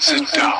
Sit 0.00 0.22
down. 0.36 0.52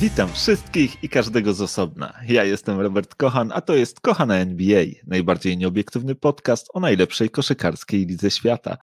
Witam 0.00 0.32
wszystkich 0.32 1.04
i 1.04 1.08
każdego 1.08 1.54
z 1.54 1.60
osobna. 1.60 2.12
Ja 2.28 2.44
jestem 2.44 2.80
Robert 2.80 3.14
Kochan, 3.14 3.52
a 3.54 3.60
to 3.60 3.74
jest 3.74 4.00
Kochana 4.00 4.36
NBA, 4.36 4.84
najbardziej 5.06 5.56
nieobiektywny 5.56 6.14
podcast 6.14 6.68
o 6.74 6.80
najlepszej 6.80 7.30
koszykarskiej 7.30 8.06
lidze 8.06 8.30
świata. 8.30 8.76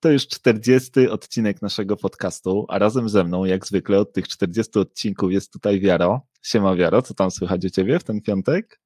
To 0.00 0.10
już 0.10 0.26
40 0.26 1.08
odcinek 1.08 1.62
naszego 1.62 1.96
podcastu, 1.96 2.66
a 2.68 2.78
razem 2.78 3.08
ze 3.08 3.24
mną, 3.24 3.44
jak 3.44 3.66
zwykle, 3.66 3.98
od 3.98 4.12
tych 4.12 4.28
40 4.28 4.78
odcinków 4.78 5.32
jest 5.32 5.52
tutaj 5.52 5.80
Wiaro. 5.80 6.20
Siema 6.42 6.74
Wiaro, 6.76 7.02
co 7.02 7.14
tam 7.14 7.30
słychać 7.30 7.64
u 7.64 7.70
Ciebie 7.70 7.98
w 7.98 8.04
ten 8.04 8.20
piątek? 8.20 8.80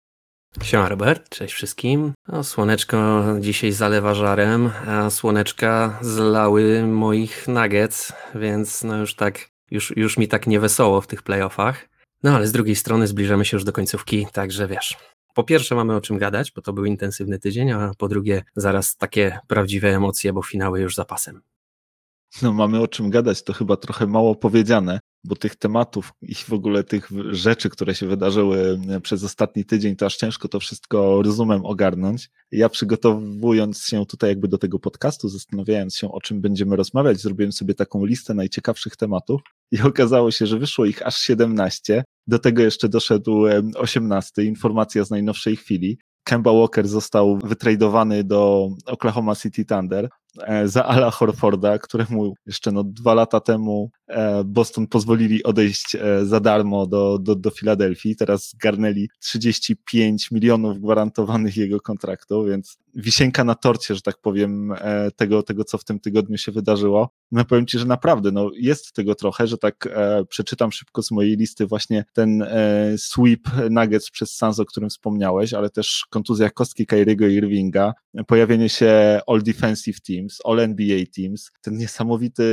Siema 0.62 0.88
Robert, 0.88 1.28
cześć 1.28 1.54
wszystkim. 1.54 2.12
No, 2.28 2.44
słoneczko 2.44 3.24
dzisiaj 3.40 3.72
zalewa 3.72 4.14
żarem, 4.14 4.70
a 4.86 5.10
słoneczka 5.10 5.98
zlały 6.02 6.86
moich 6.86 7.48
nuggets, 7.48 8.12
więc 8.34 8.84
no 8.84 8.96
już 8.96 9.14
tak, 9.14 9.48
już, 9.70 9.96
już 9.96 10.16
mi 10.16 10.28
tak 10.28 10.46
niewesoło 10.46 11.00
w 11.00 11.06
tych 11.06 11.22
playoffach. 11.22 11.88
No 12.22 12.36
ale 12.36 12.46
z 12.46 12.52
drugiej 12.52 12.76
strony 12.76 13.06
zbliżamy 13.06 13.44
się 13.44 13.56
już 13.56 13.64
do 13.64 13.72
końcówki, 13.72 14.26
także 14.32 14.66
wiesz. 14.66 14.96
Po 15.34 15.44
pierwsze 15.44 15.74
mamy 15.74 15.96
o 15.96 16.00
czym 16.00 16.18
gadać, 16.18 16.52
bo 16.52 16.62
to 16.62 16.72
był 16.72 16.84
intensywny 16.84 17.38
tydzień, 17.38 17.70
a 17.70 17.92
po 17.98 18.08
drugie 18.08 18.42
zaraz 18.56 18.96
takie 18.96 19.38
prawdziwe 19.48 19.88
emocje, 19.96 20.32
bo 20.32 20.42
finały 20.42 20.80
już 20.80 20.94
za 20.94 21.04
pasem. 21.04 21.42
No 22.42 22.52
mamy 22.52 22.80
o 22.80 22.88
czym 22.88 23.10
gadać, 23.10 23.42
to 23.42 23.52
chyba 23.52 23.76
trochę 23.76 24.06
mało 24.06 24.34
powiedziane, 24.34 25.00
bo 25.24 25.36
tych 25.36 25.56
tematów 25.56 26.12
i 26.22 26.34
w 26.34 26.52
ogóle 26.52 26.84
tych 26.84 27.10
rzeczy, 27.30 27.70
które 27.70 27.94
się 27.94 28.06
wydarzyły 28.06 28.80
e, 28.88 29.00
przez 29.00 29.24
ostatni 29.24 29.64
tydzień, 29.64 29.96
to 29.96 30.06
aż 30.06 30.16
ciężko 30.16 30.48
to 30.48 30.60
wszystko 30.60 31.22
rozumem 31.22 31.66
ogarnąć. 31.66 32.30
Ja 32.52 32.68
przygotowując 32.68 33.82
się 33.82 34.06
tutaj 34.06 34.30
jakby 34.30 34.48
do 34.48 34.58
tego 34.58 34.78
podcastu, 34.78 35.28
zastanawiając 35.28 35.96
się 35.96 36.12
o 36.12 36.20
czym 36.20 36.40
będziemy 36.40 36.76
rozmawiać, 36.76 37.20
zrobiłem 37.20 37.52
sobie 37.52 37.74
taką 37.74 38.04
listę 38.04 38.34
najciekawszych 38.34 38.96
tematów 38.96 39.40
i 39.72 39.80
okazało 39.90 40.30
się, 40.30 40.46
że 40.46 40.58
wyszło 40.58 40.84
ich 40.84 41.06
aż 41.06 41.18
17. 41.18 42.04
Do 42.26 42.38
tego 42.38 42.62
jeszcze 42.62 42.88
doszedł 42.88 43.44
18, 43.76 44.42
e, 44.42 44.44
informacja 44.44 45.04
z 45.04 45.10
najnowszej 45.10 45.56
chwili. 45.56 45.98
Kemba 46.24 46.52
Walker 46.52 46.88
został 46.88 47.38
wytradowany 47.38 48.24
do 48.24 48.68
Oklahoma 48.86 49.36
City 49.36 49.64
Thunder. 49.64 50.08
E, 50.42 50.68
za 50.68 50.84
Ala 50.84 51.10
Horforda, 51.10 51.78
któremu 51.78 52.34
jeszcze 52.46 52.72
no 52.72 52.84
dwa 52.84 53.14
lata 53.14 53.40
temu 53.40 53.90
Boston 54.44 54.86
pozwolili 54.86 55.42
odejść 55.42 55.94
e, 55.94 56.26
za 56.26 56.40
darmo 56.40 56.86
do, 56.86 57.18
do, 57.18 57.34
do 57.34 57.50
Filadelfii. 57.50 58.16
Teraz 58.16 58.50
zgarnęli 58.50 59.08
35 59.18 60.30
milionów 60.30 60.80
gwarantowanych 60.80 61.56
jego 61.56 61.80
kontraktu, 61.80 62.44
więc 62.44 62.78
wisienka 62.94 63.44
na 63.44 63.54
torcie, 63.54 63.94
że 63.94 64.00
tak 64.00 64.18
powiem, 64.18 64.74
tego, 65.16 65.42
tego 65.42 65.64
co 65.64 65.78
w 65.78 65.84
tym 65.84 66.00
tygodniu 66.00 66.38
się 66.38 66.52
wydarzyło. 66.52 67.10
No 67.32 67.44
powiem 67.44 67.66
Ci, 67.66 67.78
że 67.78 67.84
naprawdę 67.84 68.32
no, 68.32 68.50
jest 68.56 68.92
tego 68.92 69.14
trochę, 69.14 69.46
że 69.46 69.58
tak 69.58 69.88
e, 69.92 70.24
przeczytam 70.24 70.72
szybko 70.72 71.02
z 71.02 71.10
mojej 71.10 71.36
listy 71.36 71.66
właśnie 71.66 72.04
ten 72.12 72.42
e, 72.42 72.94
sweep 72.98 73.40
Nuggets 73.70 74.10
przez 74.10 74.30
Suns, 74.30 74.60
o 74.60 74.64
którym 74.64 74.90
wspomniałeś, 74.90 75.54
ale 75.54 75.70
też 75.70 76.06
kontuzja 76.10 76.50
kostki 76.50 76.86
Kyriego 76.86 77.26
Irvinga, 77.26 77.92
pojawienie 78.26 78.68
się 78.68 79.20
All 79.26 79.42
Defensive 79.42 80.00
Teams, 80.00 80.38
All 80.44 80.60
NBA 80.60 80.98
Teams, 81.16 81.50
ten 81.62 81.76
niesamowity, 81.76 82.44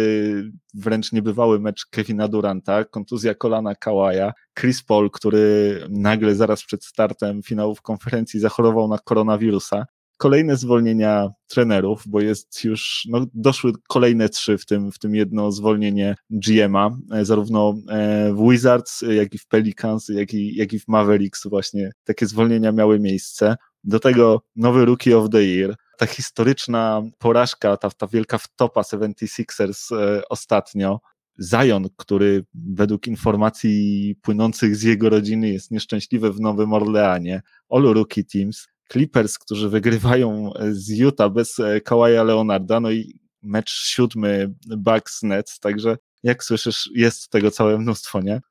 wręcz 0.73 1.11
niebywały 1.11 1.59
mecz 1.59 1.85
Kevina 1.85 2.27
Duranta, 2.27 2.85
kontuzja 2.85 3.35
kolana 3.35 3.75
Kawaja, 3.75 4.33
Chris 4.59 4.83
Paul, 4.83 5.11
który 5.11 5.75
nagle 5.89 6.35
zaraz 6.35 6.63
przed 6.63 6.85
startem 6.85 7.43
finałów 7.43 7.81
konferencji 7.81 8.39
zachorował 8.39 8.87
na 8.87 8.97
koronawirusa, 8.97 9.85
kolejne 10.21 10.57
zwolnienia 10.57 11.29
trenerów, 11.47 12.03
bo 12.07 12.21
jest 12.21 12.63
już, 12.63 13.07
no, 13.09 13.25
doszły 13.33 13.71
kolejne 13.87 14.29
trzy, 14.29 14.57
w 14.57 14.65
tym, 14.65 14.91
w 14.91 14.99
tym 14.99 15.15
jedno 15.15 15.51
zwolnienie 15.51 16.15
GM'a, 16.31 16.97
e, 17.11 17.25
zarówno 17.25 17.73
e, 17.89 18.33
w 18.33 18.49
Wizards, 18.49 19.01
jak 19.01 19.33
i 19.33 19.37
w 19.37 19.47
Pelicans, 19.47 20.09
jak 20.09 20.33
i, 20.33 20.55
jak 20.55 20.73
i 20.73 20.79
w 20.79 20.87
Mavericks 20.87 21.47
właśnie 21.47 21.91
takie 22.03 22.25
zwolnienia 22.25 22.71
miały 22.71 22.99
miejsce. 22.99 23.55
Do 23.83 23.99
tego 23.99 24.41
nowy 24.55 24.85
Rookie 24.85 25.17
of 25.17 25.29
the 25.29 25.43
Year, 25.43 25.75
ta 26.01 26.07
historyczna 26.07 27.01
porażka, 27.17 27.77
ta, 27.77 27.89
ta 27.89 28.07
wielka 28.07 28.37
wtopa 28.37 28.81
76ers 28.81 29.95
e, 29.95 30.21
ostatnio, 30.29 30.99
Zion, 31.41 31.89
który 31.97 32.45
według 32.53 33.07
informacji 33.07 34.15
płynących 34.21 34.75
z 34.75 34.83
jego 34.83 35.09
rodziny 35.09 35.49
jest 35.49 35.71
nieszczęśliwy 35.71 36.33
w 36.33 36.39
Nowym 36.39 36.73
Orleanie, 36.73 37.41
All 37.69 37.81
Rookie 37.83 38.23
Teams, 38.23 38.67
Clippers, 38.91 39.39
którzy 39.39 39.69
wygrywają 39.69 40.51
z 40.71 40.89
Utah 40.89 41.33
bez 41.33 41.59
e, 41.59 41.81
Kawaja 41.81 42.23
Leonarda, 42.23 42.79
no 42.79 42.91
i 42.91 43.19
mecz 43.41 43.71
siódmy 43.71 44.53
Bucks 44.77 45.23
Nets, 45.23 45.59
także 45.59 45.97
jak 46.23 46.43
słyszysz, 46.43 46.89
jest 46.95 47.29
tego 47.29 47.51
całe 47.51 47.77
mnóstwo, 47.77 48.21
nie? 48.21 48.41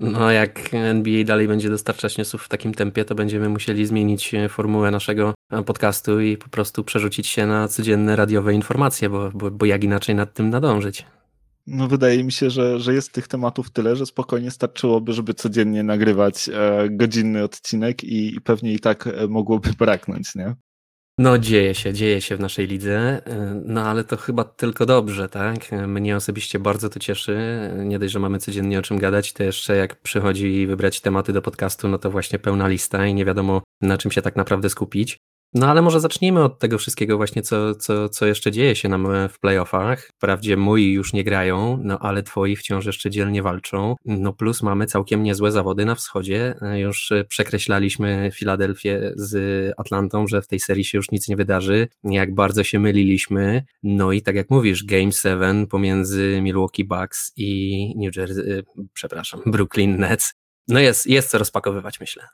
No, 0.00 0.30
jak 0.30 0.74
NBA 0.74 1.24
dalej 1.24 1.48
będzie 1.48 1.70
dostarczać 1.70 2.18
newsów 2.18 2.42
w 2.42 2.48
takim 2.48 2.74
tempie, 2.74 3.04
to 3.04 3.14
będziemy 3.14 3.48
musieli 3.48 3.86
zmienić 3.86 4.34
e, 4.34 4.48
formułę 4.48 4.90
naszego 4.90 5.34
e, 5.50 5.62
podcastu 5.62 6.20
i 6.20 6.36
po 6.36 6.48
prostu 6.48 6.84
przerzucić 6.84 7.26
się 7.26 7.46
na 7.46 7.68
codzienne 7.68 8.16
radiowe 8.16 8.54
informacje, 8.54 9.10
bo, 9.10 9.30
bo, 9.34 9.50
bo 9.50 9.66
jak 9.66 9.84
inaczej 9.84 10.14
nad 10.14 10.34
tym 10.34 10.50
nadążyć. 10.50 11.06
No 11.66 11.88
wydaje 11.88 12.24
mi 12.24 12.32
się, 12.32 12.50
że, 12.50 12.80
że 12.80 12.94
jest 12.94 13.12
tych 13.12 13.28
tematów 13.28 13.70
tyle, 13.70 13.96
że 13.96 14.06
spokojnie 14.06 14.50
starczyłoby, 14.50 15.12
żeby 15.12 15.34
codziennie 15.34 15.82
nagrywać 15.82 16.48
e, 16.48 16.88
godzinny 16.90 17.44
odcinek 17.44 18.04
i, 18.04 18.36
i 18.36 18.40
pewnie 18.40 18.72
i 18.72 18.78
tak 18.78 19.08
mogłoby 19.28 19.70
braknąć, 19.78 20.34
nie? 20.34 20.54
No 21.18 21.38
dzieje 21.38 21.74
się, 21.74 21.92
dzieje 21.92 22.20
się 22.20 22.36
w 22.36 22.40
naszej 22.40 22.66
lidze, 22.66 23.26
e, 23.26 23.62
no 23.64 23.82
ale 23.82 24.04
to 24.04 24.16
chyba 24.16 24.44
tylko 24.44 24.86
dobrze, 24.86 25.28
tak? 25.28 25.72
Mnie 25.86 26.16
osobiście 26.16 26.58
bardzo 26.58 26.88
to 26.88 27.00
cieszy. 27.00 27.38
Nie 27.84 27.98
dość, 27.98 28.12
że 28.12 28.18
mamy 28.18 28.38
codziennie 28.38 28.78
o 28.78 28.82
czym 28.82 28.98
gadać, 28.98 29.32
to 29.32 29.42
jeszcze 29.42 29.76
jak 29.76 30.02
przychodzi 30.02 30.66
wybrać 30.66 31.00
tematy 31.00 31.32
do 31.32 31.42
podcastu, 31.42 31.88
no 31.88 31.98
to 31.98 32.10
właśnie 32.10 32.38
pełna 32.38 32.68
lista 32.68 33.06
i 33.06 33.14
nie 33.14 33.24
wiadomo 33.24 33.62
na 33.82 33.98
czym 33.98 34.10
się 34.10 34.22
tak 34.22 34.36
naprawdę 34.36 34.70
skupić. 34.70 35.18
No 35.58 35.66
ale 35.66 35.82
może 35.82 36.00
zacznijmy 36.00 36.44
od 36.44 36.58
tego 36.58 36.78
wszystkiego 36.78 37.16
właśnie, 37.16 37.42
co, 37.42 37.74
co, 37.74 38.08
co 38.08 38.26
jeszcze 38.26 38.52
dzieje 38.52 38.76
się 38.76 38.88
nam 38.88 39.28
w 39.28 39.38
playoffach. 39.40 40.10
Wprawdzie 40.16 40.56
moi 40.56 40.92
już 40.92 41.12
nie 41.12 41.24
grają, 41.24 41.78
no 41.82 41.98
ale 41.98 42.22
twoi 42.22 42.56
wciąż 42.56 42.86
jeszcze 42.86 43.10
dzielnie 43.10 43.42
walczą. 43.42 43.94
No 44.04 44.32
plus 44.32 44.62
mamy 44.62 44.86
całkiem 44.86 45.22
niezłe 45.22 45.52
zawody 45.52 45.84
na 45.84 45.94
wschodzie. 45.94 46.54
Już 46.74 47.12
przekreślaliśmy 47.28 48.30
Filadelfię 48.34 49.12
z 49.16 49.72
Atlantą, 49.78 50.26
że 50.26 50.42
w 50.42 50.46
tej 50.46 50.60
serii 50.60 50.84
się 50.84 50.98
już 50.98 51.10
nic 51.10 51.28
nie 51.28 51.36
wydarzy. 51.36 51.88
Jak 52.04 52.34
bardzo 52.34 52.64
się 52.64 52.78
myliliśmy. 52.78 53.64
No 53.82 54.12
i 54.12 54.22
tak 54.22 54.36
jak 54.36 54.50
mówisz, 54.50 54.84
Game 54.84 55.12
7 55.12 55.66
pomiędzy 55.66 56.40
Milwaukee 56.42 56.84
Bucks 56.84 57.32
i 57.36 57.94
New 57.96 58.16
Jersey, 58.16 58.62
przepraszam, 58.92 59.40
Brooklyn 59.46 59.98
Nets. 59.98 60.34
No 60.68 60.80
jest, 60.80 61.06
jest 61.06 61.30
co 61.30 61.38
rozpakowywać, 61.38 62.00
myślę. 62.00 62.26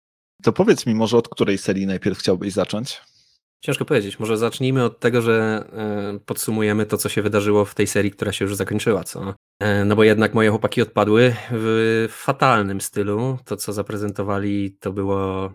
To 0.43 0.53
powiedz 0.53 0.87
mi 0.87 0.94
może 0.94 1.16
od 1.16 1.28
której 1.28 1.59
serii 1.59 1.87
najpierw 1.87 2.19
chciałbyś 2.19 2.53
zacząć? 2.53 3.00
Ciężko 3.65 3.84
powiedzieć. 3.84 4.19
Może 4.19 4.37
zacznijmy 4.37 4.84
od 4.84 5.00
tego, 5.00 5.23
że 5.23 5.65
e, 5.73 6.19
podsumujemy 6.27 6.87
to, 6.87 6.97
co 6.97 7.09
się 7.09 7.23
wydarzyło 7.23 7.65
w 7.65 7.75
tej 7.75 7.87
serii, 7.87 8.11
która 8.11 8.33
się 8.33 8.45
już 8.45 8.56
zakończyła, 8.56 9.05
co? 9.05 9.34
E, 9.61 9.84
no 9.84 9.97
bo 9.97 10.05
jednak 10.05 10.34
moje 10.34 10.50
chłopaki 10.50 10.83
odpadły 10.83 11.34
w 11.50 12.06
fatalnym 12.11 12.81
stylu. 12.81 13.39
To, 13.45 13.56
co 13.56 13.72
zaprezentowali, 13.72 14.77
to 14.81 14.93
było, 14.93 15.53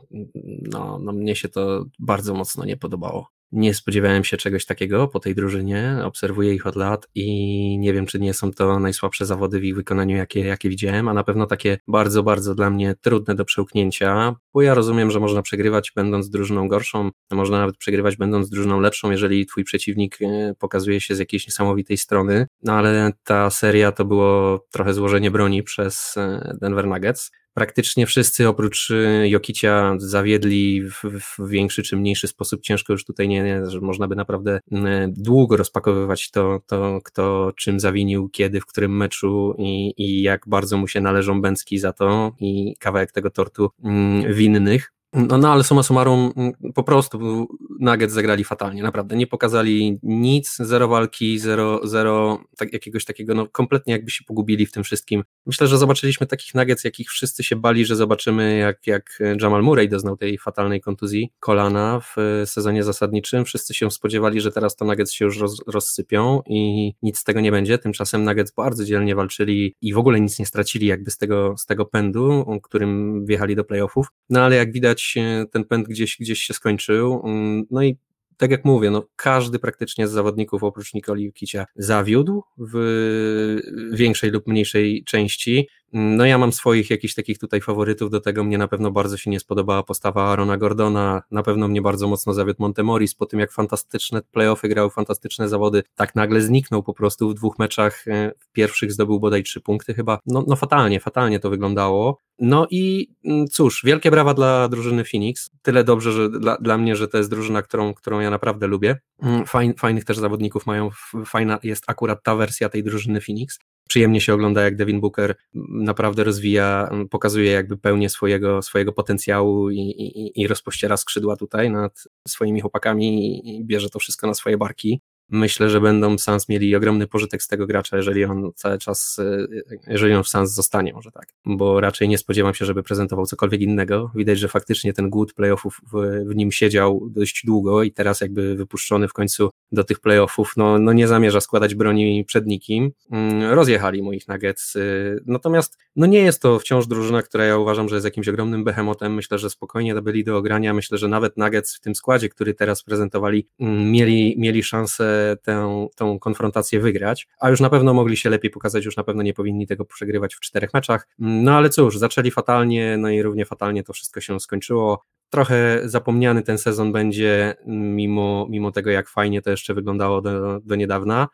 no, 0.72 1.00
no 1.00 1.12
mnie 1.12 1.36
się 1.36 1.50
to 1.50 1.86
bardzo 2.00 2.34
mocno 2.34 2.66
nie 2.66 2.78
podobało. 2.78 3.37
Nie 3.52 3.74
spodziewałem 3.74 4.24
się 4.24 4.38
czegoś 4.38 4.66
takiego 4.66 5.08
po 5.08 5.20
tej 5.20 5.36
drużynie, 5.36 6.00
obserwuję 6.04 6.54
ich 6.54 6.68
od 6.68 6.76
lat 6.76 7.08
i 7.16 7.78
nie 7.80 7.94
wiem, 7.94 8.06
czy 8.06 8.20
nie 8.20 8.34
są 8.34 8.52
to 8.52 8.80
najsłabsze 8.80 9.26
zawody 9.26 9.60
w 9.60 9.64
ich 9.64 9.76
wykonaniu, 9.76 10.18
jakie, 10.18 10.40
jakie 10.40 10.70
widziałem, 10.70 11.08
a 11.08 11.14
na 11.14 11.24
pewno 11.24 11.46
takie 11.46 11.78
bardzo, 11.88 12.24
bardzo 12.24 12.56
dla 12.56 12.70
mnie 12.70 12.96
trudne 13.02 13.36
do 13.36 13.46
przełknięcia, 13.46 14.36
bo 14.54 14.62
ja 14.62 14.74
rozumiem, 14.74 15.12
że 15.12 15.20
można 15.20 15.42
przegrywać 15.42 15.92
będąc 15.96 16.30
drużyną 16.30 16.68
gorszą, 16.68 17.10
można 17.32 17.60
nawet 17.60 17.78
przegrywać 17.78 18.18
będąc 18.18 18.50
drużyną 18.50 18.80
lepszą, 18.80 19.12
jeżeli 19.12 19.46
twój 19.46 19.64
przeciwnik 19.64 20.18
e, 20.22 20.54
pokazuje 20.60 21.02
się 21.02 21.16
z 21.16 21.20
jakiejś 21.20 21.48
niesamowitej 21.48 21.98
strony, 21.98 22.48
no 22.64 22.74
ale 22.74 23.12
ta 23.24 23.50
seria 23.50 23.92
to 23.92 24.06
było 24.06 24.66
trochę 24.72 24.94
złożenie 24.94 25.32
broni 25.32 25.64
przez 25.64 26.18
e, 26.18 26.58
Denver 26.62 26.88
Nuggets 26.88 27.32
praktycznie 27.58 28.06
wszyscy 28.06 28.48
oprócz 28.48 28.90
y, 28.90 29.30
Jokicia 29.30 29.94
zawiedli 29.98 30.82
w, 30.82 31.04
w, 31.04 31.50
większy 31.50 31.84
czy 31.84 31.98
mniejszy 31.98 32.28
sposób. 32.28 32.62
Ciężko 32.62 32.94
już 32.94 33.06
tutaj 33.06 33.28
nie, 33.28 33.44
nie, 33.44 33.66
że 33.66 33.82
można 33.82 34.08
by 34.08 34.16
naprawdę 34.16 34.60
y, 34.72 34.78
długo 35.08 35.58
rozpakowywać 35.58 36.32
to, 36.32 36.60
to, 36.68 37.00
kto 37.04 37.52
czym 37.56 37.80
zawinił, 37.80 38.30
kiedy, 38.30 38.62
w 38.62 38.66
którym 38.66 38.98
meczu 38.98 39.56
i, 39.58 39.94
i 39.98 40.22
jak 40.22 40.48
bardzo 40.48 40.78
mu 40.78 40.88
się 40.88 41.02
należą 41.02 41.42
bęcki 41.42 41.78
za 41.80 41.94
to 41.94 42.32
i 42.40 42.76
kawałek 42.80 43.12
tego 43.12 43.30
tortu 43.30 43.70
mm, 43.84 44.34
winnych. 44.34 44.97
No, 45.14 45.38
no 45.38 45.52
ale 45.52 45.64
summa 45.64 45.84
summarum, 45.84 46.34
mm, 46.38 46.54
po 46.76 46.84
prostu 46.84 47.48
Nuggets 47.80 48.14
zagrali 48.14 48.44
fatalnie, 48.44 48.84
naprawdę. 48.84 49.16
Nie 49.16 49.28
pokazali 49.28 50.00
nic, 50.04 50.56
zero 50.60 50.88
walki, 50.88 51.40
zero, 51.40 51.88
zero 51.88 52.44
tak, 52.58 52.74
jakiegoś 52.74 53.06
takiego, 53.06 53.34
no 53.34 53.48
kompletnie 53.48 53.94
jakby 53.94 54.12
się 54.12 54.24
pogubili 54.24 54.66
w 54.66 54.72
tym 54.72 54.84
wszystkim. 54.84 55.24
Myślę, 55.46 55.68
że 55.68 55.78
zobaczyliśmy 55.78 56.28
takich 56.28 56.56
Nuggets, 56.56 56.84
jakich 56.84 57.10
wszyscy 57.10 57.44
się 57.44 57.56
bali, 57.56 57.86
że 57.86 57.96
zobaczymy, 57.96 58.58
jak, 58.58 58.88
jak 58.88 59.20
Jamal 59.42 59.64
Murray 59.64 59.90
doznał 59.90 60.18
tej 60.18 60.38
fatalnej 60.38 60.82
kontuzji 60.82 61.32
kolana 61.40 62.00
w 62.00 62.16
sezonie 62.46 62.84
zasadniczym. 62.84 63.46
Wszyscy 63.46 63.74
się 63.74 63.92
spodziewali, 63.92 64.42
że 64.42 64.52
teraz 64.52 64.76
to 64.76 64.86
Nuggets 64.86 65.12
się 65.12 65.26
już 65.26 65.40
roz, 65.40 65.62
rozsypią 65.68 66.42
i 66.46 66.94
nic 67.02 67.20
z 67.20 67.24
tego 67.24 67.42
nie 67.42 67.52
będzie. 67.52 67.78
Tymczasem 67.78 68.24
Nuggets 68.24 68.52
bardzo 68.52 68.86
dzielnie 68.86 69.16
walczyli 69.16 69.76
i 69.82 69.94
w 69.94 69.98
ogóle 69.98 70.20
nic 70.22 70.40
nie 70.40 70.46
stracili 70.46 70.88
jakby 70.88 71.12
z 71.12 71.18
tego, 71.18 71.56
z 71.58 71.66
tego 71.66 71.86
pędu, 71.86 72.46
którym 72.64 73.26
wjechali 73.26 73.56
do 73.56 73.64
playoffów. 73.64 74.08
No 74.30 74.42
ale 74.42 74.56
jak 74.56 74.72
widać, 74.72 75.07
ten 75.52 75.66
pęd 75.66 75.88
gdzieś, 75.88 76.18
gdzieś 76.20 76.40
się 76.40 76.54
skończył. 76.54 77.22
Mm, 77.26 77.64
no 77.72 77.84
i 77.84 77.98
tak 78.38 78.52
jak 78.52 78.66
mówię, 78.66 78.92
no 78.92 79.08
każdy 79.16 79.60
praktycznie 79.60 80.08
z 80.08 80.12
zawodników 80.12 80.64
oprócz 80.64 80.94
Nikoli 80.94 81.24
Jukicia 81.24 81.66
zawiódł 81.76 82.44
w 82.58 83.58
większej 83.94 84.32
lub 84.32 84.48
mniejszej 84.48 85.04
części. 85.04 85.68
No 85.94 86.26
ja 86.26 86.38
mam 86.38 86.54
swoich 86.54 86.90
jakichś 86.90 87.14
takich 87.14 87.40
tutaj 87.40 87.62
faworytów 87.62 88.10
do 88.10 88.20
tego, 88.20 88.44
mnie 88.44 88.58
na 88.58 88.68
pewno 88.68 88.92
bardzo 88.92 89.18
się 89.18 89.30
nie 89.32 89.40
spodobała 89.40 89.84
postawa 89.84 90.32
Arona 90.32 90.58
Gordona, 90.58 91.22
na 91.32 91.44
pewno 91.44 91.68
mnie 91.68 91.82
bardzo 91.82 92.08
mocno 92.08 92.34
zawiódł 92.34 92.62
Montemoris, 92.62 93.16
po 93.16 93.26
tym 93.26 93.40
jak 93.40 93.52
fantastyczne 93.52 94.22
playoffy 94.32 94.68
grał, 94.68 94.90
fantastyczne 94.90 95.50
zawody, 95.50 95.84
tak 95.96 96.16
nagle 96.16 96.42
zniknął 96.42 96.84
po 96.84 96.94
prostu 96.94 97.30
w 97.30 97.34
dwóch 97.34 97.60
meczach, 97.60 98.08
e, 98.08 98.32
w 98.40 98.52
pierwszych 98.52 98.92
zdobył 98.92 99.20
bodaj 99.20 99.44
trzy 99.44 99.62
punkty 99.62 99.94
chyba, 99.94 100.20
no, 100.26 100.44
no 100.48 100.56
fatalnie, 100.56 101.00
fatalnie 101.00 101.40
to 101.40 101.50
wyglądało. 101.50 102.20
No 102.40 102.68
i 102.70 103.14
mm, 103.26 103.48
cóż, 103.48 103.82
wielkie 103.86 104.12
brawa 104.12 104.34
dla 104.34 104.70
drużyny 104.70 105.04
Phoenix, 105.06 105.50
tyle 105.62 105.84
dobrze, 105.84 106.12
że 106.12 106.30
dla, 106.30 106.58
dla 106.58 106.78
mnie, 106.78 106.96
że 106.96 107.08
to 107.08 107.18
jest 107.18 107.30
drużyna, 107.30 107.62
którą, 107.62 107.94
którą 107.94 108.20
ja 108.20 108.30
naprawdę 108.30 108.68
lubię, 108.68 108.98
mm, 109.22 109.46
Fajn, 109.46 109.74
fajnych 109.74 110.06
też 110.06 110.18
zawodników 110.18 110.66
mają, 110.66 110.90
fajna 111.26 111.60
jest 111.64 111.84
akurat 111.88 112.24
ta 112.24 112.36
wersja 112.36 112.70
tej 112.70 112.84
drużyny 112.84 113.22
Phoenix, 113.22 113.60
przyjemnie 113.88 114.22
się 114.22 114.34
ogląda, 114.34 114.62
jak 114.64 114.76
Devin 114.76 115.02
Booker 115.02 115.36
naprawdę 115.70 116.24
rozwija, 116.24 116.90
pokazuje 117.10 117.52
jakby 117.52 117.78
pełnię 117.78 118.10
swojego, 118.10 118.62
swojego 118.62 118.94
potencjału 118.94 119.70
i, 119.70 119.80
i, 119.80 120.42
i 120.42 120.48
rozpościera 120.48 120.98
skrzydła 120.98 121.38
tutaj 121.38 121.70
nad 121.72 122.04
swoimi 122.28 122.62
chłopakami 122.62 123.42
i 123.50 123.66
bierze 123.66 123.90
to 123.90 124.00
wszystko 124.00 124.28
na 124.28 124.34
swoje 124.34 124.58
barki. 124.58 125.02
Myślę, 125.30 125.70
że 125.70 125.82
będą 125.82 126.18
Sans 126.18 126.50
mieli 126.50 126.76
ogromny 126.76 127.08
pożytek 127.08 127.44
z 127.44 127.48
tego 127.48 127.68
gracza, 127.68 127.98
jeżeli 127.98 128.26
on 128.26 128.52
cały 128.56 128.78
czas, 128.78 129.20
e, 129.20 129.48
jeżeli 129.88 130.14
on 130.14 130.24
w 130.24 130.28
Sans 130.28 130.52
zostanie, 130.54 130.94
może 130.94 131.12
tak, 131.12 131.28
bo 131.46 131.82
raczej 131.82 132.10
nie 132.10 132.18
spodziewam 132.18 132.54
się, 132.54 132.66
żeby 132.66 132.84
prezentował 132.84 133.26
cokolwiek 133.26 133.62
innego. 133.62 134.12
Widać, 134.16 134.40
że 134.40 134.48
faktycznie 134.48 134.94
ten 134.94 135.10
głód 135.10 135.34
playoffów 135.34 135.82
w, 135.94 136.26
w 136.26 136.36
nim 136.36 136.52
siedział 136.52 137.08
dość 137.10 137.46
długo 137.46 137.84
i 137.84 137.92
teraz 137.92 138.22
jakby 138.22 138.56
wypuszczony 138.56 139.08
w 139.08 139.14
końcu 139.14 139.50
do 139.72 139.84
tych 139.84 140.00
playoffów, 140.00 140.54
no, 140.58 140.80
no 140.80 140.94
nie 140.94 141.08
zamierza 141.08 141.42
składać 141.42 141.76
broni 141.76 142.26
przed 142.26 142.48
nikim. 142.48 142.92
Mm, 143.12 143.54
rozjechali 143.54 144.04
moich 144.04 144.28
Nuggets, 144.28 144.76
y, 144.76 145.20
natomiast 145.26 145.78
no 145.96 146.06
nie 146.06 146.20
jest 146.20 146.42
to 146.42 146.60
wciąż 146.60 146.88
drużyna, 146.88 147.22
która 147.22 147.46
ja 147.46 147.58
uważam, 147.58 147.90
że 147.90 147.96
jest 147.96 148.06
jakimś 148.06 148.28
ogromnym 148.28 148.64
behemotem. 148.64 149.14
Myślę, 149.14 149.38
że 149.38 149.50
spokojnie 149.50 150.02
byli 150.02 150.24
do 150.24 150.38
ogrania. 150.38 150.74
Myślę, 150.74 150.98
że 150.98 151.08
nawet 151.08 151.38
Nuggets 151.38 151.76
w 151.76 151.80
tym 151.80 151.96
składzie, 151.96 152.30
który 152.30 152.54
teraz 152.54 152.84
prezentowali, 152.84 153.48
mm, 153.60 153.92
mieli, 153.92 154.36
mieli 154.38 154.64
szansę 154.64 155.17
tę, 155.44 155.88
tę 155.96 156.18
konfrontację 156.22 156.80
wygrać, 156.80 157.28
a 157.40 157.50
już 157.50 157.60
na 157.60 157.70
pewno 157.70 157.94
mogli 157.94 158.18
się 158.18 158.30
lepiej 158.30 158.52
pokazać, 158.52 158.86
już 158.86 158.98
na 158.98 159.04
pewno 159.04 159.24
nie 159.24 159.34
powinni 159.34 159.68
tego 159.68 159.86
przegrywać 159.86 160.36
w 160.36 160.40
czterech 160.40 160.74
meczach. 160.74 161.08
No 161.20 161.52
ale 161.52 161.70
cóż, 161.70 161.98
zaczęli 161.98 162.32
fatalnie, 162.32 162.98
no 162.98 163.10
i 163.10 163.22
równie 163.22 163.46
fatalnie 163.46 163.84
to 163.84 163.94
wszystko 163.94 164.22
się 164.22 164.40
skończyło. 164.40 165.04
Trochę 165.30 165.82
zapomniany 165.84 166.42
ten 166.42 166.58
sezon 166.58 166.92
będzie, 166.92 167.56
mimo, 167.68 168.48
mimo 168.50 168.72
tego, 168.72 168.90
jak 168.90 169.10
fajnie 169.10 169.42
to 169.42 169.50
jeszcze 169.50 169.74
wyglądało 169.74 170.22
do, 170.22 170.60
do 170.60 170.76
niedawna. 170.76 171.28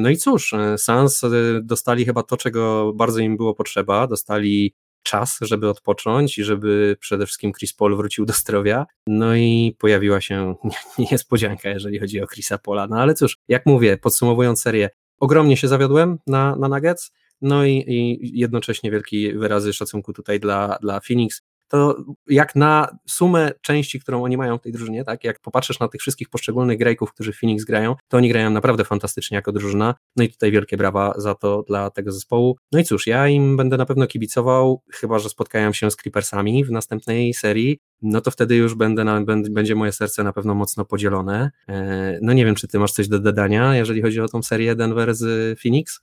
No 0.00 0.10
i 0.10 0.16
cóż, 0.16 0.54
Sans 0.76 1.22
dostali 1.62 2.04
chyba 2.04 2.22
to, 2.22 2.36
czego 2.36 2.92
bardzo 2.94 3.20
im 3.20 3.36
było 3.36 3.54
potrzeba. 3.54 4.06
Dostali 4.06 4.74
czas, 5.10 5.38
żeby 5.40 5.68
odpocząć 5.68 6.38
i 6.38 6.44
żeby 6.44 6.96
przede 7.00 7.26
wszystkim 7.26 7.52
Chris 7.52 7.72
Paul 7.72 7.96
wrócił 7.96 8.26
do 8.26 8.32
zdrowia. 8.32 8.86
No 9.06 9.36
i 9.36 9.76
pojawiła 9.78 10.20
się 10.20 10.54
niespodzianka, 11.10 11.68
jeżeli 11.68 11.98
chodzi 11.98 12.22
o 12.22 12.26
Chrisa 12.26 12.58
Paula. 12.58 12.86
No 12.86 13.00
ale 13.00 13.14
cóż, 13.14 13.38
jak 13.48 13.66
mówię, 13.66 13.96
podsumowując 13.96 14.62
serię, 14.62 14.90
ogromnie 15.20 15.56
się 15.56 15.68
zawiodłem 15.68 16.18
na, 16.26 16.56
na 16.56 16.68
Nuggets. 16.68 17.12
No 17.42 17.64
i, 17.64 17.84
i 17.86 18.30
jednocześnie 18.38 18.90
wielki 18.90 19.32
wyrazy 19.32 19.72
szacunku 19.72 20.12
tutaj 20.12 20.40
dla, 20.40 20.78
dla 20.82 21.00
Phoenix, 21.00 21.42
to 21.70 22.04
jak 22.26 22.56
na 22.56 22.88
sumę 23.06 23.52
części, 23.60 24.00
którą 24.00 24.24
oni 24.24 24.36
mają 24.36 24.58
w 24.58 24.60
tej 24.60 24.72
drużynie, 24.72 25.04
tak, 25.04 25.24
jak 25.24 25.40
popatrzysz 25.40 25.80
na 25.80 25.88
tych 25.88 26.00
wszystkich 26.00 26.28
poszczególnych 26.28 26.78
grajków, 26.78 27.12
którzy 27.12 27.32
w 27.32 27.38
Phoenix 27.38 27.64
grają, 27.64 27.96
to 28.08 28.16
oni 28.16 28.28
grają 28.28 28.50
naprawdę 28.50 28.84
fantastycznie 28.84 29.34
jako 29.34 29.52
drużyna, 29.52 29.94
no 30.16 30.24
i 30.24 30.28
tutaj 30.28 30.50
wielkie 30.50 30.76
brawa 30.76 31.14
za 31.16 31.34
to 31.34 31.62
dla 31.62 31.90
tego 31.90 32.12
zespołu. 32.12 32.56
No 32.72 32.78
i 32.78 32.84
cóż, 32.84 33.06
ja 33.06 33.28
im 33.28 33.56
będę 33.56 33.76
na 33.76 33.86
pewno 33.86 34.06
kibicował, 34.06 34.82
chyba, 34.92 35.18
że 35.18 35.28
spotkają 35.28 35.72
się 35.72 35.90
z 35.90 35.96
Clippersami 35.96 36.64
w 36.64 36.70
następnej 36.70 37.34
serii, 37.34 37.78
no 38.02 38.20
to 38.20 38.30
wtedy 38.30 38.56
już 38.56 38.74
będę 38.74 39.04
na, 39.04 39.20
będzie 39.50 39.74
moje 39.74 39.92
serce 39.92 40.24
na 40.24 40.32
pewno 40.32 40.54
mocno 40.54 40.84
podzielone. 40.84 41.50
E, 41.68 42.18
no 42.22 42.32
nie 42.32 42.44
wiem, 42.44 42.54
czy 42.54 42.68
ty 42.68 42.78
masz 42.78 42.92
coś 42.92 43.08
do 43.08 43.18
dodania, 43.18 43.76
jeżeli 43.76 44.02
chodzi 44.02 44.20
o 44.20 44.28
tą 44.28 44.42
serię 44.42 44.74
Denver 44.74 45.14
z 45.14 45.60
Phoenix? 45.60 46.00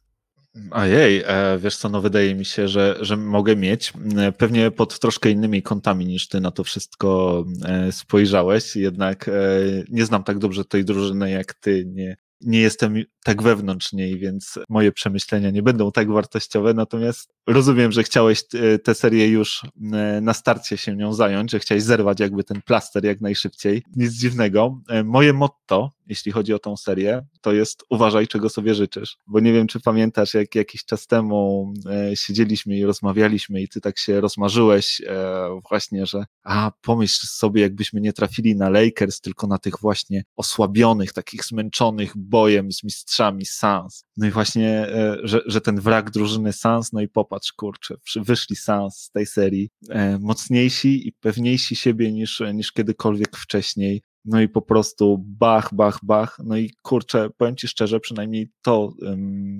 Ojej, 0.71 1.23
e, 1.25 1.57
wiesz 1.59 1.77
co, 1.77 1.89
no 1.89 2.01
wydaje 2.01 2.35
mi 2.35 2.45
się, 2.45 2.67
że, 2.67 2.97
że 3.01 3.17
mogę 3.17 3.55
mieć, 3.55 3.93
e, 4.17 4.31
pewnie 4.31 4.71
pod 4.71 4.99
troszkę 4.99 5.29
innymi 5.29 5.61
kątami 5.61 6.05
niż 6.05 6.27
ty 6.27 6.41
na 6.41 6.51
to 6.51 6.63
wszystko 6.63 7.43
e, 7.65 7.91
spojrzałeś, 7.91 8.75
jednak 8.75 9.29
nie 9.89 10.05
znam 10.05 10.23
tak 10.23 10.39
dobrze 10.39 10.65
tej 10.65 10.85
drużyny 10.85 11.31
jak 11.31 11.53
ty, 11.53 11.85
nie, 11.85 12.17
nie 12.41 12.59
jestem 12.59 12.95
tak 13.23 13.43
wewnątrz 13.43 13.93
niej, 13.93 14.19
więc 14.19 14.59
moje 14.69 14.91
przemyślenia 14.91 15.49
nie 15.49 15.63
będą 15.63 15.91
tak 15.91 16.11
wartościowe, 16.11 16.73
natomiast 16.73 17.29
rozumiem, 17.47 17.91
że 17.91 18.03
chciałeś 18.03 18.43
tę 18.83 18.95
serię 18.95 19.27
już 19.27 19.61
na 20.21 20.33
starcie 20.33 20.77
się 20.77 20.95
nią 20.95 21.13
zająć, 21.13 21.51
że 21.51 21.59
chciałeś 21.59 21.83
zerwać 21.83 22.19
jakby 22.19 22.43
ten 22.43 22.61
plaster 22.61 23.05
jak 23.05 23.21
najszybciej. 23.21 23.83
Nic 23.95 24.13
dziwnego. 24.13 24.81
Moje 25.03 25.33
motto, 25.33 25.91
jeśli 26.09 26.31
chodzi 26.31 26.53
o 26.53 26.59
tą 26.59 26.77
serię, 26.77 27.25
to 27.41 27.53
jest 27.53 27.83
uważaj, 27.89 28.27
czego 28.27 28.49
sobie 28.49 28.75
życzysz. 28.75 29.17
Bo 29.27 29.39
nie 29.39 29.53
wiem, 29.53 29.67
czy 29.67 29.79
pamiętasz, 29.79 30.33
jak 30.33 30.55
jakiś 30.55 30.85
czas 30.85 31.07
temu 31.07 31.73
siedzieliśmy 32.13 32.77
i 32.77 32.85
rozmawialiśmy 32.85 33.61
i 33.61 33.67
ty 33.67 33.81
tak 33.81 33.99
się 33.99 34.21
rozmarzyłeś 34.21 35.01
właśnie, 35.69 36.05
że 36.05 36.23
a 36.43 36.71
pomyśl 36.81 37.27
sobie, 37.27 37.61
jakbyśmy 37.61 38.01
nie 38.01 38.13
trafili 38.13 38.55
na 38.55 38.69
Lakers, 38.69 39.21
tylko 39.21 39.47
na 39.47 39.57
tych 39.57 39.73
właśnie 39.81 40.23
osłabionych, 40.35 41.13
takich 41.13 41.45
zmęczonych 41.45 42.17
bojem 42.17 42.71
z 42.71 42.83
mistrzami 42.83 43.45
Sans. 43.45 44.03
No 44.17 44.27
i 44.27 44.31
właśnie, 44.31 44.69
e, 44.69 45.17
że, 45.23 45.41
że 45.45 45.61
ten 45.61 45.79
wrak 45.79 46.11
drużyny 46.11 46.53
Sans, 46.53 46.93
no 46.93 47.01
i 47.01 47.07
popatrz, 47.07 47.53
kurczę, 47.53 47.95
wyszli 48.15 48.55
Sans 48.55 48.97
z 48.97 49.11
tej 49.11 49.25
serii 49.25 49.69
e, 49.89 50.19
mocniejsi 50.19 51.07
i 51.07 51.13
pewniejsi 51.13 51.75
siebie 51.75 52.11
niż, 52.11 52.43
niż 52.53 52.71
kiedykolwiek 52.71 53.37
wcześniej. 53.37 54.01
No 54.27 54.41
i 54.41 54.49
po 54.49 54.61
prostu 54.61 55.23
bach, 55.27 55.73
bach, 55.73 55.99
bach. 56.03 56.37
No 56.43 56.57
i 56.57 56.71
kurczę, 56.81 57.29
powiem 57.37 57.55
Ci 57.55 57.67
szczerze, 57.67 57.99
przynajmniej 57.99 58.49
to, 58.61 58.93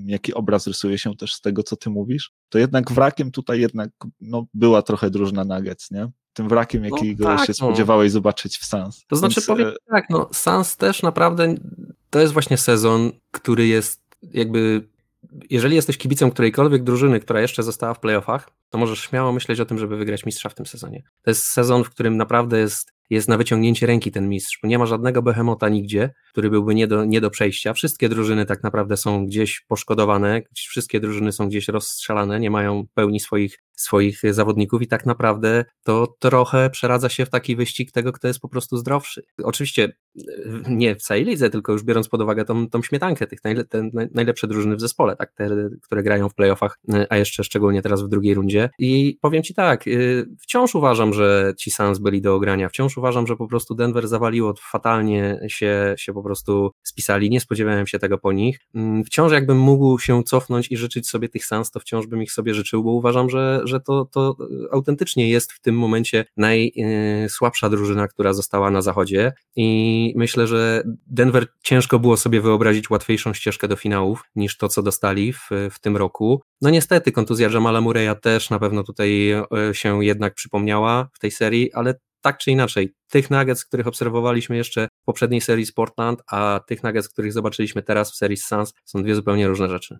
jaki 0.05 0.33
obraz 0.33 0.67
rysuje 0.67 0.97
się 0.97 1.15
też 1.15 1.33
z 1.33 1.41
tego, 1.41 1.63
co 1.63 1.75
Ty 1.75 1.89
mówisz, 1.89 2.31
to 2.49 2.59
jednak 2.59 2.91
wrakiem 2.91 3.31
tutaj 3.31 3.59
jednak 3.59 3.89
no, 4.21 4.45
była 4.53 4.81
trochę 4.81 5.09
drużyna 5.09 5.43
Nuggets, 5.43 5.91
nie? 5.91 6.11
tym 6.37 6.49
wrakiem, 6.49 6.81
no 6.81 6.87
jakiego 6.95 7.23
no 7.23 7.37
tak, 7.37 7.47
się 7.47 7.53
no. 7.61 7.67
spodziewałeś 7.67 8.11
zobaczyć 8.11 8.57
w 8.57 8.65
Sans. 8.65 9.05
To 9.07 9.15
znaczy, 9.15 9.35
Więc, 9.35 9.47
powiem 9.47 9.67
e, 9.67 9.73
tak, 9.91 10.09
no, 10.09 10.29
Sans 10.33 10.77
też 10.77 11.03
naprawdę 11.03 11.55
to 12.09 12.19
jest 12.19 12.33
właśnie 12.33 12.57
sezon, 12.57 13.11
który 13.31 13.67
jest 13.67 14.01
jakby. 14.21 14.87
Jeżeli 15.49 15.75
jesteś 15.75 15.97
kibicem 15.97 16.31
którejkolwiek 16.31 16.83
drużyny, 16.83 17.19
która 17.19 17.41
jeszcze 17.41 17.63
została 17.63 17.93
w 17.93 17.99
playoffach, 17.99 18.49
to 18.69 18.77
możesz 18.77 18.99
śmiało 18.99 19.31
myśleć 19.31 19.59
o 19.59 19.65
tym, 19.65 19.77
żeby 19.77 19.97
wygrać 19.97 20.25
mistrza 20.25 20.49
w 20.49 20.55
tym 20.55 20.65
sezonie. 20.65 21.03
To 21.21 21.31
jest 21.31 21.43
sezon, 21.43 21.83
w 21.83 21.89
którym 21.89 22.17
naprawdę 22.17 22.59
jest 22.59 22.93
jest 23.09 23.27
na 23.27 23.37
wyciągnięcie 23.37 23.87
ręki 23.87 24.11
ten 24.11 24.29
mistrz, 24.29 24.59
nie 24.63 24.79
ma 24.79 24.85
żadnego 24.85 25.21
behemota 25.21 25.69
nigdzie, 25.69 26.13
który 26.31 26.49
byłby 26.49 26.75
nie 26.75 26.87
do, 26.87 27.05
nie 27.05 27.21
do 27.21 27.29
przejścia. 27.29 27.73
Wszystkie 27.73 28.09
drużyny 28.09 28.45
tak 28.45 28.63
naprawdę 28.63 28.97
są 28.97 29.25
gdzieś 29.25 29.65
poszkodowane, 29.67 30.41
wszystkie 30.55 30.99
drużyny 30.99 31.31
są 31.31 31.47
gdzieś 31.47 31.67
rozstrzelane, 31.67 32.39
nie 32.39 32.49
mają 32.49 32.87
pełni 32.93 33.19
swoich, 33.19 33.57
swoich 33.77 34.21
zawodników 34.33 34.81
i 34.81 34.87
tak 34.87 35.05
naprawdę 35.05 35.65
to 35.83 36.15
trochę 36.19 36.69
przeradza 36.69 37.09
się 37.09 37.25
w 37.25 37.29
taki 37.29 37.55
wyścig 37.55 37.91
tego, 37.91 38.11
kto 38.11 38.27
jest 38.27 38.39
po 38.39 38.49
prostu 38.49 38.77
zdrowszy. 38.77 39.23
Oczywiście 39.43 39.93
nie 40.69 40.95
w 40.95 41.01
całej 41.01 41.25
lidze, 41.25 41.49
tylko 41.49 41.71
już 41.71 41.83
biorąc 41.83 42.09
pod 42.09 42.21
uwagę 42.21 42.45
tą, 42.45 42.69
tą 42.69 42.81
śmietankę, 42.81 43.27
tych 43.27 43.43
najle, 43.43 43.65
te 43.65 43.89
najlepsze 44.11 44.47
drużyny 44.47 44.75
w 44.75 44.81
zespole, 44.81 45.15
tak, 45.15 45.33
te, 45.33 45.69
które 45.81 46.03
grają 46.03 46.29
w 46.29 46.35
playoffach, 46.35 46.79
a 47.09 47.17
jeszcze 47.17 47.43
szczególnie 47.43 47.81
teraz 47.81 48.03
w 48.03 48.07
drugiej 48.07 48.33
rundzie. 48.33 48.69
I 48.79 49.17
powiem 49.21 49.43
Ci 49.43 49.53
tak, 49.53 49.87
y, 49.87 50.25
wciąż 50.41 50.75
uważam, 50.75 51.13
że 51.13 51.53
ci 51.57 51.71
Suns 51.71 51.99
byli 51.99 52.21
do 52.21 52.35
ogrania, 52.35 52.69
wciąż 52.69 52.97
uważam, 52.97 53.27
że 53.27 53.35
po 53.35 53.47
prostu 53.47 53.75
Denver 53.75 54.07
zawaliło, 54.07 54.53
fatalnie 54.71 55.39
się, 55.47 55.95
się 55.97 56.13
po 56.13 56.23
prostu 56.23 56.71
spisali, 56.83 57.29
nie 57.29 57.39
spodziewałem 57.39 57.87
się 57.87 57.99
tego 57.99 58.17
po 58.17 58.31
nich. 58.31 58.59
Mm, 58.75 59.03
wciąż 59.03 59.31
jakbym 59.31 59.57
mógł 59.57 59.99
się 59.99 60.23
cofnąć 60.23 60.71
i 60.71 60.77
życzyć 60.77 61.09
sobie 61.09 61.29
tych 61.29 61.45
Suns, 61.45 61.71
to 61.71 61.79
wciąż 61.79 62.07
bym 62.07 62.23
ich 62.23 62.31
sobie 62.31 62.53
życzył, 62.53 62.83
bo 62.83 62.91
uważam, 62.91 63.29
że, 63.29 63.61
że 63.67 63.79
to, 63.79 64.05
to 64.05 64.35
autentycznie 64.71 65.29
jest 65.29 65.51
w 65.51 65.61
tym 65.61 65.75
momencie 65.77 66.25
najsłabsza 66.37 67.69
drużyna, 67.69 68.07
która 68.07 68.33
została 68.33 68.71
na 68.71 68.81
zachodzie 68.81 69.33
i 69.55 70.13
myślę, 70.15 70.47
że 70.47 70.83
Denver 71.07 71.47
ciężko 71.63 71.99
było 71.99 72.17
sobie 72.17 72.41
wyobrazić 72.41 72.89
łatwiejszą 72.89 73.33
ścieżkę 73.33 73.67
do 73.67 73.75
finałów 73.75 74.23
niż 74.35 74.57
to, 74.57 74.67
co 74.67 74.83
dostali 74.83 75.33
w, 75.33 75.49
w 75.71 75.79
tym 75.79 75.97
roku. 75.97 76.41
No 76.61 76.69
niestety 76.69 77.11
kontuzja 77.11 77.49
Jamala 77.49 77.81
Murray'a 77.81 78.15
też 78.19 78.49
na 78.49 78.59
pewno 78.59 78.83
tutaj 78.83 79.31
e, 79.31 79.45
się 79.73 80.05
jednak 80.05 80.33
przypomniała 80.33 81.09
w 81.13 81.19
tej 81.19 81.31
serii, 81.31 81.73
ale 81.73 81.95
tak 82.21 82.37
czy 82.37 82.51
inaczej, 82.51 82.93
tych 83.09 83.29
Nuggets, 83.31 83.65
których 83.65 83.87
obserwowaliśmy 83.87 84.57
jeszcze 84.57 84.87
w 85.01 85.05
poprzedniej 85.05 85.41
serii 85.41 85.65
z 85.65 85.71
Portland, 85.71 86.21
a 86.31 86.59
tych 86.67 86.83
Nuggets, 86.83 87.09
których 87.09 87.33
zobaczyliśmy 87.33 87.83
teraz 87.83 88.11
w 88.11 88.15
serii 88.15 88.37
Suns, 88.37 88.73
są 88.85 89.03
dwie 89.03 89.15
zupełnie 89.15 89.47
różne 89.47 89.69
rzeczy. 89.69 89.99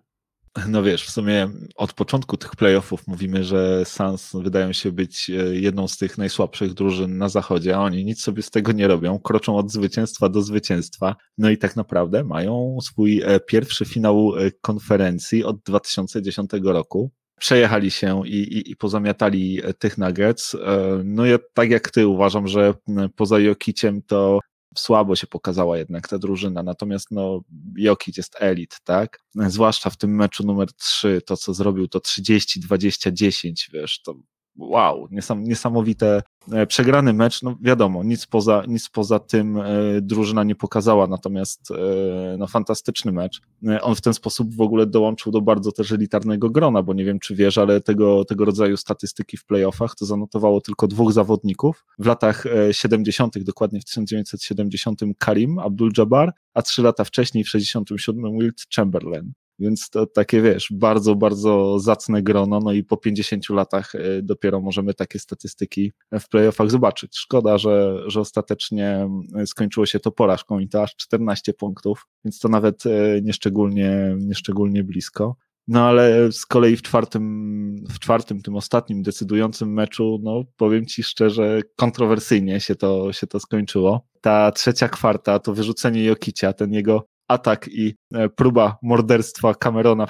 No 0.66 0.82
wiesz, 0.82 1.04
w 1.04 1.10
sumie 1.10 1.48
od 1.76 1.92
początku 1.92 2.36
tych 2.36 2.56
playoffów 2.56 3.06
mówimy, 3.06 3.44
że 3.44 3.84
Suns 3.84 4.30
wydają 4.34 4.72
się 4.72 4.92
być 4.92 5.30
e, 5.30 5.32
jedną 5.32 5.88
z 5.88 5.96
tych 5.96 6.18
najsłabszych 6.18 6.74
drużyn 6.74 7.18
na 7.18 7.28
zachodzie, 7.28 7.76
a 7.76 7.80
oni 7.80 8.04
nic 8.04 8.22
sobie 8.22 8.42
z 8.42 8.50
tego 8.50 8.72
nie 8.72 8.88
robią, 8.88 9.18
kroczą 9.18 9.56
od 9.56 9.72
zwycięstwa 9.72 10.28
do 10.28 10.42
zwycięstwa. 10.42 11.16
No 11.38 11.50
i 11.50 11.58
tak 11.58 11.76
naprawdę 11.76 12.24
mają 12.24 12.78
swój 12.82 13.22
e, 13.22 13.40
pierwszy 13.40 13.84
finał 13.84 14.32
e, 14.36 14.50
konferencji 14.60 15.44
od 15.44 15.56
2010 15.62 16.50
roku 16.64 17.10
przejechali 17.40 17.90
się 17.90 18.22
i, 18.26 18.36
i, 18.36 18.70
i 18.70 18.76
pozamiatali 18.76 19.60
tych 19.78 19.98
Nuggets. 19.98 20.56
No 21.04 21.26
ja 21.26 21.38
tak 21.54 21.70
jak 21.70 21.90
ty 21.90 22.06
uważam, 22.06 22.48
że 22.48 22.74
poza 23.16 23.38
Jokiciem 23.38 24.02
to 24.02 24.40
słabo 24.78 25.16
się 25.16 25.26
pokazała 25.26 25.78
jednak 25.78 26.08
ta 26.08 26.18
drużyna, 26.18 26.62
natomiast 26.62 27.10
no 27.10 27.40
Jokic 27.76 28.16
jest 28.16 28.36
elit, 28.40 28.80
tak? 28.84 29.20
Zwłaszcza 29.34 29.90
w 29.90 29.96
tym 29.96 30.16
meczu 30.16 30.46
numer 30.46 30.72
3, 30.72 31.20
to 31.26 31.36
co 31.36 31.54
zrobił 31.54 31.88
to 31.88 32.00
30, 32.00 32.60
20, 32.60 33.12
10, 33.12 33.70
wiesz, 33.72 34.02
to 34.02 34.14
wow, 34.56 35.08
niesamowite 35.36 36.22
przegrany 36.68 37.12
mecz, 37.12 37.42
no 37.42 37.56
wiadomo, 37.60 38.04
nic 38.04 38.26
poza, 38.26 38.62
nic 38.68 38.88
poza 38.88 39.18
tym 39.18 39.56
e, 39.56 39.62
drużyna 40.00 40.44
nie 40.44 40.54
pokazała, 40.54 41.06
natomiast 41.06 41.70
e, 41.70 42.36
no, 42.38 42.46
fantastyczny 42.46 43.12
mecz. 43.12 43.40
On 43.82 43.94
w 43.94 44.00
ten 44.00 44.14
sposób 44.14 44.54
w 44.54 44.60
ogóle 44.60 44.86
dołączył 44.86 45.32
do 45.32 45.40
bardzo 45.40 45.72
też 45.72 45.92
elitarnego 45.92 46.50
grona, 46.50 46.82
bo 46.82 46.94
nie 46.94 47.04
wiem, 47.04 47.18
czy 47.18 47.34
wiesz, 47.34 47.58
ale 47.58 47.80
tego, 47.80 48.24
tego 48.24 48.44
rodzaju 48.44 48.76
statystyki 48.76 49.36
w 49.36 49.44
playoffach 49.44 49.94
to 49.94 50.06
zanotowało 50.06 50.60
tylko 50.60 50.86
dwóch 50.86 51.12
zawodników. 51.12 51.84
W 51.98 52.06
latach 52.06 52.44
70., 52.72 53.38
dokładnie 53.38 53.80
w 53.80 53.84
1970 53.84 55.00
Karim 55.18 55.58
Abdul-Jabbar, 55.58 56.30
a 56.54 56.62
trzy 56.62 56.82
lata 56.82 57.04
wcześniej 57.04 57.44
w 57.44 57.48
67 57.48 58.38
Wilt 58.38 58.66
Chamberlain. 58.76 59.32
Więc 59.58 59.90
to 59.90 60.06
takie, 60.06 60.42
wiesz, 60.42 60.68
bardzo, 60.70 61.14
bardzo 61.14 61.78
zacne 61.78 62.22
grono, 62.22 62.60
no 62.60 62.72
i 62.72 62.84
po 62.84 62.96
50 62.96 63.50
latach 63.50 63.94
e, 63.94 64.22
dopiero 64.22 64.60
możemy 64.60 64.94
takie 64.94 65.18
statystyki 65.18 65.92
w 66.20 66.28
playoffach 66.28 66.70
zobaczyć. 66.70 67.18
Szkoda, 67.18 67.58
że, 67.58 68.02
że 68.06 68.20
ostatecznie 68.20 69.08
e, 69.36 69.46
skończyło 69.46 69.86
się 69.86 70.00
to 70.00 70.10
porażką 70.12 70.58
i 70.58 70.68
to 70.68 70.82
aż 70.82 70.96
14 70.96 71.54
punktów, 71.54 72.06
więc 72.24 72.38
to 72.38 72.48
nawet 72.48 72.86
e, 72.86 73.20
nieszczególnie, 73.22 74.16
nieszczególnie 74.18 74.84
blisko. 74.84 75.36
No 75.68 75.84
ale 75.84 76.32
z 76.32 76.46
kolei 76.46 76.76
w 76.76 76.82
czwartym, 76.82 77.84
w 77.90 77.98
czwartym, 77.98 78.42
tym 78.42 78.56
ostatnim 78.56 79.02
decydującym 79.02 79.72
meczu, 79.72 80.18
no 80.22 80.44
powiem 80.56 80.86
Ci 80.86 81.02
szczerze, 81.02 81.60
kontrowersyjnie 81.76 82.60
się 82.60 82.74
to, 82.74 83.12
się 83.12 83.26
to 83.26 83.40
skończyło. 83.40 84.06
Ta 84.20 84.52
trzecia 84.52 84.88
kwarta, 84.88 85.38
to 85.38 85.54
wyrzucenie 85.54 86.04
Jokicia, 86.04 86.52
ten 86.52 86.72
jego 86.72 87.06
atak 87.28 87.68
i 87.68 87.94
e, 88.14 88.28
próba 88.28 88.78
morderstwa 88.82 89.54
Camerona 89.54 90.06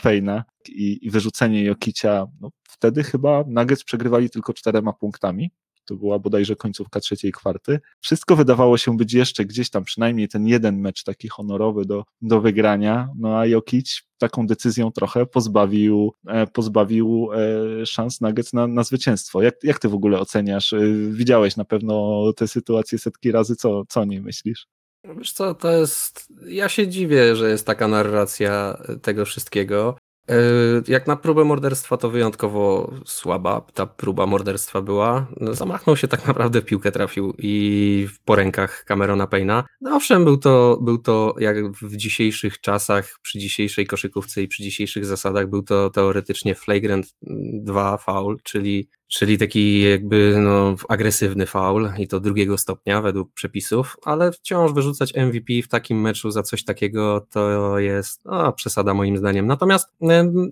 i, 0.69 0.99
i 1.03 1.11
wyrzucenie 1.11 1.65
Jokicia, 1.65 2.27
no, 2.41 2.51
wtedy 2.69 3.03
chyba 3.03 3.45
Nuggets 3.47 3.85
przegrywali 3.85 4.31
tylko 4.31 4.53
czterema 4.53 4.93
punktami. 4.93 5.51
To 5.85 5.97
była 5.97 6.19
bodajże 6.19 6.57
końcówka 6.57 7.01
trzeciej 7.01 7.33
kwarty. 7.33 7.81
Wszystko 8.01 8.37
wydawało 8.37 8.79
się 8.79 8.97
być 8.97 9.13
jeszcze 9.13 9.45
gdzieś 9.45 9.71
tam, 9.71 9.85
przynajmniej 9.85 10.29
ten 10.29 10.47
jeden 10.47 10.81
mecz 10.81 11.05
taki 11.05 11.29
honorowy 11.29 11.85
do, 11.85 12.05
do 12.23 12.41
wygrania. 12.41 13.09
No 13.19 13.39
a 13.39 13.47
Jokic 13.47 14.03
taką 14.19 14.47
decyzją 14.47 14.91
trochę 14.91 15.27
pozbawił, 15.27 16.13
e, 16.27 16.47
pozbawił 16.47 17.29
e, 17.33 17.87
szans 17.87 18.21
Nuggets 18.21 18.53
na, 18.53 18.67
na 18.67 18.83
zwycięstwo. 18.83 19.43
Jak, 19.43 19.55
jak 19.63 19.79
ty 19.79 19.89
w 19.89 19.95
ogóle 19.95 20.21
oceniasz? 20.21 20.75
Widziałeś 21.11 21.57
na 21.57 21.65
pewno 21.65 22.23
tę 22.37 22.49
sytuację 22.49 22.99
setki 22.99 23.33
razy, 23.33 23.57
co, 23.57 23.85
co 23.89 24.01
o 24.01 24.05
niej 24.05 24.21
myślisz? 24.21 24.67
Wiesz 25.17 25.33
co, 25.33 25.55
to 25.55 25.71
jest. 25.71 26.33
Ja 26.47 26.69
się 26.69 26.88
dziwię, 26.88 27.37
że 27.37 27.50
jest 27.50 27.67
taka 27.67 27.88
narracja 27.88 28.79
tego 29.03 29.25
wszystkiego. 29.25 29.97
E, 30.31 30.35
jak 30.88 31.07
na 31.07 31.17
próbę 31.17 31.45
morderstwa 31.45 31.97
to 31.97 32.11
wyjątkowo 32.11 32.95
słaba 33.07 33.61
ta 33.75 33.87
próba 33.87 34.27
morderstwa 34.27 34.83
była. 34.83 35.27
No, 35.41 35.55
zamachnął 35.55 35.97
się 35.97 36.09
tak 36.09 36.27
naprawdę 36.27 36.62
piłkę 36.62 36.93
trafił 36.93 37.35
i 37.38 38.09
po 38.25 38.37
rękach 38.37 38.85
Camerona 38.88 39.27
Payna. 39.27 39.65
No 39.81 39.97
owszem, 39.97 40.25
był 40.25 40.37
to, 40.37 40.79
był 40.83 40.99
to 40.99 41.35
jak 41.38 41.73
w 41.73 41.97
dzisiejszych 41.97 42.61
czasach, 42.61 43.19
przy 43.23 43.38
dzisiejszej 43.38 43.87
koszykówce 43.87 44.43
i 44.43 44.49
przy 44.49 44.62
dzisiejszych 44.62 45.07
zasadach 45.07 45.47
był 45.47 45.62
to 45.62 45.91
teoretycznie 45.91 46.55
flagrant 46.55 47.15
2 47.53 47.99
foul, 47.99 48.37
czyli 48.43 48.88
czyli 49.09 49.38
taki 49.38 49.83
jakby 49.83 50.35
no, 50.38 50.75
agresywny 50.88 51.47
faul 51.47 51.91
i 51.99 52.09
to 52.09 52.21
drugiego 52.21 52.59
stopnia 52.59 53.03
według 53.03 53.33
przepisów, 53.33 53.97
ale 54.05 54.33
wciąż 54.33 54.73
wyrzucać 54.73 55.15
MVP 55.15 55.62
w 55.65 55.69
takim 55.69 56.00
meczu 56.00 56.31
za 56.31 56.43
coś 56.43 56.65
takiego 56.65 57.27
to 57.31 57.79
jest 57.79 58.25
no, 58.25 58.53
przesada 58.53 58.95
moim 58.95 59.17
zdaniem. 59.17 59.47
Natomiast 59.47 59.88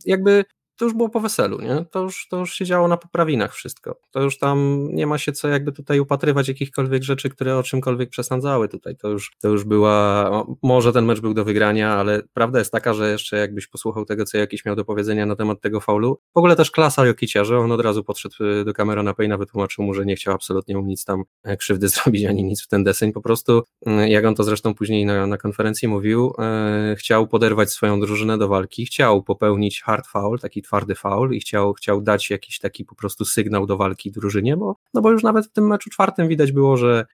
jakby 0.04 0.44
to 0.76 0.85
już 0.85 0.95
było 0.95 1.09
po 1.09 1.21
weselu, 1.21 1.61
nie? 1.61 1.85
To 1.90 2.02
już, 2.02 2.28
to 2.28 2.38
już 2.38 2.54
się 2.54 2.64
działo 2.64 2.88
na 2.88 2.97
poprawinach 2.97 3.54
wszystko. 3.54 4.00
To 4.11 4.23
już 4.23 4.38
tam 4.38 4.88
nie 4.92 5.06
ma 5.06 5.18
się 5.18 5.33
co 5.33 5.49
jakby 5.49 5.73
tutaj 5.73 6.00
upatrywać 6.00 6.49
jakichkolwiek 6.49 7.02
rzeczy, 7.02 7.30
które 7.30 7.59
o 7.59 7.62
czymkolwiek 7.62 8.11
przesądzały 8.11 8.68
tutaj. 8.68 8.97
To 8.97 9.09
już, 9.09 9.33
to 9.42 9.49
już 9.49 9.64
była, 9.64 10.30
może 10.62 10.92
ten 10.92 11.04
mecz 11.04 11.21
był 11.21 11.35
do 11.35 11.45
wygrania, 11.45 11.95
ale 11.95 12.23
prawda 12.35 12.59
jest 12.59 12.73
taka, 12.73 12.95
że 12.95 13.11
jeszcze 13.11 13.37
jakbyś 13.37 13.66
posłuchał 13.66 14.04
tego, 14.04 14.25
co 14.25 14.38
jakiś 14.38 14.64
miał 14.64 14.76
do 14.76 14.85
powiedzenia 14.85 15.26
na 15.26 15.37
temat 15.37 15.61
tego 15.61 15.80
faulu, 15.80 16.21
w 16.35 16.38
ogóle 16.38 16.56
też 16.56 16.71
klasa 16.71 17.06
Jokicia, 17.06 17.45
że 17.45 17.59
on 17.59 17.73
od 17.73 17.80
razu 17.80 18.04
podszedł 18.04 18.35
y, 18.45 18.64
do 18.64 18.73
Camerona 18.73 19.14
Payna, 19.14 19.38
wytłumaczył 19.38 19.85
mu, 19.85 19.95
że 19.95 20.06
nie 20.06 20.16
chciał 20.16 20.35
absolutnie 20.35 20.76
mu 20.76 20.83
nic 20.83 21.04
tam 21.04 21.25
e, 21.45 21.56
krzywdy 21.56 21.88
zrobić, 21.97 22.25
ani 22.25 22.45
nic 22.45 22.62
w 22.62 22.68
ten 22.68 22.85
deseń, 22.85 23.12
po 23.12 23.21
prostu, 23.21 23.62
y, 23.88 24.09
jak 24.09 24.25
on 24.25 24.35
to 24.35 24.45
zresztą 24.45 24.75
później 24.75 25.06
na, 25.06 25.26
na 25.26 25.37
konferencji 25.37 25.88
mówił, 25.88 26.33
e, 26.38 26.97
chciał 26.99 27.26
poderwać 27.26 27.71
swoją 27.71 28.00
drużynę 28.00 28.38
do 28.38 28.49
walki, 28.49 28.87
chciał 28.87 29.23
popełnić 29.23 29.83
hard 29.83 30.06
foul, 30.06 30.38
taki 30.38 30.62
twardy 30.66 30.94
faul 30.94 31.35
i 31.35 31.40
chciał, 31.40 31.73
chciał 31.73 32.00
dać 32.00 32.30
jakiś 32.30 32.58
taki 32.58 32.85
po 32.85 32.94
prostu 32.94 33.25
sygnał 33.25 33.66
do 33.66 33.76
walki 33.76 34.11
drużynie, 34.11 34.56
bo, 34.56 34.76
no 34.94 35.00
bo 35.00 35.11
już 35.11 35.23
nawet 35.23 35.46
w 35.46 35.52
tym 35.52 35.66
meczu 35.66 35.90
czwartym 35.90 36.28
widać 36.28 36.52
było, 36.52 36.76
że, 36.76 37.06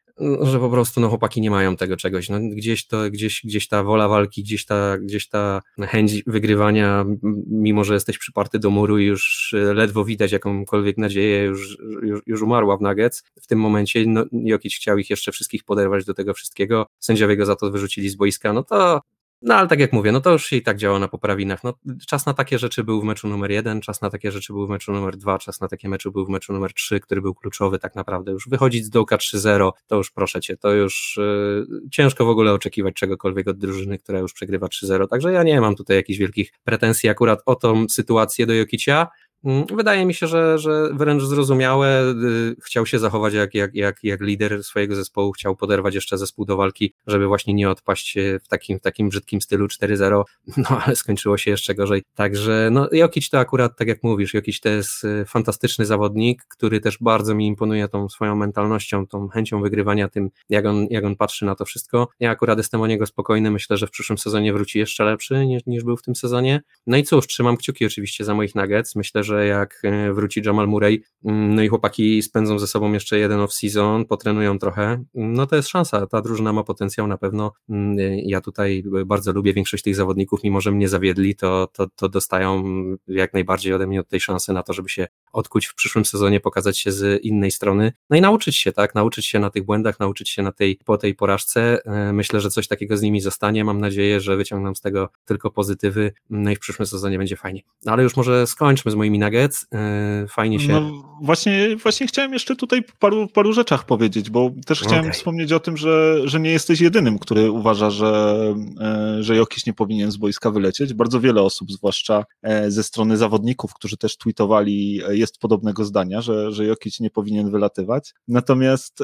że 0.43 0.59
po 0.59 0.71
prostu 0.71 1.01
no, 1.01 1.09
chłopaki 1.09 1.41
nie 1.41 1.51
mają 1.51 1.77
tego 1.77 1.97
czegoś. 1.97 2.29
No, 2.29 2.41
gdzieś, 2.41 2.87
to, 2.87 3.11
gdzieś, 3.11 3.41
gdzieś 3.45 3.69
ta 3.69 3.83
wola 3.83 4.09
walki, 4.09 4.43
gdzieś 4.43 4.67
ta, 4.67 4.99
gdzieś 4.99 5.29
ta 5.29 5.63
chęć 5.81 6.23
wygrywania, 6.27 7.05
mimo 7.47 7.85
że 7.85 7.95
jesteś 7.95 8.19
przyparty 8.19 8.59
do 8.59 8.71
muru 8.71 8.99
i 8.99 9.05
już 9.05 9.55
ledwo 9.75 10.05
widać 10.05 10.33
jakąkolwiek 10.33 10.99
nadzieję, 10.99 11.45
już, 11.45 11.79
już, 12.03 12.21
już 12.27 12.43
umarła 12.43 12.77
w 12.77 12.83
Nuggets. 12.83 13.25
W 13.43 13.47
tym 13.47 13.61
momencie 13.61 14.05
no, 14.07 14.25
Jokic 14.33 14.75
chciał 14.75 14.99
ich 14.99 15.11
jeszcze 15.11 15.33
wszystkich 15.33 15.65
poderwać 15.65 16.05
do 16.05 16.15
tego 16.15 16.35
wszystkiego. 16.35 16.87
Sędziowie 16.99 17.37
go 17.37 17.47
za 17.47 17.57
to 17.57 17.71
wyrzucili 17.71 18.09
z 18.09 18.15
boiska. 18.15 18.53
No 18.53 18.63
to 18.63 19.01
no 19.43 19.55
ale 19.55 19.69
tak 19.69 19.81
jak 19.81 19.93
mówię, 19.93 20.13
no 20.13 20.21
to 20.21 20.33
już 20.33 20.53
i 20.53 20.63
tak 20.63 20.77
działa 20.77 20.99
na 20.99 21.09
poprawinach. 21.09 21.65
No, 21.65 21.75
czas 22.07 22.27
na 22.27 22.35
takie 22.35 22.59
rzeczy 22.59 22.85
był 22.85 23.01
w 23.01 23.05
meczu 23.05 23.29
numer 23.29 23.51
jeden, 23.51 23.81
czas 23.81 24.01
na 24.01 24.11
takie 24.11 24.33
rzeczy 24.33 24.53
był 24.53 24.67
w 24.67 24.71
meczu 24.71 24.93
numer 24.93 25.17
dwa, 25.17 25.39
czas 25.39 25.61
na 25.61 25.69
takie 25.69 25.89
mecze 25.89 26.11
był 26.11 26.27
w 26.27 26.29
meczu 26.29 26.53
numer 26.53 26.73
trzy, 26.73 27.01
który 27.01 27.23
był 27.23 27.35
kluczowy 27.35 27.79
tak 27.79 27.95
naprawdę. 27.95 28.33
Już 28.33 28.49
wychodzić 28.49 28.85
z 28.85 28.91
dołka 28.91 29.17
3-0, 29.17 29.71
to 29.87 29.97
już 29.97 30.11
proszę 30.11 30.41
cię, 30.41 30.57
to 30.57 30.73
już 30.73 31.19
yy, 31.19 31.81
ciężko 31.91 32.25
w 32.25 32.29
ogóle 32.29 32.53
oczekiwać 32.53 32.95
czegokolwiek 32.95 33.49
od 33.49 33.59
drużyny, 33.59 33.99
która 33.99 34.19
już 34.19 34.33
przegrywa 34.33 34.67
3-0. 34.67 35.09
Także 35.09 35.33
ja 35.33 35.43
nie 35.43 35.61
mam 35.61 35.77
tutaj 35.77 35.97
jakichś 35.97 36.19
wielkich 36.19 36.53
pretensji 36.65 37.09
akurat 37.09 37.43
o 37.47 37.55
tą 37.55 37.89
sytuację 37.89 38.47
do 38.47 38.55
Jokicia. 38.55 39.09
Mm, 39.45 39.67
wydaje 39.77 40.07
mi 40.07 40.15
się, 40.15 40.27
że, 40.27 40.59
że 40.59 40.89
wręcz 40.93 41.23
zrozumiałe, 41.23 42.03
y, 42.05 42.57
chciał 42.65 42.87
się 42.87 42.99
zachować 42.99 43.35
jak, 43.35 43.55
jak, 43.55 43.75
jak, 43.75 44.05
jak 44.05 44.21
lider 44.21 44.65
swojego 44.65 44.95
zespołu, 44.97 45.33
chciał 45.33 45.57
poderwać 45.57 45.95
jeszcze 45.95 46.19
zespół 46.19 46.45
do 46.45 46.57
walki, 46.57 46.95
żeby 47.07 47.27
właśnie 47.27 47.55
nie 47.55 47.71
odpaść 47.71 48.19
w 48.45 48.49
takim, 48.49 48.79
w 48.79 48.83
takim 48.83 49.09
brzydkim 49.09 49.41
stylu 49.41 49.67
4-0, 49.67 50.23
no 50.57 50.83
ale 50.85 50.97
skończyło 50.97 51.37
się 51.37 51.51
jeszcze 51.51 51.75
gorzej. 51.75 52.03
Także 52.15 52.69
no 52.73 52.89
Jokic 52.93 53.31
to 53.31 53.39
akurat, 53.39 53.77
tak 53.77 53.89
jak 53.89 54.03
mówisz, 54.03 54.35
Jokic 54.35 54.61
to 54.61 54.69
jest 54.69 55.05
y, 55.05 55.25
fantastyczny 55.25 55.87
zawodnik, 55.87 56.45
który 56.49 56.81
też 56.81 56.99
bardzo 57.01 57.35
mi 57.35 57.47
imponuje 57.47 57.89
tą 57.89 58.09
swoją 58.09 58.37
mentalnością, 58.37 59.07
tą 59.07 59.29
chęcią 59.29 59.63
wygrywania 59.63 60.09
tym, 60.09 60.31
jak 60.49 60.67
on, 60.67 60.87
jak 60.91 61.05
on 61.05 61.17
patrzy 61.17 61.45
na 61.45 61.55
to 61.55 61.65
wszystko. 61.65 62.09
Ja 62.21 62.31
akurat 62.31 62.59
jestem 62.59 62.81
o 62.81 62.87
niego 62.87 63.07
spokojny, 63.07 63.51
myślę, 63.51 63.77
że 63.77 63.87
w 63.87 63.91
przyszłym 63.91 64.19
sezonie 64.19 64.53
wróci 64.53 64.79
jeszcze 64.79 65.05
lepszy 65.05 65.47
niż, 65.47 65.63
niż 65.67 65.85
był 65.85 65.97
w 65.97 66.03
tym 66.03 66.17
sezonie. 66.17 66.61
No 66.87 66.97
i 66.97 67.03
cóż, 67.03 67.27
trzymam 67.27 67.57
kciuki 67.57 67.87
oczywiście 67.87 68.25
za 68.25 68.35
moich 68.35 68.55
Nuggets, 68.55 68.97
myślę, 68.97 69.25
że 69.25 69.32
że 69.33 69.47
jak 69.47 69.81
e, 69.85 70.13
wróci 70.13 70.43
Jamal 70.45 70.69
Murray, 70.69 71.03
mm, 71.25 71.55
no 71.55 71.63
i 71.63 71.69
chłopaki 71.69 72.23
spędzą 72.23 72.59
ze 72.59 72.67
sobą 72.67 72.93
jeszcze 72.93 73.19
jeden 73.19 73.41
off-season, 73.41 74.05
potrenują 74.05 74.59
trochę, 74.59 75.05
no 75.15 75.47
to 75.47 75.57
jest 75.57 75.69
szansa, 75.69 76.07
ta 76.07 76.21
drużyna 76.21 76.53
ma 76.53 76.65
potencjał 76.65 77.07
na 77.07 77.19
pewno. 77.19 77.53
Mm, 77.69 77.97
ja 78.25 78.41
tutaj 78.41 78.85
bardzo 79.07 79.33
lubię 79.33 79.53
większość 79.53 79.83
tych 79.83 79.97
zawodników, 79.97 80.41
mimo 80.45 80.61
że 80.61 80.71
mnie 80.71 80.89
zawiedli, 80.89 81.37
to, 81.37 81.69
to, 81.73 81.87
to 81.97 82.09
dostają 82.09 82.65
jak 83.07 83.33
najbardziej 83.33 83.75
ode 83.75 83.87
mnie 83.87 84.01
od 84.01 84.09
tej 84.09 84.21
szansy 84.21 84.53
na 84.53 84.63
to, 84.63 84.73
żeby 84.73 84.89
się 84.89 85.07
odkuć 85.33 85.67
w 85.67 85.75
przyszłym 85.75 86.05
sezonie, 86.05 86.41
pokazać 86.41 86.79
się 86.79 86.93
z 86.93 87.25
innej 87.25 87.51
strony, 87.51 87.93
no 88.11 88.17
i 88.17 88.21
nauczyć 88.21 88.57
się, 88.57 88.73
tak, 88.73 88.95
nauczyć 88.95 89.27
się 89.27 89.39
na 89.39 89.51
tych 89.51 89.65
błędach, 89.65 90.01
nauczyć 90.01 90.31
się 90.31 90.43
na 90.43 90.53
tej, 90.53 90.79
po 90.85 90.99
tej 90.99 91.15
porażce. 91.15 91.79
E, 91.85 92.13
myślę, 92.13 92.41
że 92.41 92.51
coś 92.51 92.69
takiego 92.69 92.97
z 92.97 93.03
nimi 93.03 93.21
zostanie. 93.21 93.65
Mam 93.65 93.81
nadzieję, 93.81 94.21
że 94.21 94.37
wyciągną 94.37 94.75
z 94.75 94.81
tego 94.81 95.09
tylko 95.25 95.51
pozytywy, 95.51 96.13
no 96.31 96.51
i 96.51 96.57
w 96.57 96.59
przyszłym 96.59 96.87
sezonie 96.87 97.19
będzie 97.19 97.37
fajnie. 97.37 97.63
No 97.85 97.93
ale 97.93 98.03
już 98.03 98.17
może 98.17 98.47
skończmy 98.47 98.91
z 98.91 98.95
moimi 98.95 99.19
nuggets. 99.19 99.67
E, 99.73 100.27
fajnie 100.29 100.61
się. 100.61 100.73
No 100.73 101.03
właśnie, 101.23 101.77
właśnie 101.77 102.07
chciałem 102.07 102.33
jeszcze 102.33 102.57
tutaj 102.57 102.83
paru, 102.99 103.29
paru 103.29 103.53
rzeczach 103.53 103.87
powiedzieć, 103.87 104.31
bo 104.31 104.51
też 104.67 104.81
chciałem 104.81 105.01
okay. 105.01 105.13
wspomnieć 105.13 105.53
o 105.53 105.61
tym, 105.61 105.77
że, 105.77 106.21
że 106.25 106.41
nie 106.41 106.51
jesteś 106.51 106.81
jedynym, 106.81 107.19
który 107.19 107.51
uważa, 107.51 107.91
że, 107.91 108.37
e, 108.81 109.23
że 109.23 109.37
Jokiś 109.37 109.67
nie 109.67 109.73
powinien 109.73 110.11
z 110.11 110.17
boiska 110.17 110.51
wylecieć. 110.51 110.95
Bardzo 110.95 111.21
wiele 111.21 111.43
osób, 111.43 111.73
zwłaszcza 111.73 112.25
ze 112.69 112.83
strony 112.83 113.17
zawodników, 113.17 113.75
którzy 113.75 113.97
też 113.97 114.17
tweetowali, 114.17 115.03
jest 115.23 115.39
podobnego 115.39 115.85
zdania, 115.85 116.21
że, 116.21 116.53
że 116.53 116.65
Jokic 116.65 117.01
nie 117.01 117.11
powinien 117.11 117.51
wylatywać. 117.51 118.15
Natomiast 118.29 119.03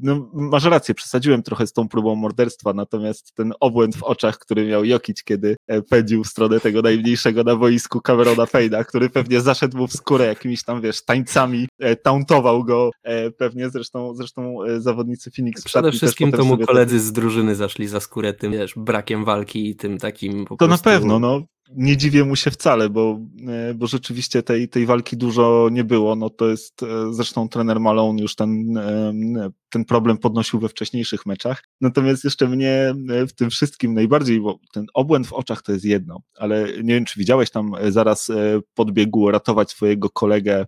no, 0.00 0.30
masz 0.32 0.64
rację, 0.64 0.94
przesadziłem 0.94 1.42
trochę 1.42 1.66
z 1.66 1.72
tą 1.72 1.88
próbą 1.88 2.14
morderstwa, 2.14 2.72
natomiast 2.72 3.34
ten 3.34 3.52
obłęd 3.60 3.96
w 3.96 4.02
oczach, 4.02 4.38
który 4.38 4.66
miał 4.66 4.84
Jokic, 4.84 5.22
kiedy 5.22 5.56
e, 5.66 5.82
pędził 5.82 6.24
w 6.24 6.26
stronę 6.26 6.60
tego 6.60 6.82
najmniejszego 6.82 7.44
na 7.44 7.56
boisku 7.56 8.00
Camerona 8.00 8.46
Payna, 8.46 8.84
który 8.84 9.10
pewnie 9.10 9.40
zaszedł 9.40 9.78
mu 9.78 9.86
w 9.86 9.92
skórę 9.92 10.26
jakimiś 10.26 10.64
tam, 10.64 10.80
wiesz, 10.80 11.04
tańcami, 11.04 11.68
e, 11.78 11.96
tauntował 11.96 12.64
go, 12.64 12.90
e, 13.02 13.30
pewnie 13.30 13.70
zresztą, 13.70 14.14
zresztą 14.14 14.56
zawodnicy 14.78 15.30
Phoenix. 15.30 15.64
Przede 15.64 15.92
wszystkim 15.92 16.32
to 16.32 16.44
mu 16.44 16.58
koledzy 16.58 17.00
z 17.00 17.12
drużyny 17.12 17.54
zaszli 17.54 17.88
za 17.88 18.00
skórę 18.00 18.32
tym, 18.32 18.52
wiesz, 18.52 18.74
brakiem 18.76 19.24
walki 19.24 19.68
i 19.68 19.76
tym 19.76 19.98
takim 19.98 20.44
po 20.44 20.56
To 20.56 20.66
prostu... 20.66 20.88
na 20.88 20.94
pewno, 20.94 21.18
no 21.18 21.42
nie 21.76 21.96
dziwię 21.96 22.24
mu 22.24 22.36
się 22.36 22.50
wcale, 22.50 22.90
bo, 22.90 23.20
e, 23.48 23.74
bo 23.74 23.86
rzeczywiście 23.86 24.42
tej, 24.42 24.68
tej 24.68 24.86
walki 24.86 25.16
dużo 25.16 25.68
nie 25.72 25.84
było. 25.84 26.16
No 26.16 26.30
to 26.30 26.48
jest 26.48 26.82
e, 26.82 27.12
zresztą 27.12 27.48
trener 27.48 27.80
Malone 27.80 28.22
już 28.22 28.34
ten, 28.34 28.78
e, 28.78 29.50
ten 29.72 29.84
problem 29.84 30.18
podnosił 30.18 30.60
we 30.60 30.68
wcześniejszych 30.68 31.26
meczach. 31.26 31.62
Natomiast 31.80 32.24
jeszcze 32.24 32.48
mnie 32.48 32.94
w 33.28 33.32
tym 33.32 33.50
wszystkim 33.50 33.94
najbardziej, 33.94 34.40
bo 34.40 34.58
ten 34.72 34.86
obłęd 34.94 35.26
w 35.26 35.32
oczach 35.32 35.62
to 35.62 35.72
jest 35.72 35.84
jedno, 35.84 36.20
ale 36.36 36.66
nie 36.82 36.94
wiem, 36.94 37.04
czy 37.04 37.18
widziałeś 37.18 37.50
tam 37.50 37.72
zaraz 37.88 38.28
podbiegł 38.74 39.30
ratować 39.30 39.70
swojego 39.70 40.10
kolegę 40.10 40.66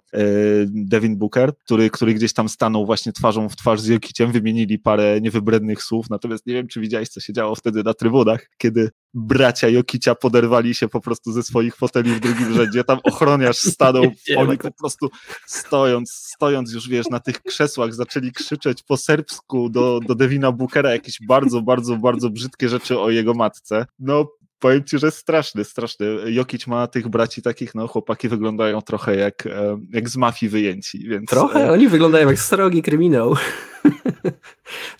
Devin 0.66 1.18
Booker, 1.18 1.56
który, 1.64 1.90
który 1.90 2.14
gdzieś 2.14 2.32
tam 2.32 2.48
stanął 2.48 2.86
właśnie 2.86 3.12
twarzą 3.12 3.48
w 3.48 3.56
twarz 3.56 3.80
z 3.80 3.86
Jokiciem, 3.86 4.32
wymienili 4.32 4.78
parę 4.78 5.20
niewybrednych 5.20 5.82
słów, 5.82 6.10
natomiast 6.10 6.46
nie 6.46 6.54
wiem, 6.54 6.68
czy 6.68 6.80
widziałeś, 6.80 7.08
co 7.08 7.20
się 7.20 7.32
działo 7.32 7.54
wtedy 7.54 7.82
na 7.82 7.94
trybunach, 7.94 8.50
kiedy 8.58 8.90
bracia 9.14 9.68
Jokicia 9.68 10.14
poderwali 10.14 10.74
się 10.74 10.88
po 10.88 11.00
prostu 11.00 11.32
ze 11.32 11.42
swoich 11.42 11.76
foteli 11.76 12.14
w 12.14 12.20
drugim 12.20 12.54
rzędzie, 12.54 12.84
tam 12.84 12.98
ochroniarz 13.04 13.58
stanął, 13.58 14.04
oni 14.36 14.58
po 14.58 14.70
prostu 14.72 15.10
stojąc, 15.46 16.10
stojąc 16.12 16.72
już 16.72 16.88
wiesz, 16.88 17.08
na 17.10 17.20
tych 17.20 17.42
krzesłach 17.42 17.94
zaczęli 17.94 18.32
krzyczeć 18.32 18.82
po 18.82 18.93
serbsku 18.96 19.68
do, 19.68 20.00
do 20.06 20.14
Devina 20.14 20.52
Bookera 20.52 20.92
jakieś 20.92 21.18
bardzo, 21.28 21.62
bardzo, 21.62 21.96
bardzo 21.96 22.30
brzydkie 22.30 22.68
rzeczy 22.68 22.98
o 22.98 23.10
jego 23.10 23.34
matce. 23.34 23.86
No 23.98 24.26
powiem 24.58 24.84
ci, 24.84 24.98
że 24.98 25.10
straszny, 25.10 25.64
straszny. 25.64 26.06
Jokic 26.26 26.66
ma 26.66 26.86
tych 26.86 27.08
braci 27.08 27.42
takich, 27.42 27.74
no 27.74 27.88
chłopaki 27.88 28.28
wyglądają 28.28 28.82
trochę 28.82 29.16
jak, 29.16 29.46
e, 29.46 29.78
jak 29.92 30.08
z 30.08 30.16
mafii 30.16 30.50
wyjęci, 30.50 31.08
więc... 31.08 31.30
Trochę? 31.30 31.66
E, 31.66 31.72
oni 31.72 31.88
wyglądają 31.88 32.28
jak 32.28 32.38
srogi 32.38 32.82
kryminał. 32.82 33.34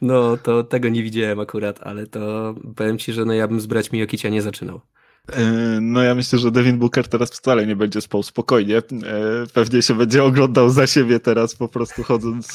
No, 0.02 0.36
to 0.36 0.64
tego 0.64 0.88
nie 0.88 1.02
widziałem 1.02 1.40
akurat, 1.40 1.80
ale 1.82 2.06
to 2.06 2.54
powiem 2.76 2.98
ci, 2.98 3.12
że 3.12 3.24
no 3.24 3.32
ja 3.32 3.48
bym 3.48 3.60
z 3.60 3.66
braćmi 3.66 3.98
Jokicia 3.98 4.28
nie 4.28 4.42
zaczynał. 4.42 4.80
E, 5.33 5.81
no 5.81 6.02
ja 6.02 6.14
myślę, 6.14 6.38
że 6.38 6.50
Devin 6.50 6.78
Booker 6.78 7.09
teraz 7.09 7.31
wcale 7.31 7.66
nie 7.66 7.76
będzie 7.76 8.00
spał 8.00 8.23
spokojnie. 8.23 8.83
Pewnie 9.54 9.83
się 9.83 9.95
będzie 9.95 10.25
oglądał 10.25 10.71
za 10.71 10.87
siebie 10.87 11.21
teraz 11.21 11.54
po 11.54 11.69
prostu 11.69 12.02
chodząc 12.02 12.54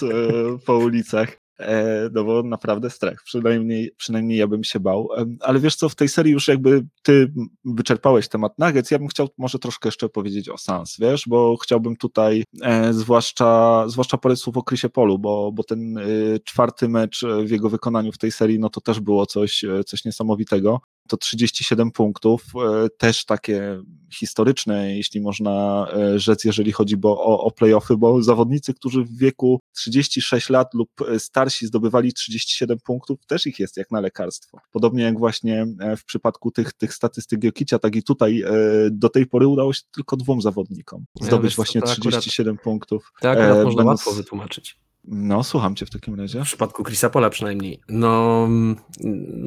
po 0.65 0.77
ulicach. 0.77 1.37
E, 1.59 2.09
no 2.13 2.23
bo 2.23 2.43
naprawdę 2.43 2.89
strach, 2.89 3.23
przynajmniej, 3.23 3.91
przynajmniej 3.97 4.37
ja 4.37 4.47
bym 4.47 4.63
się 4.63 4.79
bał. 4.79 5.09
Ale 5.39 5.59
wiesz 5.59 5.75
co, 5.75 5.89
w 5.89 5.95
tej 5.95 6.09
serii 6.09 6.33
już 6.33 6.47
jakby 6.47 6.85
ty 7.03 7.31
wyczerpałeś 7.65 8.27
temat 8.27 8.59
Nuggets, 8.59 8.91
ja 8.91 8.99
bym 8.99 9.07
chciał 9.07 9.27
może 9.37 9.59
troszkę 9.59 9.87
jeszcze 9.87 10.09
powiedzieć 10.09 10.49
o 10.49 10.57
Sans, 10.57 10.97
wiesz, 10.99 11.23
bo 11.27 11.57
chciałbym 11.57 11.95
tutaj 11.95 12.43
e, 12.61 12.93
zwłaszcza, 12.93 13.83
zwłaszcza 13.87 14.17
parę 14.17 14.35
słów 14.35 14.57
o 14.57 14.63
Chrisie 14.63 14.89
Polu, 14.89 15.19
bo, 15.19 15.51
bo 15.51 15.63
ten 15.63 15.97
y, 15.97 16.39
czwarty 16.43 16.89
mecz 16.89 17.25
w 17.45 17.51
jego 17.51 17.69
wykonaniu 17.69 18.11
w 18.11 18.17
tej 18.17 18.31
serii, 18.31 18.59
no 18.59 18.69
to 18.69 18.81
też 18.81 18.99
było 18.99 19.25
coś, 19.25 19.63
e, 19.63 19.83
coś 19.83 20.05
niesamowitego 20.05 20.81
to 21.09 21.17
37 21.17 21.91
punktów, 21.91 22.43
e, 22.55 22.89
też 22.97 23.25
takie 23.25 23.81
historyczne, 24.13 24.97
jeśli 24.97 25.21
można 25.21 25.87
e, 25.93 26.19
rzec, 26.19 26.43
jeżeli 26.43 26.71
chodzi 26.71 26.97
bo, 26.97 27.23
o, 27.23 27.43
o 27.43 27.51
playoffy, 27.51 27.97
bo 27.97 28.23
zawodnicy, 28.23 28.73
którzy 28.73 29.03
w 29.03 29.17
wieku 29.17 29.59
36 29.75 30.49
lat 30.49 30.73
lub 30.73 30.89
e, 31.01 31.19
starsi 31.19 31.67
zdobywali 31.67 32.13
37 32.13 32.77
punktów, 32.85 33.25
też 33.27 33.47
ich 33.47 33.59
jest 33.59 33.77
jak 33.77 33.91
na 33.91 33.99
lekarstwo. 33.99 34.59
Podobnie 34.71 35.03
jak 35.03 35.19
właśnie 35.19 35.65
w 35.97 36.05
przypadku 36.05 36.51
tych, 36.51 36.73
tych 36.73 36.93
statystyk 36.93 37.43
Jokicia, 37.43 37.79
tak 37.79 37.95
i 37.95 38.03
tutaj 38.03 38.43
do 38.91 39.09
tej 39.09 39.25
pory 39.25 39.47
udało 39.47 39.73
się 39.73 39.81
tylko 39.91 40.17
dwóm 40.17 40.41
zawodnikom 40.41 41.05
zdobyć 41.21 41.51
ja, 41.51 41.55
właśnie 41.55 41.81
37 41.81 42.53
akurat, 42.53 42.63
punktów. 42.63 43.11
Tak, 43.21 43.37
akurat 43.37 43.63
można 43.63 43.77
będąc... 43.77 43.87
łatwo 44.05 44.11
wytłumaczyć. 44.11 44.77
No, 45.03 45.43
słucham 45.43 45.75
cię 45.75 45.85
w 45.85 45.89
takim 45.89 46.15
razie. 46.15 46.41
W 46.41 46.45
przypadku 46.45 46.83
Chrisa 46.83 47.09
Pola 47.09 47.29
przynajmniej. 47.29 47.79
No, 47.89 48.43
mm, 48.45 48.75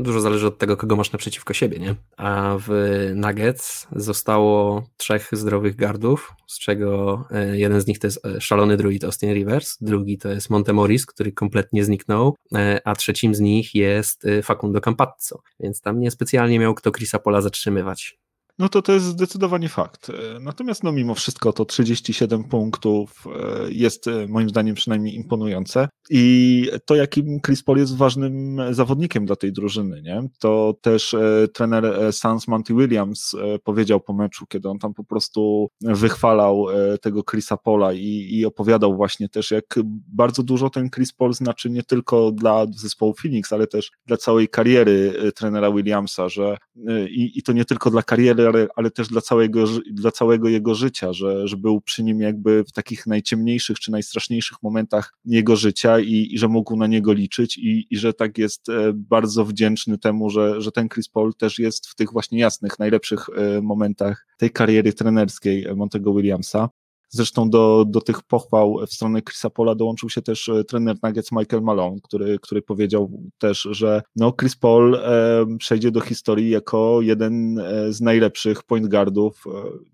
dużo 0.02 0.20
zależy 0.20 0.46
od 0.46 0.58
tego, 0.58 0.76
kogo 0.76 0.96
masz 0.96 1.12
naprzeciwko 1.12 1.54
siebie, 1.54 1.78
nie? 1.78 1.94
A 2.16 2.56
w 2.58 2.68
Nuggets 3.14 3.86
zostało 3.96 4.82
trzech 4.96 5.28
zdrowych 5.32 5.76
gardów, 5.76 6.32
z 6.46 6.58
czego 6.58 7.24
e, 7.30 7.58
jeden 7.58 7.80
z 7.80 7.86
nich 7.86 7.98
to 7.98 8.06
jest 8.06 8.26
e, 8.26 8.40
szalony 8.40 8.76
druid 8.76 9.04
Austin 9.04 9.34
Rivers, 9.34 9.76
drugi 9.80 10.18
to 10.18 10.28
jest 10.28 10.50
Montemoris, 10.50 11.06
który 11.06 11.32
kompletnie 11.32 11.84
zniknął, 11.84 12.36
e, 12.54 12.80
a 12.84 12.94
trzecim 12.94 13.34
z 13.34 13.40
nich 13.40 13.74
jest 13.74 14.26
Facundo 14.42 14.80
Campazzo, 14.80 15.42
więc 15.60 15.80
tam 15.80 16.00
niespecjalnie 16.00 16.58
miał 16.58 16.74
kto 16.74 16.90
Chrisa 16.90 17.18
Pola 17.18 17.40
zatrzymywać. 17.40 18.18
No 18.58 18.68
to 18.68 18.82
to 18.82 18.92
jest 18.92 19.06
zdecydowanie 19.06 19.68
fakt. 19.68 20.10
E, 20.10 20.40
natomiast 20.40 20.84
no 20.84 20.92
mimo 20.92 21.14
wszystko 21.14 21.52
to 21.52 21.64
37 21.64 22.44
punktów 22.44 23.24
e, 23.26 23.72
jest 23.72 24.08
e, 24.08 24.26
moim 24.28 24.48
zdaniem 24.48 24.74
przynajmniej 24.74 25.14
imponujące 25.14 25.88
i 26.10 26.68
to 26.84 26.94
jakim 26.94 27.40
Chris 27.46 27.62
Paul 27.62 27.78
jest 27.78 27.96
ważnym 27.96 28.60
zawodnikiem 28.70 29.26
dla 29.26 29.36
tej 29.36 29.52
drużyny, 29.52 30.02
nie? 30.02 30.28
To 30.38 30.74
też 30.80 31.16
trener 31.54 32.12
Sans 32.12 32.48
Monty 32.48 32.74
Williams 32.74 33.36
powiedział 33.64 34.00
po 34.00 34.12
meczu, 34.12 34.46
kiedy 34.46 34.68
on 34.68 34.78
tam 34.78 34.94
po 34.94 35.04
prostu 35.04 35.68
wychwalał 35.80 36.66
tego 37.02 37.22
Chrisa 37.30 37.56
Paula 37.56 37.92
i, 37.92 38.28
i 38.30 38.46
opowiadał 38.46 38.96
właśnie 38.96 39.28
też 39.28 39.50
jak 39.50 39.64
bardzo 40.12 40.42
dużo 40.42 40.70
ten 40.70 40.90
Chris 40.90 41.12
Paul 41.12 41.34
znaczy 41.34 41.70
nie 41.70 41.82
tylko 41.82 42.32
dla 42.32 42.66
zespołu 42.70 43.14
Phoenix, 43.22 43.52
ale 43.52 43.66
też 43.66 43.90
dla 44.06 44.16
całej 44.16 44.48
kariery 44.48 45.14
trenera 45.36 45.72
Williamsa, 45.72 46.28
że 46.28 46.56
i, 47.10 47.32
i 47.34 47.42
to 47.42 47.52
nie 47.52 47.64
tylko 47.64 47.90
dla 47.90 48.02
kariery 48.02 48.41
ale, 48.48 48.68
ale 48.76 48.90
też 48.90 49.08
dla 49.08 49.20
całego, 49.20 49.64
dla 49.92 50.10
całego 50.10 50.48
jego 50.48 50.74
życia, 50.74 51.12
że, 51.12 51.48
że 51.48 51.56
był 51.56 51.80
przy 51.80 52.02
nim 52.02 52.20
jakby 52.20 52.64
w 52.64 52.72
takich 52.72 53.06
najciemniejszych 53.06 53.80
czy 53.80 53.90
najstraszniejszych 53.90 54.56
momentach 54.62 55.12
jego 55.24 55.56
życia 55.56 56.00
i, 56.00 56.28
i 56.30 56.38
że 56.38 56.48
mógł 56.48 56.76
na 56.76 56.86
niego 56.86 57.12
liczyć 57.12 57.58
i, 57.58 57.86
i 57.90 57.96
że 57.96 58.12
tak 58.12 58.38
jest 58.38 58.68
e, 58.68 58.92
bardzo 58.92 59.44
wdzięczny 59.44 59.98
temu, 59.98 60.30
że, 60.30 60.60
że 60.60 60.72
ten 60.72 60.88
Chris 60.88 61.08
Paul 61.08 61.34
też 61.34 61.58
jest 61.58 61.86
w 61.86 61.94
tych 61.94 62.12
właśnie 62.12 62.38
jasnych, 62.38 62.78
najlepszych 62.78 63.26
e, 63.28 63.60
momentach 63.60 64.26
tej 64.38 64.50
kariery 64.50 64.92
trenerskiej 64.92 65.66
Montego 65.76 66.14
Williamsa. 66.14 66.68
Zresztą 67.14 67.50
do, 67.50 67.84
do 67.88 68.00
tych 68.00 68.22
pochwał 68.22 68.78
w 68.86 68.92
stronę 68.92 69.22
Chrisa 69.22 69.50
Paula 69.50 69.74
dołączył 69.74 70.10
się 70.10 70.22
też 70.22 70.48
e, 70.48 70.64
trener 70.64 70.96
Nuggets 71.02 71.32
Michael 71.32 71.62
Malone, 71.62 72.00
który, 72.02 72.38
który 72.38 72.62
powiedział 72.62 73.10
też, 73.38 73.68
że 73.70 74.02
no 74.16 74.32
Chris 74.32 74.56
Paul 74.56 74.94
e, 74.94 75.46
przejdzie 75.58 75.90
do 75.90 76.00
historii 76.00 76.50
jako 76.50 77.00
jeden 77.00 77.58
e, 77.58 77.92
z 77.92 78.00
najlepszych 78.00 78.62
point 78.62 78.88
guardów, 78.88 79.44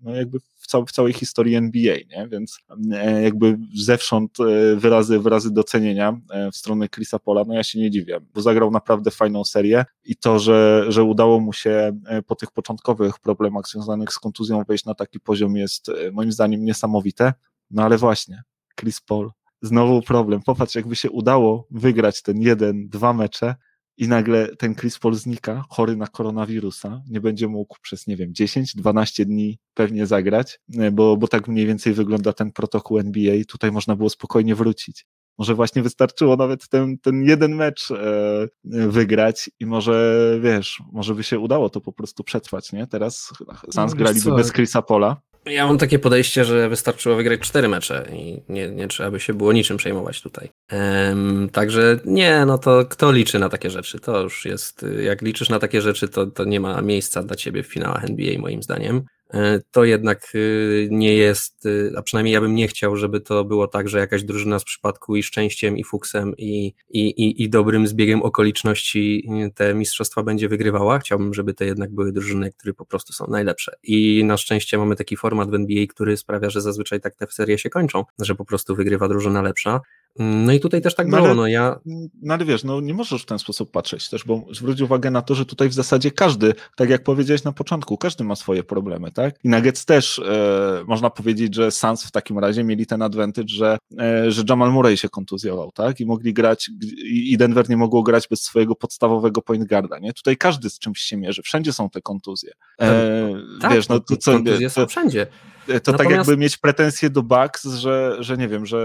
no 0.01 0.15
jakby 0.15 0.39
cał, 0.69 0.85
w 0.85 0.91
całej 0.91 1.13
historii 1.13 1.55
NBA, 1.55 1.95
nie? 1.95 2.27
więc 2.31 2.59
e, 2.91 3.21
jakby 3.21 3.57
zewsząd 3.75 4.39
e, 4.39 4.75
wyrazy, 4.75 5.19
wyrazy 5.19 5.53
docenienia 5.53 6.19
w 6.53 6.55
stronę 6.55 6.89
Chrisa 6.89 7.19
Paula, 7.19 7.43
no 7.47 7.53
ja 7.53 7.63
się 7.63 7.79
nie 7.79 7.91
dziwię, 7.91 8.19
bo 8.33 8.41
zagrał 8.41 8.71
naprawdę 8.71 9.11
fajną 9.11 9.43
serię 9.43 9.85
i 10.03 10.15
to, 10.15 10.39
że, 10.39 10.85
że 10.87 11.03
udało 11.03 11.39
mu 11.39 11.53
się 11.53 11.91
po 12.27 12.35
tych 12.35 12.51
początkowych 12.51 13.19
problemach 13.19 13.67
związanych 13.67 14.13
z 14.13 14.19
kontuzją 14.19 14.63
wejść 14.63 14.85
na 14.85 14.95
taki 14.95 15.19
poziom 15.19 15.57
jest 15.57 15.91
moim 16.11 16.31
zdaniem 16.31 16.65
niesamowite. 16.65 17.33
No 17.71 17.83
ale 17.83 17.97
właśnie, 17.97 18.43
Chris 18.79 19.01
Paul, 19.01 19.31
znowu 19.61 20.01
problem. 20.01 20.41
Popatrz, 20.45 20.75
jakby 20.75 20.95
się 20.95 21.11
udało 21.11 21.67
wygrać 21.71 22.21
ten 22.21 22.41
jeden, 22.41 22.89
dwa 22.89 23.13
mecze 23.13 23.55
i 23.99 24.07
nagle 24.07 24.55
ten 24.55 24.75
Chris 24.75 24.99
Paul 24.99 25.15
znika, 25.15 25.63
chory 25.69 25.95
na 25.95 26.07
koronawirusa, 26.07 27.01
nie 27.09 27.21
będzie 27.21 27.47
mógł 27.47 27.77
przez, 27.81 28.07
nie 28.07 28.17
wiem, 28.17 28.33
10, 28.33 28.75
12 28.75 29.25
dni 29.25 29.59
pewnie 29.73 30.05
zagrać, 30.05 30.59
bo, 30.91 31.17
bo 31.17 31.27
tak 31.27 31.47
mniej 31.47 31.65
więcej 31.65 31.93
wygląda 31.93 32.33
ten 32.33 32.51
protokół 32.51 32.99
NBA. 32.99 33.35
Tutaj 33.47 33.71
można 33.71 33.95
było 33.95 34.09
spokojnie 34.09 34.55
wrócić. 34.55 35.05
Może 35.37 35.55
właśnie 35.55 35.81
wystarczyło 35.81 36.35
nawet 36.35 36.69
ten, 36.69 36.97
ten 36.97 37.23
jeden 37.23 37.55
mecz 37.55 37.91
e, 37.91 38.47
wygrać 38.63 39.49
i 39.59 39.65
może, 39.65 40.39
wiesz, 40.43 40.83
może 40.91 41.15
by 41.15 41.23
się 41.23 41.39
udało 41.39 41.69
to 41.69 41.81
po 41.81 41.91
prostu 41.91 42.23
przetrwać, 42.23 42.71
nie? 42.71 42.87
Teraz 42.87 43.33
no, 43.75 43.87
graliby 43.87 44.35
bez 44.35 44.51
Chrisa 44.51 44.81
Pola. 44.81 45.21
Ja 45.49 45.67
mam 45.67 45.77
takie 45.77 45.99
podejście, 45.99 46.45
że 46.45 46.69
wystarczyło 46.69 47.15
wygrać 47.15 47.39
cztery 47.39 47.67
mecze 47.67 48.05
i 48.13 48.41
nie, 48.49 48.69
nie 48.69 48.87
trzeba 48.87 49.11
by 49.11 49.19
się 49.19 49.33
było 49.33 49.53
niczym 49.53 49.77
przejmować 49.77 50.21
tutaj. 50.21 50.49
Um, 50.71 51.49
także 51.49 51.99
nie, 52.05 52.45
no 52.45 52.57
to 52.57 52.85
kto 52.85 53.11
liczy 53.11 53.39
na 53.39 53.49
takie 53.49 53.69
rzeczy? 53.69 53.99
To 53.99 54.21
już 54.21 54.45
jest, 54.45 54.85
jak 55.01 55.21
liczysz 55.21 55.49
na 55.49 55.59
takie 55.59 55.81
rzeczy, 55.81 56.07
to, 56.07 56.25
to 56.25 56.45
nie 56.45 56.59
ma 56.59 56.81
miejsca 56.81 57.23
dla 57.23 57.35
ciebie 57.35 57.63
w 57.63 57.67
finałach 57.67 58.05
NBA 58.05 58.39
moim 58.39 58.63
zdaniem. 58.63 59.05
E, 59.33 59.59
to 59.71 59.83
jednak 59.85 60.31
y, 60.35 60.87
nie 60.91 61.13
jest, 61.13 61.65
y, 61.65 61.91
a 61.97 62.01
przynajmniej 62.01 62.33
ja 62.33 62.41
bym 62.41 62.55
nie 62.55 62.67
chciał, 62.67 62.95
żeby 62.95 63.21
to 63.21 63.45
było 63.45 63.67
tak, 63.67 63.89
że 63.89 63.99
jakaś 63.99 64.23
drużyna 64.23 64.59
z 64.59 64.63
przypadku 64.63 65.15
i 65.15 65.23
szczęściem, 65.23 65.77
i 65.77 65.83
fuksem, 65.83 66.33
i, 66.37 66.73
i, 66.89 67.09
i, 67.09 67.43
i 67.43 67.49
dobrym 67.49 67.87
zbiegiem 67.87 68.21
okoliczności 68.21 69.29
y, 69.47 69.51
te 69.51 69.73
mistrzostwa 69.73 70.23
będzie 70.23 70.49
wygrywała. 70.49 70.99
Chciałbym, 70.99 71.33
żeby 71.33 71.53
to 71.53 71.63
jednak 71.63 71.91
były 71.91 72.11
drużyny, 72.11 72.51
które 72.51 72.73
po 72.73 72.85
prostu 72.85 73.13
są 73.13 73.27
najlepsze. 73.27 73.75
I 73.83 74.23
na 74.23 74.37
szczęście 74.37 74.77
mamy 74.77 74.95
taki 74.95 75.17
format 75.17 75.51
w 75.51 75.53
NBA, 75.53 75.85
który 75.89 76.17
sprawia, 76.17 76.49
że 76.49 76.61
zazwyczaj 76.61 77.01
tak 77.01 77.15
te 77.15 77.27
serie 77.27 77.57
się 77.57 77.69
kończą, 77.69 78.03
że 78.19 78.35
po 78.35 78.45
prostu 78.45 78.75
wygrywa 78.75 79.07
drużyna 79.07 79.41
lepsza. 79.41 79.81
No 80.19 80.53
i 80.53 80.59
tutaj 80.59 80.81
też 80.81 80.95
tak 80.95 81.07
no 81.07 81.17
było. 81.17 81.27
Ale, 81.27 81.35
no, 81.35 81.47
ja... 81.47 81.79
no 82.21 82.33
ale 82.33 82.45
wiesz, 82.45 82.63
no 82.63 82.81
nie 82.81 82.93
możesz 82.93 83.23
w 83.23 83.25
ten 83.25 83.39
sposób 83.39 83.71
patrzeć 83.71 84.09
też, 84.09 84.23
bo 84.23 84.45
zwróć 84.51 84.81
uwagę 84.81 85.11
na 85.11 85.21
to, 85.21 85.35
że 85.35 85.45
tutaj 85.45 85.69
w 85.69 85.73
zasadzie 85.73 86.11
każdy, 86.11 86.53
tak 86.75 86.89
jak 86.89 87.03
powiedziałeś 87.03 87.43
na 87.43 87.51
początku, 87.51 87.97
każdy 87.97 88.23
ma 88.23 88.35
swoje 88.35 88.63
problemy, 88.63 89.11
tak? 89.11 89.35
I 89.43 89.49
Nuggets 89.49 89.85
też 89.85 90.19
e, 90.19 90.83
można 90.87 91.09
powiedzieć, 91.09 91.55
że 91.55 91.71
Suns 91.71 92.03
w 92.03 92.11
takim 92.11 92.39
razie 92.39 92.63
mieli 92.63 92.85
ten 92.85 93.01
advantage, 93.01 93.47
że, 93.47 93.77
e, 93.99 94.31
że 94.31 94.43
Jamal 94.49 94.71
Murray 94.71 94.97
się 94.97 95.09
kontuzjował, 95.09 95.71
tak? 95.71 95.99
I 95.99 96.05
mogli 96.05 96.33
grać, 96.33 96.71
i 97.03 97.37
Denver 97.37 97.69
nie 97.69 97.77
mogło 97.77 98.03
grać 98.03 98.27
bez 98.27 98.41
swojego 98.41 98.75
podstawowego 98.75 99.41
point 99.41 99.67
guarda, 99.67 99.99
nie? 99.99 100.13
Tutaj 100.13 100.37
każdy 100.37 100.69
z 100.69 100.79
czymś 100.79 100.99
się 100.99 101.17
mierzy, 101.17 101.41
wszędzie 101.41 101.73
są 101.73 101.89
te 101.89 102.01
kontuzje. 102.01 102.51
E, 102.81 103.33
tak, 103.61 103.73
wiesz, 103.73 103.89
no 103.89 103.99
to 103.99 104.17
co... 104.17 104.31
Kontuzje 104.31 104.69
są 104.69 104.87
wszędzie. 104.87 105.27
To 105.69 105.91
Natomiast... 105.91 105.97
tak 105.97 106.09
jakby 106.09 106.37
mieć 106.37 106.57
pretensje 106.57 107.09
do 107.09 107.23
Bucks, 107.23 107.65
że, 107.65 108.17
że 108.19 108.37
nie 108.37 108.47
wiem, 108.47 108.65
że, 108.65 108.77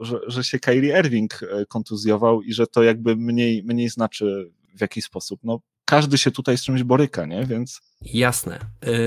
e, 0.00 0.04
że, 0.04 0.20
że 0.26 0.44
się 0.44 0.58
Kyrie 0.58 0.98
Irving 1.00 1.42
e, 1.42 1.66
kontuzjował 1.66 2.42
i 2.42 2.52
że 2.52 2.66
to 2.66 2.82
jakby 2.82 3.16
mniej, 3.16 3.62
mniej 3.62 3.88
znaczy 3.88 4.50
w 4.76 4.80
jakiś 4.80 5.04
sposób. 5.04 5.40
No, 5.44 5.60
każdy 5.94 6.18
się 6.18 6.30
tutaj 6.30 6.58
z 6.58 6.62
czymś 6.62 6.82
boryka, 6.82 7.26
nie? 7.26 7.46
Więc. 7.46 7.80
Jasne. 8.02 8.58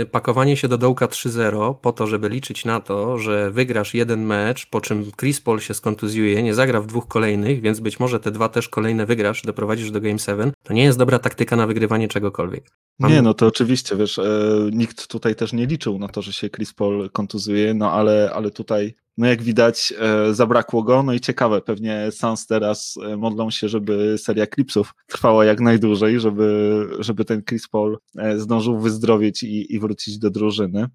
Y, 0.01 0.05
pakowanie 0.05 0.57
się 0.57 0.67
do 0.67 0.77
dołka 0.77 1.07
3-0 1.07 1.75
po 1.81 1.91
to, 1.91 2.07
żeby 2.07 2.29
liczyć 2.29 2.65
na 2.65 2.79
to, 2.79 3.17
że 3.17 3.51
wygrasz 3.51 3.93
jeden 3.93 4.25
mecz, 4.25 4.65
po 4.65 4.81
czym 4.81 5.11
Chris 5.19 5.41
Paul 5.41 5.59
się 5.59 5.73
skontuzjuje, 5.73 6.43
nie 6.43 6.53
zagra 6.53 6.81
w 6.81 6.87
dwóch 6.87 7.07
kolejnych, 7.07 7.61
więc 7.61 7.79
być 7.79 7.99
może 7.99 8.19
te 8.19 8.31
dwa 8.31 8.49
też 8.49 8.69
kolejne 8.69 9.05
wygrasz, 9.05 9.41
doprowadzisz 9.41 9.91
do 9.91 10.01
Game 10.01 10.19
7, 10.19 10.51
to 10.63 10.73
nie 10.73 10.83
jest 10.83 10.97
dobra 10.97 11.19
taktyka 11.19 11.55
na 11.55 11.67
wygrywanie 11.67 12.07
czegokolwiek. 12.07 12.71
Mam... 12.99 13.11
Nie, 13.11 13.21
no 13.21 13.33
to 13.33 13.47
oczywiście, 13.47 13.95
wiesz, 13.95 14.19
e, 14.19 14.29
nikt 14.71 15.07
tutaj 15.07 15.35
też 15.35 15.53
nie 15.53 15.65
liczył 15.65 15.99
na 15.99 16.07
to, 16.07 16.21
że 16.21 16.33
się 16.33 16.49
Chris 16.49 16.73
Paul 16.73 17.09
kontuzuje, 17.09 17.73
no 17.73 17.91
ale, 17.91 18.31
ale 18.33 18.51
tutaj 18.51 18.95
no 19.17 19.27
jak 19.27 19.43
widać, 19.43 19.93
e, 19.99 20.33
zabrakło 20.33 20.83
go. 20.83 21.03
No 21.03 21.13
i 21.13 21.19
ciekawe, 21.19 21.61
pewnie 21.61 22.11
Sans 22.11 22.47
teraz 22.47 22.95
e, 23.05 23.17
modlą 23.17 23.51
się, 23.51 23.69
żeby 23.69 24.17
seria 24.17 24.47
klipsów 24.47 24.93
trwała 25.07 25.45
jak 25.45 25.59
najdłużej, 25.59 26.19
żeby, 26.19 26.87
żeby 26.99 27.25
ten 27.25 27.43
Chris 27.43 27.67
Paul 27.67 27.97
e, 28.17 28.39
zdążył 28.39 28.79
wyzdrowieć 28.79 29.43
i, 29.43 29.75
i 29.75 29.79
wrócić 29.79 30.17
do 30.17 30.29
drużyny. 30.29 30.87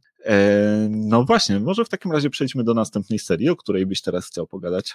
No 0.90 1.24
właśnie, 1.24 1.61
może 1.61 1.85
w 1.85 1.88
takim 1.88 2.12
razie 2.12 2.30
przejdźmy 2.30 2.64
do 2.64 2.74
następnej 2.74 3.18
serii, 3.18 3.48
o 3.48 3.56
której 3.56 3.87
byś 3.87 4.02
teraz 4.02 4.26
chciał 4.26 4.46
pogadać. 4.46 4.94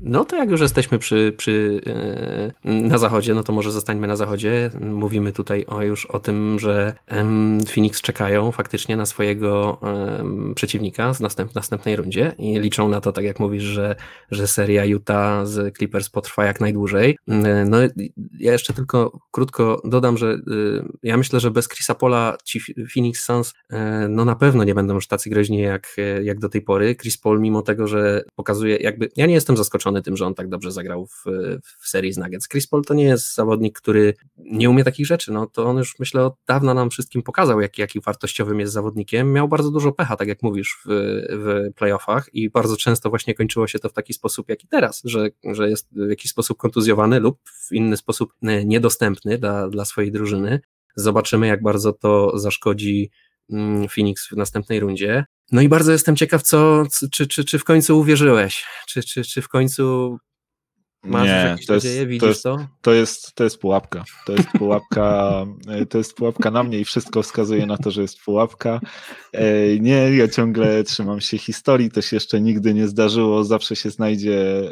No 0.00 0.24
to 0.24 0.36
jak 0.36 0.50
już 0.50 0.60
jesteśmy 0.60 0.98
przy, 0.98 1.34
przy, 1.36 1.80
e, 1.86 2.52
na 2.64 2.98
zachodzie, 2.98 3.34
no 3.34 3.42
to 3.42 3.52
może 3.52 3.72
zostańmy 3.72 4.06
na 4.06 4.16
zachodzie. 4.16 4.70
Mówimy 4.80 5.32
tutaj 5.32 5.64
o, 5.66 5.82
już 5.82 6.06
o 6.06 6.18
tym, 6.18 6.58
że 6.58 6.94
Phoenix 7.74 8.00
czekają 8.00 8.52
faktycznie 8.52 8.96
na 8.96 9.06
swojego 9.06 9.80
przeciwnika 10.54 11.14
z 11.14 11.20
następ, 11.20 11.54
następnej 11.54 11.96
rundzie 11.96 12.34
i 12.38 12.60
liczą 12.60 12.88
na 12.88 13.00
to, 13.00 13.12
tak 13.12 13.24
jak 13.24 13.40
mówisz, 13.40 13.62
że, 13.62 13.96
że 14.30 14.46
seria 14.46 14.84
Utah 14.84 15.46
z 15.46 15.76
Clippers 15.76 16.10
potrwa 16.10 16.44
jak 16.44 16.60
najdłużej. 16.60 17.18
E, 17.28 17.64
no 17.64 17.76
ja 18.38 18.52
jeszcze 18.52 18.72
tylko 18.72 19.20
krótko 19.30 19.82
dodam, 19.84 20.18
że 20.18 20.30
e, 20.30 20.38
ja 21.02 21.16
myślę, 21.16 21.40
że 21.40 21.50
bez 21.50 21.68
Chrisa 21.68 21.94
Pola 21.94 22.36
ci 22.44 22.60
Phoenix 22.94 23.24
Suns 23.24 23.52
no 24.08 24.24
na 24.24 24.36
pewno 24.36 24.64
nie 24.64 24.74
będą 24.74 24.94
już 24.94 25.08
tacy 25.08 25.30
groźni 25.30 25.60
jak, 25.60 25.96
jak 26.22 26.38
do 26.38 26.48
tej 26.48 26.62
pory. 26.62 26.96
Chris 26.96 27.18
Paul 27.18 27.40
mimo 27.40 27.62
tego, 27.62 27.86
że 27.86 28.22
pokazuje 28.34 28.76
jakby, 28.76 29.08
ja 29.16 29.26
nie 29.26 29.34
jestem 29.34 29.56
zaskoczony 29.56 29.85
zaskoczony 29.86 30.02
tym, 30.02 30.16
że 30.16 30.26
on 30.26 30.34
tak 30.34 30.48
dobrze 30.48 30.72
zagrał 30.72 31.06
w, 31.06 31.24
w 31.78 31.88
serii 31.88 32.12
z 32.12 32.18
Nuggets. 32.18 32.48
Chris 32.48 32.66
Paul 32.66 32.84
to 32.84 32.94
nie 32.94 33.04
jest 33.04 33.34
zawodnik, 33.34 33.78
który 33.78 34.14
nie 34.36 34.70
umie 34.70 34.84
takich 34.84 35.06
rzeczy, 35.06 35.32
no 35.32 35.46
to 35.46 35.64
on 35.66 35.76
już 35.76 35.98
myślę 35.98 36.24
od 36.24 36.34
dawna 36.46 36.74
nam 36.74 36.90
wszystkim 36.90 37.22
pokazał, 37.22 37.60
jak, 37.60 37.78
jaki 37.78 38.00
wartościowym 38.00 38.60
jest 38.60 38.72
zawodnikiem. 38.72 39.32
Miał 39.32 39.48
bardzo 39.48 39.70
dużo 39.70 39.92
pecha, 39.92 40.16
tak 40.16 40.28
jak 40.28 40.42
mówisz, 40.42 40.78
w, 40.84 40.88
w 41.30 41.74
playoffach 41.74 42.28
i 42.34 42.50
bardzo 42.50 42.76
często 42.76 43.10
właśnie 43.10 43.34
kończyło 43.34 43.66
się 43.66 43.78
to 43.78 43.88
w 43.88 43.92
taki 43.92 44.12
sposób, 44.12 44.48
jak 44.48 44.64
i 44.64 44.68
teraz, 44.68 45.02
że, 45.04 45.28
że 45.44 45.70
jest 45.70 45.88
w 45.92 46.10
jakiś 46.10 46.30
sposób 46.30 46.58
kontuzjowany 46.58 47.20
lub 47.20 47.38
w 47.68 47.72
inny 47.72 47.96
sposób 47.96 48.32
niedostępny 48.42 49.38
dla, 49.38 49.68
dla 49.68 49.84
swojej 49.84 50.12
drużyny. 50.12 50.60
Zobaczymy, 50.96 51.46
jak 51.46 51.62
bardzo 51.62 51.92
to 51.92 52.38
zaszkodzi 52.38 53.10
mm, 53.50 53.88
Phoenix 53.88 54.28
w 54.28 54.32
następnej 54.32 54.80
rundzie. 54.80 55.24
No 55.52 55.60
i 55.60 55.68
bardzo 55.68 55.92
jestem 55.92 56.16
ciekaw, 56.16 56.42
co, 56.42 56.82
czy, 57.12 57.26
czy, 57.26 57.44
czy 57.44 57.58
w 57.58 57.64
końcu 57.64 57.98
uwierzyłeś? 57.98 58.64
Czy, 58.88 59.02
czy, 59.02 59.24
czy 59.24 59.42
w 59.42 59.48
końcu 59.48 60.18
Masz 61.06 61.28
nie, 61.28 61.34
jakieś 61.34 61.66
to 61.66 61.74
jest, 61.74 61.86
nadzieję, 61.86 62.06
widzisz 62.06 62.20
to? 62.20 62.28
Jest, 62.28 62.42
to? 62.42 62.66
To 62.82 62.92
jest, 62.92 63.34
to 63.34 63.44
jest 63.44 63.58
pułapka. 63.58 64.04
To 64.26 64.32
jest 64.32 64.48
pułapka, 64.48 65.32
to 65.90 65.98
jest 65.98 66.14
pułapka 66.14 66.50
na 66.50 66.62
mnie 66.62 66.78
i 66.78 66.84
wszystko 66.84 67.22
wskazuje 67.22 67.66
na 67.66 67.76
to, 67.76 67.90
że 67.90 68.02
jest 68.02 68.20
pułapka. 68.24 68.80
Nie, 69.80 70.16
ja 70.16 70.28
ciągle 70.28 70.84
trzymam 70.84 71.20
się 71.20 71.38
historii, 71.38 71.90
to 71.90 72.02
się 72.02 72.16
jeszcze 72.16 72.40
nigdy 72.40 72.74
nie 72.74 72.88
zdarzyło. 72.88 73.44
Zawsze 73.44 73.76
się 73.76 73.90
znajdzie 73.90 74.62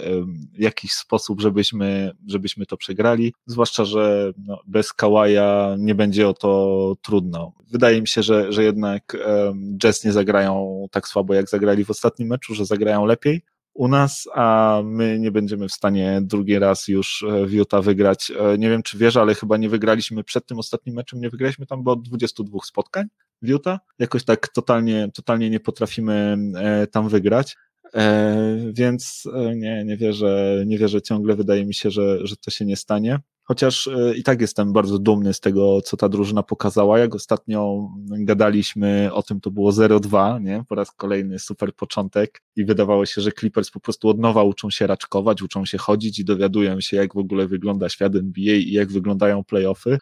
jakiś 0.59 0.93
sposób, 0.93 1.41
żebyśmy, 1.41 2.13
żebyśmy 2.27 2.67
to 2.67 2.77
przegrali. 2.77 3.35
Zwłaszcza, 3.47 3.85
że 3.85 4.33
no, 4.39 4.61
bez 4.67 4.93
Kałaja 4.93 5.77
nie 5.79 5.95
będzie 5.95 6.29
o 6.29 6.35
to 6.35 6.95
trudno. 7.03 7.53
Wydaje 7.71 8.01
mi 8.01 8.09
się, 8.09 8.23
że, 8.23 8.53
że 8.53 8.65
jednak 8.65 9.17
Jazz 9.79 10.05
nie 10.05 10.13
zagrają 10.13 10.87
tak 10.91 11.09
słabo, 11.09 11.35
jak 11.35 11.49
zagrali 11.49 11.85
w 11.85 11.91
ostatnim 11.91 12.29
meczu, 12.29 12.55
że 12.55 12.67
zagrają 12.67 13.07
lepiej 13.07 13.43
u 13.75 13.89
nas, 13.89 14.29
a 14.35 14.81
my 14.85 15.19
nie 15.19 15.31
będziemy 15.31 15.69
w 15.69 15.73
stanie 15.73 16.21
drugi 16.23 16.59
raz 16.59 16.89
już 16.89 17.23
e, 17.29 17.47
w 17.47 17.53
Utah 17.53 17.85
wygrać. 17.85 18.31
E, 18.31 18.59
nie 18.59 18.71
wiem, 18.71 18.83
czy 18.83 18.99
wiesz, 18.99 19.17
ale 19.17 19.35
chyba 19.35 19.57
nie 19.57 19.69
wygraliśmy 19.69 20.25
przed 20.25 20.47
tym 20.47 20.59
ostatnim 20.59 20.95
meczem, 20.95 21.21
nie 21.21 21.31
wygraliśmy 21.31 21.67
tam, 21.67 21.83
bo 21.83 21.93
od 21.93 22.03
22 22.03 22.59
spotkań 22.65 23.07
w 23.43 23.49
Utah. 23.49 23.79
Jakoś 23.99 24.25
tak 24.25 24.49
totalnie, 24.49 25.09
totalnie 25.15 25.51
nie 25.51 25.61
potrafimy 25.61 26.37
e, 26.57 26.87
tam 26.87 27.09
wygrać. 27.09 27.57
Więc 28.73 29.29
nie, 29.57 29.85
nie 29.85 29.97
wierzę, 29.97 30.63
nie 30.67 30.79
wierzę 30.79 31.03
ciągle. 31.03 31.37
Wydaje 31.37 31.67
mi 31.67 31.75
się, 31.75 31.91
że, 31.91 32.27
że 32.27 32.37
to 32.37 32.51
się 32.51 32.65
nie 32.65 32.77
stanie. 32.77 33.19
Chociaż 33.47 33.89
i 34.17 34.23
tak 34.23 34.41
jestem 34.41 34.73
bardzo 34.73 34.99
dumny 34.99 35.35
z 35.35 35.41
tego, 35.41 35.81
co 35.81 35.97
ta 35.97 36.09
drużyna 36.09 36.43
pokazała. 36.43 36.99
Jak 36.99 37.15
ostatnio 37.15 37.89
gadaliśmy 38.11 39.11
o 39.13 39.23
tym, 39.23 39.41
to 39.41 39.51
było 39.51 39.71
0-2, 39.71 40.43
nie? 40.43 40.65
Po 40.69 40.75
raz 40.75 40.91
kolejny 40.91 41.39
super 41.39 41.75
początek 41.75 42.43
i 42.57 42.65
wydawało 42.65 43.07
się, 43.07 43.21
że 43.21 43.33
Clippers 43.33 43.71
po 43.71 43.81
prostu 43.81 44.09
od 44.09 44.19
nowa 44.19 44.43
uczą 44.43 44.71
się 44.71 44.87
raczkować, 44.87 45.43
uczą 45.43 45.65
się 45.65 45.79
chodzić 45.79 46.19
i 46.19 46.25
dowiadują 46.25 46.81
się, 46.81 46.97
jak 46.97 47.15
w 47.15 47.19
ogóle 47.19 47.47
wygląda 47.47 47.89
świat 47.89 48.15
NBA 48.15 48.55
i 48.55 48.71
jak 48.71 48.93
wyglądają 48.93 49.45
playoffy. 49.45 49.99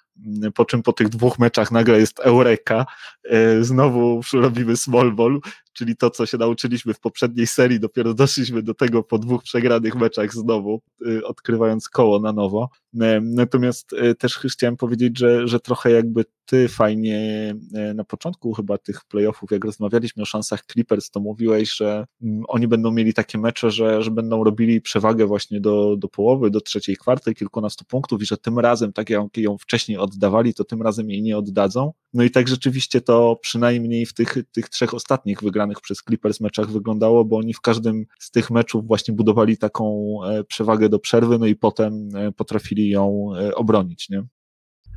Po 0.54 0.64
czym 0.64 0.82
po 0.82 0.92
tych 0.92 1.08
dwóch 1.08 1.38
meczach 1.38 1.70
nagle 1.72 1.98
jest 1.98 2.20
Eureka, 2.20 2.86
e, 3.24 3.64
znowu 3.64 4.20
robimy 4.32 4.76
small 4.76 5.12
ball, 5.12 5.40
czyli 5.72 5.96
to, 5.96 6.10
co 6.10 6.26
się 6.26 6.38
nauczyliśmy 6.38 6.94
w 6.94 7.00
poprzedniej 7.00 7.46
serii, 7.46 7.80
dopiero 7.80 8.14
doszliśmy 8.14 8.62
do 8.62 8.74
tego 8.74 9.02
po 9.02 9.18
dwóch 9.18 9.42
przegranych 9.42 9.94
meczach 9.94 10.32
znowu, 10.34 10.82
e, 11.06 11.24
odkrywając 11.24 11.88
koło 11.88 12.20
na 12.20 12.32
nowo. 12.32 12.68
E, 13.00 13.20
natomiast 13.20 13.90
też 14.18 14.38
chciałem 14.38 14.76
powiedzieć, 14.76 15.18
że, 15.18 15.48
że 15.48 15.60
trochę 15.60 15.90
jakby 15.90 16.24
ty 16.46 16.68
fajnie 16.68 17.54
na 17.94 18.04
początku 18.04 18.52
chyba 18.52 18.78
tych 18.78 19.04
playoffów, 19.04 19.50
jak 19.50 19.64
rozmawialiśmy 19.64 20.22
o 20.22 20.26
szansach 20.26 20.66
Clippers, 20.72 21.10
to 21.10 21.20
mówiłeś, 21.20 21.76
że 21.76 22.06
mm, 22.22 22.42
oni 22.48 22.68
będą 22.68 22.90
mieli 22.90 23.14
takie 23.14 23.38
mecze, 23.38 23.70
że, 23.70 24.02
że 24.02 24.10
będą 24.10 24.44
robili 24.44 24.80
przewagę 24.80 25.26
właśnie 25.26 25.60
do, 25.60 25.96
do 25.96 26.08
połowy, 26.08 26.50
do 26.50 26.60
trzeciej 26.60 26.96
kwarty, 26.96 27.34
kilkunastu 27.34 27.84
punktów 27.84 28.22
i 28.22 28.26
że 28.26 28.36
tym 28.36 28.58
razem, 28.58 28.92
tak 28.92 29.10
jak 29.10 29.36
ją 29.36 29.58
wcześniej 29.58 29.98
oddawali, 29.98 30.54
to 30.54 30.64
tym 30.64 30.82
razem 30.82 31.10
jej 31.10 31.22
nie 31.22 31.38
oddadzą. 31.38 31.92
No 32.14 32.22
i 32.24 32.30
tak 32.30 32.48
rzeczywiście 32.48 33.00
to 33.00 33.38
przynajmniej 33.42 34.06
w 34.06 34.14
tych, 34.14 34.36
tych 34.52 34.68
trzech 34.68 34.94
ostatnich 34.94 35.40
wygranych 35.40 35.80
przez 35.80 35.98
Clippers 35.98 36.40
meczach 36.40 36.70
wyglądało, 36.70 37.24
bo 37.24 37.36
oni 37.36 37.54
w 37.54 37.60
każdym 37.60 38.04
z 38.18 38.30
tych 38.30 38.50
meczów 38.50 38.86
właśnie 38.86 39.14
budowali 39.14 39.56
taką 39.56 40.16
e, 40.24 40.44
przewagę 40.44 40.88
do 40.88 40.98
przerwy, 40.98 41.38
no 41.38 41.46
i 41.46 41.56
potem 41.56 42.16
e, 42.16 42.32
potrafili 42.32 42.88
ją 42.88 43.30
e, 43.36 43.54
obronić, 43.54 44.08
nie? 44.08 44.24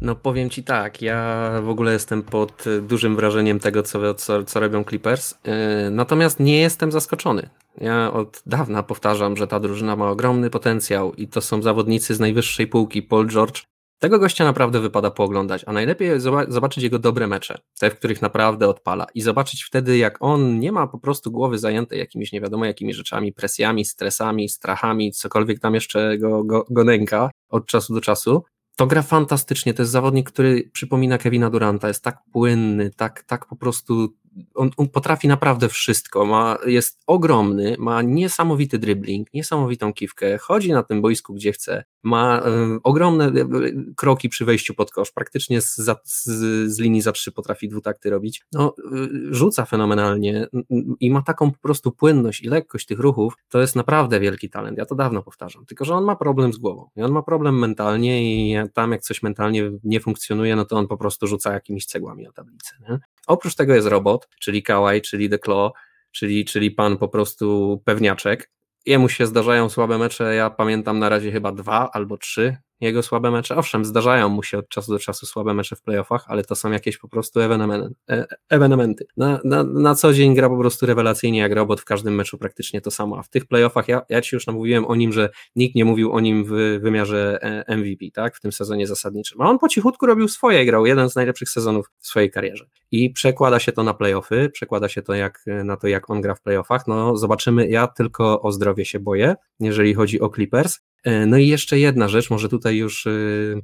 No 0.02 0.16
powiem 0.16 0.50
Ci 0.50 0.64
tak, 0.64 1.02
ja 1.02 1.52
w 1.62 1.70
ogóle 1.70 1.94
jestem 1.94 2.24
pod 2.24 2.64
dużym 2.82 3.16
wrażeniem 3.16 3.60
tego, 3.60 3.84
co, 3.84 4.14
co, 4.14 4.44
co 4.44 4.60
robią 4.60 4.84
Clippers, 4.84 5.32
yy, 5.32 5.90
natomiast 5.92 6.40
nie 6.40 6.60
jestem 6.60 6.92
zaskoczony. 6.92 7.50
Ja 7.82 8.14
od 8.14 8.44
dawna 8.46 8.84
powtarzam, 8.84 9.38
że 9.38 9.48
ta 9.48 9.60
drużyna 9.60 9.96
ma 9.96 10.10
ogromny 10.10 10.50
potencjał 10.50 11.14
i 11.14 11.28
to 11.28 11.42
są 11.42 11.62
zawodnicy 11.62 12.16
z 12.16 12.20
najwyższej 12.20 12.68
półki. 12.68 13.04
Paul 13.04 13.28
George 13.28 13.64
Tego 14.00 14.20
gościa 14.20 14.46
naprawdę 14.46 14.80
wypada 14.80 15.12
pooglądać, 15.12 15.64
a 15.68 15.74
najlepiej 15.74 16.20
zobaczyć 16.48 16.84
jego 16.84 17.00
dobre 17.00 17.28
mecze, 17.28 17.58
te, 17.80 17.90
w 17.90 17.96
których 17.96 18.22
naprawdę 18.22 18.68
odpala 18.68 19.08
i 19.14 19.22
zobaczyć 19.22 19.64
wtedy, 19.64 19.98
jak 19.98 20.18
on 20.20 20.60
nie 20.60 20.72
ma 20.72 20.88
po 20.88 21.00
prostu 21.00 21.32
głowy 21.32 21.58
zajętej 21.58 22.00
jakimiś 22.00 22.32
nie 22.32 22.42
wiadomo 22.42 22.66
jakimi 22.66 22.94
rzeczami, 22.94 23.34
presjami, 23.34 23.86
stresami, 23.86 24.50
strachami, 24.50 25.12
cokolwiek 25.12 25.60
tam 25.60 25.74
jeszcze 25.74 26.18
go, 26.18 26.44
go, 26.44 26.66
go 26.70 26.84
nęka 26.84 27.32
od 27.50 27.66
czasu 27.66 27.94
do 27.94 28.02
czasu, 28.02 28.44
to 28.76 28.88
gra 28.88 29.02
fantastycznie. 29.02 29.74
To 29.74 29.82
jest 29.82 29.92
zawodnik, 29.92 30.32
który 30.32 30.70
przypomina 30.74 31.18
Kevina 31.18 31.50
Duranta. 31.50 31.88
Jest 31.88 32.04
tak 32.04 32.24
płynny, 32.32 32.92
tak, 32.92 33.24
tak 33.24 33.46
po 33.46 33.56
prostu 33.56 34.14
on, 34.56 34.70
on, 34.78 34.90
potrafi 34.90 35.28
naprawdę 35.28 35.70
wszystko, 35.70 36.26
ma, 36.26 36.58
jest 36.66 37.00
ogromny, 37.08 37.76
ma 37.80 38.02
niesamowity 38.02 38.80
dribbling, 38.80 39.34
niesamowitą 39.34 39.94
kiwkę, 39.94 40.38
chodzi 40.38 40.72
na 40.72 40.84
tym 40.84 41.02
boisku 41.02 41.34
gdzie 41.34 41.52
chce, 41.52 41.84
ma 42.04 42.40
y, 42.40 42.80
ogromne 42.84 43.28
y, 43.28 43.94
kroki 43.96 44.30
przy 44.30 44.46
wejściu 44.46 44.74
pod 44.74 44.92
kosz, 44.92 45.12
praktycznie 45.12 45.62
z, 45.62 45.76
z, 45.76 46.24
z, 46.74 46.80
linii 46.80 47.02
za 47.02 47.12
trzy 47.12 47.32
potrafi 47.32 47.70
dwutakty 47.70 48.10
robić, 48.10 48.46
no, 48.52 48.76
y, 48.94 49.34
rzuca 49.34 49.66
fenomenalnie 49.66 50.48
i 51.00 51.12
ma 51.12 51.22
taką 51.22 51.52
po 51.52 51.60
prostu 51.60 51.92
płynność 51.92 52.44
i 52.44 52.50
lekkość 52.50 52.86
tych 52.86 53.00
ruchów, 53.00 53.34
to 53.50 53.62
jest 53.62 53.76
naprawdę 53.76 54.20
wielki 54.20 54.50
talent, 54.50 54.78
ja 54.78 54.86
to 54.86 54.96
dawno 54.96 55.24
powtarzam, 55.24 55.66
tylko 55.66 55.86
że 55.86 55.96
on 55.96 56.04
ma 56.04 56.16
problem 56.16 56.54
z 56.54 56.58
głową 56.58 56.90
i 56.96 57.02
on 57.02 57.12
ma 57.12 57.22
problem 57.22 57.60
mentalnie 57.60 58.24
i 58.24 58.56
tam 58.74 58.92
jak 58.92 59.02
coś 59.02 59.24
mentalnie 59.24 59.72
nie 59.84 60.00
funkcjonuje, 60.00 60.56
no 60.56 60.66
to 60.66 60.78
on 60.78 60.88
po 60.88 60.98
prostu 60.98 61.28
rzuca 61.28 61.54
jakimiś 61.54 61.86
cegłami 61.86 62.24
na 62.24 62.32
tablicę, 62.32 62.76
nie? 62.90 63.00
Oprócz 63.28 63.56
tego 63.56 63.76
jest 63.76 63.88
robot, 63.88 64.28
czyli 64.40 64.64
Kałaj, 64.64 65.02
czyli 65.02 65.30
The 65.30 65.40
Claw, 65.40 65.72
czyli, 66.12 66.46
czyli 66.46 66.72
pan 66.72 66.98
po 66.98 67.08
prostu 67.08 67.82
pewniaczek. 67.86 68.52
Jemu 68.86 69.10
się 69.10 69.26
zdarzają 69.26 69.70
słabe 69.70 69.98
mecze, 69.98 70.36
ja 70.36 70.50
pamiętam 70.50 71.00
na 71.00 71.10
razie 71.10 71.32
chyba 71.32 71.52
dwa 71.52 71.90
albo 71.94 72.18
trzy 72.18 72.58
jego 72.82 73.04
słabe 73.04 73.32
mecze. 73.32 73.56
Owszem, 73.56 73.86
zdarzają 73.86 74.30
mu 74.30 74.44
się 74.44 74.58
od 74.58 74.70
czasu 74.70 74.92
do 74.92 75.00
czasu 75.00 75.26
słabe 75.26 75.54
mecze 75.54 75.76
w 75.76 75.82
playoffach, 75.82 76.26
ale 76.28 76.44
to 76.44 76.56
są 76.56 76.72
jakieś 76.72 76.98
po 76.98 77.08
prostu 77.08 77.40
ewenementy. 78.50 79.06
Na, 79.18 79.40
na, 79.44 79.64
na 79.64 79.96
co 79.96 80.14
dzień 80.14 80.36
gra 80.36 80.50
po 80.50 80.58
prostu 80.58 80.86
rewelacyjnie 80.86 81.40
jak 81.40 81.52
robot, 81.52 81.82
w 81.82 81.86
każdym 81.86 82.16
meczu 82.16 82.38
praktycznie 82.38 82.82
to 82.82 82.92
samo, 82.92 83.18
a 83.18 83.24
w 83.24 83.30
tych 83.30 83.46
playoffach, 83.46 83.88
ja, 83.88 84.02
ja 84.10 84.22
ci 84.22 84.36
już 84.36 84.48
namówiłem 84.48 84.86
o 84.86 84.96
nim, 84.96 85.14
że 85.14 85.30
nikt 85.56 85.76
nie 85.76 85.86
mówił 85.86 86.12
o 86.12 86.20
nim 86.20 86.46
w 86.46 86.80
wymiarze 86.82 87.40
e, 87.42 87.78
MVP, 87.78 88.06
tak, 88.14 88.36
w 88.36 88.42
tym 88.42 88.52
sezonie 88.52 88.88
zasadniczym, 88.88 89.42
a 89.42 89.50
on 89.50 89.60
po 89.60 89.70
cichutku 89.70 90.06
robił 90.06 90.28
swoje, 90.28 90.66
grał 90.66 90.86
jeden 90.86 91.10
z 91.10 91.16
najlepszych 91.16 91.50
sezonów 91.50 91.92
w 92.00 92.08
swojej 92.08 92.32
karierze. 92.32 92.66
I 92.92 93.10
przekłada 93.10 93.60
się 93.60 93.72
to 93.72 93.84
na 93.84 93.94
playoffy, 93.94 94.50
przekłada 94.50 94.90
się 94.90 95.02
to 95.02 95.14
jak, 95.14 95.46
na 95.64 95.78
to, 95.78 95.88
jak 95.88 96.10
on 96.10 96.22
gra 96.22 96.36
w 96.36 96.42
playoffach, 96.42 96.88
no 96.88 97.18
zobaczymy, 97.18 97.68
ja 97.68 97.88
tylko 97.88 98.42
o 98.42 98.52
zdrowie 98.52 98.86
się 98.86 99.00
boję, 99.00 99.36
jeżeli 99.60 99.94
chodzi 99.94 100.22
o 100.22 100.30
Clippers, 100.30 100.80
E, 100.80 100.95
no 101.28 101.38
i 101.38 101.48
jeszcze 101.48 101.80
jedna 101.80 102.08
rzecz, 102.08 102.30
może 102.30 102.50
tutaj 102.50 102.78
już 102.78 103.08
e, 103.08 103.12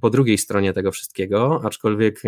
po 0.02 0.10
drugiej 0.10 0.38
stronie 0.38 0.74
tego 0.74 0.92
wszystkiego, 0.92 1.62
aczkolwiek 1.64 2.22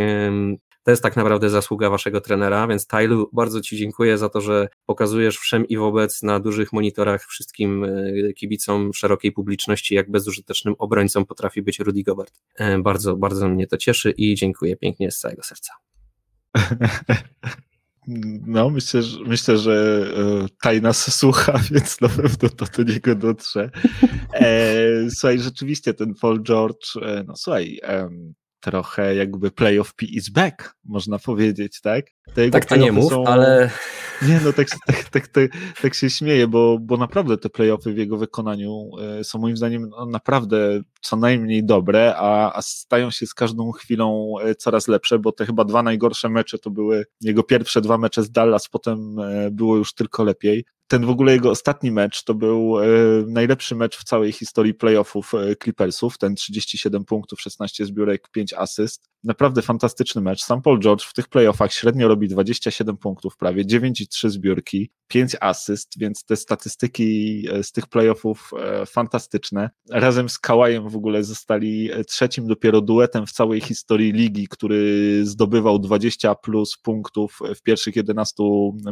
to 0.84 0.92
jest 0.92 1.04
tak 1.04 1.16
naprawdę 1.16 1.50
zasługa 1.50 1.90
waszego 1.90 2.22
trenera, 2.22 2.68
więc 2.68 2.88
Tylu, 2.88 3.30
bardzo 3.34 3.62
Ci 3.62 3.78
dziękuję 3.78 4.18
za 4.18 4.30
to, 4.30 4.42
że 4.42 4.68
pokazujesz 4.86 5.38
wszem 5.38 5.68
i 5.68 5.78
wobec 5.78 6.24
na 6.24 6.40
dużych 6.40 6.74
monitorach 6.74 7.26
wszystkim 7.26 7.84
e, 7.84 8.34
kibicom 8.34 8.94
szerokiej 8.94 9.32
publiczności, 9.32 9.96
jak 9.96 10.12
bezużytecznym 10.12 10.76
obrońcą 10.78 11.26
potrafi 11.26 11.62
być 11.62 11.80
Rudy 11.80 12.04
Gobert. 12.04 12.34
Bardzo, 12.80 13.16
bardzo 13.16 13.50
mnie 13.50 13.68
to 13.68 13.78
cieszy 13.78 14.12
i 14.12 14.36
dziękuję 14.36 14.76
pięknie 14.76 15.12
z 15.12 15.20
całego 15.20 15.44
serca. 15.44 15.74
No, 18.46 18.70
myślę, 18.70 19.04
że, 19.04 19.20
myślę, 19.26 19.58
że 19.58 20.06
e, 20.18 20.48
Taj 20.62 20.82
nas 20.82 21.16
słucha, 21.16 21.60
więc 21.72 22.02
na 22.02 22.10
pewno 22.10 22.50
to 22.50 22.84
do 22.84 22.94
niego 22.94 23.16
dotrze. 23.16 23.70
E, 24.34 25.10
słuchaj, 25.10 25.40
rzeczywiście 25.40 25.94
ten 25.94 26.14
Paul 26.22 26.44
George, 26.44 26.98
e, 27.02 27.24
no 27.28 27.36
słuchaj, 27.36 27.80
trochę 28.64 29.16
jakby 29.16 29.52
playoff 29.52 29.96
P 29.96 30.06
is 30.06 30.30
back, 30.30 30.76
można 30.86 31.20
powiedzieć, 31.20 31.82
tak? 31.82 32.06
Tak 32.52 32.66
to 32.66 32.76
nie 32.76 32.92
mów, 32.92 33.12
są... 33.12 33.24
ale... 33.26 33.70
Nie, 34.22 34.40
no 34.46 34.54
tak, 34.54 34.68
tak, 34.88 35.10
tak, 35.10 35.28
tak, 35.28 35.52
tak 35.82 35.94
się 35.94 36.10
śmieję, 36.10 36.48
bo, 36.48 36.78
bo 36.82 36.98
naprawdę 36.98 37.38
te 37.38 37.50
playoffy 37.50 37.94
w 37.94 37.98
jego 37.98 38.18
wykonaniu 38.18 38.90
e, 39.20 39.24
są 39.24 39.40
moim 39.40 39.58
zdaniem 39.58 39.90
no, 39.90 40.06
naprawdę 40.06 40.82
co 41.02 41.16
najmniej 41.16 41.66
dobre, 41.66 42.16
a, 42.18 42.58
a 42.58 42.62
stają 42.62 43.12
się 43.12 43.28
z 43.28 43.34
każdą 43.34 43.72
chwilą 43.72 44.36
e, 44.44 44.56
coraz 44.56 44.88
lepsze, 44.88 45.20
bo 45.20 45.32
te 45.32 45.46
chyba 45.46 45.66
dwa 45.66 45.84
najgorsze 45.84 46.30
mecze 46.30 46.60
to 46.60 46.70
były 46.70 47.06
jego 47.22 47.44
pierwsze 47.44 47.82
dwa 47.82 47.98
mecze 47.98 48.24
z 48.24 48.32
Dallas, 48.32 48.68
potem 48.68 49.20
e, 49.20 49.52
było 49.52 49.78
już 49.78 49.94
tylko 49.94 50.24
lepiej 50.24 50.66
ten 50.94 51.06
w 51.06 51.10
ogóle 51.10 51.34
jego 51.34 51.50
ostatni 51.50 51.92
mecz 51.92 52.24
to 52.24 52.34
był 52.34 52.80
e, 52.80 52.86
najlepszy 53.28 53.76
mecz 53.76 53.98
w 53.98 54.04
całej 54.04 54.32
historii 54.32 54.74
playoffów 54.74 55.34
e, 55.34 55.56
Clippersów, 55.56 56.18
ten 56.18 56.36
37 56.36 57.06
punktów, 57.06 57.42
16 57.42 57.86
zbiórek, 57.86 58.30
5 58.32 58.54
asyst. 58.54 59.13
Naprawdę 59.24 59.62
fantastyczny 59.62 60.22
mecz. 60.22 60.44
Sam 60.44 60.62
Paul 60.62 60.80
George 60.80 61.04
w 61.04 61.14
tych 61.14 61.28
playoffach 61.28 61.74
średnio 61.74 62.08
robi 62.08 62.28
27 62.28 62.98
punktów 62.98 63.38
prawie, 63.38 63.66
9,3 63.66 64.30
zbiórki, 64.30 64.92
5 65.08 65.36
asyst, 65.42 66.00
więc 66.00 66.26
te 66.26 66.36
statystyki 66.36 67.44
e, 67.52 67.64
z 67.64 67.72
tych 67.72 67.88
playoffów 67.88 68.52
fantastyczne. 68.86 69.70
Razem 69.90 70.30
z 70.30 70.40
Kałajem 70.40 70.90
w 70.90 70.96
ogóle 70.96 71.24
zostali 71.24 71.90
trzecim 72.08 72.48
dopiero 72.48 72.82
duetem 72.82 73.26
w 73.26 73.32
całej 73.32 73.62
historii 73.62 74.12
ligi, 74.12 74.48
który 74.48 75.22
zdobywał 75.26 75.80
20 75.80 76.36
plus 76.36 76.78
punktów 76.78 77.40
w 77.56 77.62
pierwszych 77.62 77.96
11 77.96 78.44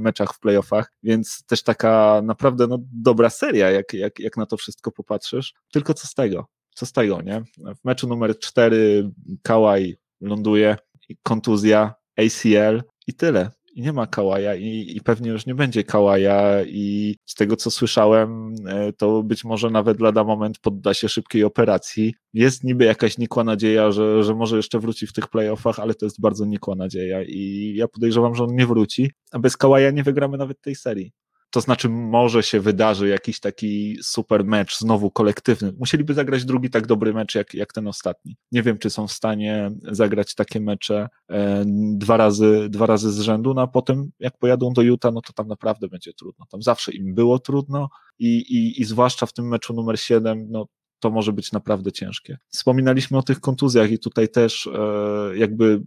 meczach 0.02 0.34
w 0.34 0.39
playoffach, 0.39 0.94
więc 1.04 1.44
też 1.46 1.63
taka 1.63 2.22
naprawdę 2.24 2.67
no, 2.67 2.78
dobra 2.94 3.30
seria, 3.30 3.70
jak, 3.70 3.94
jak, 3.94 4.20
jak 4.20 4.38
na 4.38 4.46
to 4.46 4.58
wszystko 4.58 4.91
popatrzysz. 4.91 5.54
Tylko 5.72 5.94
co 5.94 6.08
z 6.08 6.13
tego? 6.13 6.46
Co 6.76 6.86
z 6.86 6.91
tego, 6.91 7.22
nie? 7.22 7.44
W 7.58 7.86
meczu 7.86 8.08
numer 8.08 8.39
4 8.39 9.12
Kałaj 9.44 9.98
ląduje, 10.22 10.76
kontuzja, 11.24 11.94
ACL 12.18 12.84
i 13.08 13.14
tyle. 13.14 13.52
I 13.76 13.82
nie 13.82 13.94
ma 13.94 14.08
Kałaja 14.08 14.56
i, 14.56 14.94
i 14.96 15.02
pewnie 15.02 15.30
już 15.30 15.46
nie 15.46 15.56
będzie 15.56 15.84
Kałaja 15.84 16.64
i 16.64 17.16
z 17.26 17.36
tego 17.36 17.56
co 17.56 17.72
słyszałem, 17.72 18.56
e, 18.68 18.94
to 18.94 19.24
być 19.24 19.44
może 19.44 19.70
nawet 19.70 20.00
lada 20.00 20.24
moment 20.24 20.60
podda 20.60 20.94
się 20.94 21.10
szybkiej 21.10 21.44
operacji. 21.44 22.14
Jest 22.34 22.64
niby 22.64 22.86
jakaś 22.86 23.18
nikła 23.18 23.44
nadzieja, 23.44 23.92
że, 23.92 24.24
że 24.24 24.36
może 24.36 24.58
jeszcze 24.58 24.80
wróci 24.80 25.08
w 25.08 25.14
tych 25.14 25.28
playoffach, 25.28 25.80
ale 25.80 25.94
to 25.94 26.06
jest 26.06 26.22
bardzo 26.22 26.46
nikła 26.46 26.76
nadzieja 26.76 27.24
i 27.24 27.74
ja 27.76 27.88
podejrzewam, 27.88 28.36
że 28.36 28.44
on 28.44 28.56
nie 28.56 28.68
wróci, 28.68 29.12
a 29.32 29.40
bez 29.40 29.58
Kałaja 29.58 29.92
nie 29.92 30.04
wygramy 30.04 30.38
nawet 30.38 30.62
tej 30.62 30.76
serii. 30.76 31.12
To 31.52 31.62
znaczy, 31.62 31.90
może 31.90 32.44
się 32.44 32.60
wydarzy 32.60 33.08
jakiś 33.08 33.40
taki 33.40 33.98
super 34.02 34.46
mecz, 34.46 34.78
znowu 34.78 35.12
kolektywny. 35.12 35.74
Musieliby 35.80 36.14
zagrać 36.14 36.46
drugi 36.46 36.70
tak 36.70 36.88
dobry 36.88 37.14
mecz 37.14 37.36
jak, 37.36 37.54
jak 37.54 37.74
ten 37.74 37.88
ostatni. 37.88 38.36
Nie 38.52 38.64
wiem, 38.64 38.78
czy 38.78 38.90
są 38.90 39.08
w 39.08 39.12
stanie 39.12 39.72
zagrać 39.84 40.36
takie 40.36 40.60
mecze 40.60 41.10
e, 41.30 41.64
dwa, 41.96 42.18
razy, 42.18 42.68
dwa 42.70 42.86
razy 42.86 43.12
z 43.12 43.20
rzędu, 43.20 43.54
no 43.54 43.62
a 43.62 43.68
potem 43.68 44.12
jak 44.20 44.38
pojadą 44.38 44.74
do 44.74 44.82
Utah, 44.82 45.14
no 45.14 45.22
to 45.22 45.34
tam 45.34 45.48
naprawdę 45.48 45.88
będzie 45.88 46.14
trudno. 46.14 46.46
Tam 46.50 46.62
zawsze 46.62 46.92
im 46.92 47.16
było 47.16 47.40
trudno 47.40 47.90
i, 48.20 48.38
i, 48.38 48.82
i 48.82 48.86
zwłaszcza 48.86 49.26
w 49.26 49.34
tym 49.34 49.48
meczu 49.48 49.74
numer 49.74 50.00
7, 50.00 50.48
no 50.50 50.66
to 51.00 51.10
może 51.10 51.34
być 51.34 51.52
naprawdę 51.52 51.92
ciężkie. 51.92 52.38
Wspominaliśmy 52.48 53.18
o 53.18 53.24
tych 53.24 53.40
kontuzjach 53.40 53.92
i 53.92 54.00
tutaj 54.00 54.30
też 54.30 54.68
e, 54.68 55.38
jakby 55.38 55.82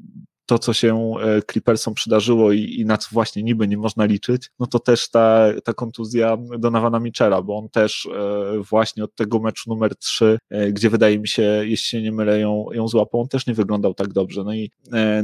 to, 0.47 0.59
co 0.59 0.73
się 0.73 1.15
e, 1.23 1.43
Clippersom 1.43 1.95
przydarzyło 1.95 2.53
i, 2.53 2.61
i, 2.61 2.85
na 2.85 2.97
co 2.97 3.09
właśnie 3.13 3.43
niby 3.43 3.69
nie 3.69 3.77
można 3.77 4.05
liczyć, 4.05 4.51
no 4.59 4.67
to 4.67 4.79
też 4.79 5.11
ta, 5.11 5.47
ta 5.65 5.73
kontuzja 5.73 6.37
Donawana 6.59 7.01
Michela, 7.01 7.43
bo 7.43 7.59
on 7.59 7.69
też 7.69 8.07
e, 8.07 8.63
właśnie 8.71 9.05
od 9.05 9.15
tego 9.15 9.39
meczu 9.41 9.71
numer 9.71 9.97
3, 9.97 10.39
e, 10.51 10.73
gdzie 10.73 10.91
wydaje 10.91 11.19
mi 11.19 11.29
się, 11.29 11.43
jeśli 11.43 11.89
się 11.89 12.03
nie 12.03 12.13
mylę, 12.13 12.41
ją, 12.41 12.67
ją 12.73 12.89
złapał, 12.89 13.21
on 13.21 13.29
też 13.29 13.47
nie 13.47 13.55
wyglądał 13.55 13.95
tak 13.95 14.13
dobrze. 14.13 14.45
No 14.45 14.55
i, 14.55 14.71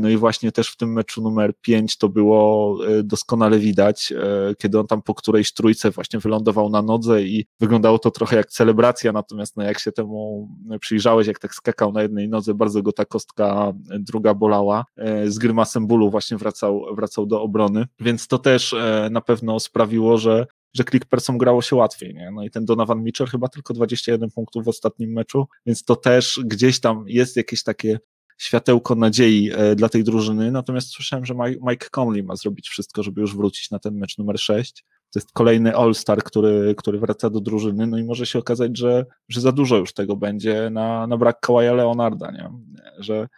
no 0.00 0.08
i 0.08 0.16
właśnie 0.16 0.52
też 0.52 0.68
w 0.68 0.76
tym 0.76 0.92
meczu 0.92 1.22
numer 1.22 1.52
5 1.60 1.98
to 1.98 2.08
było 2.08 2.78
doskonale 3.04 3.58
widać, 3.58 4.12
kiedy 4.58 4.78
on 4.78 4.86
tam 4.86 5.02
po 5.02 5.14
którejś 5.14 5.52
trójce 5.52 5.90
właśnie 5.90 6.18
wylądował 6.18 6.70
na 6.70 6.82
nodze 6.82 7.22
i 7.22 7.46
wyglądało 7.60 7.98
to 7.98 8.10
trochę 8.10 8.36
jak 8.36 8.46
celebracja, 8.46 9.12
natomiast 9.12 9.56
no 9.56 9.62
jak 9.62 9.78
się 9.78 9.92
temu 9.92 10.48
przyjrzałeś, 10.80 11.26
jak 11.26 11.38
tak 11.38 11.54
skakał 11.54 11.92
na 11.92 12.02
jednej 12.02 12.28
nodze, 12.28 12.54
bardzo 12.54 12.82
go 12.82 12.92
ta 12.92 13.04
kostka 13.04 13.72
druga 13.98 14.34
bolała 14.34 14.84
z 15.26 15.38
grymasem 15.38 15.86
bólu 15.86 16.10
właśnie 16.10 16.36
wracał, 16.36 16.84
wracał 16.94 17.26
do 17.26 17.42
obrony, 17.42 17.86
więc 18.00 18.26
to 18.26 18.38
też 18.38 18.72
e, 18.72 19.08
na 19.12 19.20
pewno 19.20 19.60
sprawiło, 19.60 20.18
że 20.18 20.46
że 20.74 20.84
Clippersom 20.84 21.38
grało 21.38 21.62
się 21.62 21.76
łatwiej, 21.76 22.14
nie? 22.14 22.30
No 22.30 22.44
i 22.44 22.50
ten 22.50 22.64
Donovan 22.64 23.02
Mitchell 23.02 23.26
chyba 23.26 23.48
tylko 23.48 23.74
21 23.74 24.30
punktów 24.30 24.64
w 24.64 24.68
ostatnim 24.68 25.12
meczu, 25.12 25.46
więc 25.66 25.84
to 25.84 25.96
też 25.96 26.40
gdzieś 26.44 26.80
tam 26.80 27.04
jest 27.06 27.36
jakieś 27.36 27.62
takie 27.62 27.98
światełko 28.38 28.94
nadziei 28.94 29.50
e, 29.54 29.76
dla 29.76 29.88
tej 29.88 30.04
drużyny, 30.04 30.50
natomiast 30.50 30.88
słyszałem, 30.88 31.24
że 31.26 31.34
Mike 31.68 31.88
Conley 31.90 32.22
ma 32.22 32.36
zrobić 32.36 32.68
wszystko, 32.68 33.02
żeby 33.02 33.20
już 33.20 33.36
wrócić 33.36 33.70
na 33.70 33.78
ten 33.78 33.94
mecz 33.94 34.18
numer 34.18 34.38
6, 34.38 34.84
to 35.12 35.18
jest 35.18 35.32
kolejny 35.32 35.76
All-Star, 35.76 36.22
który, 36.22 36.74
który 36.78 36.98
wraca 36.98 37.30
do 37.30 37.40
drużyny, 37.40 37.86
no 37.86 37.98
i 37.98 38.04
może 38.04 38.26
się 38.26 38.38
okazać, 38.38 38.78
że, 38.78 39.06
że 39.28 39.40
za 39.40 39.52
dużo 39.52 39.76
już 39.76 39.92
tego 39.92 40.16
będzie 40.16 40.70
na, 40.70 41.06
na 41.06 41.16
brak 41.16 41.40
Kawaja 41.40 41.72
Leonarda, 41.72 42.30
nie? 42.30 42.50
Że, 42.98 43.28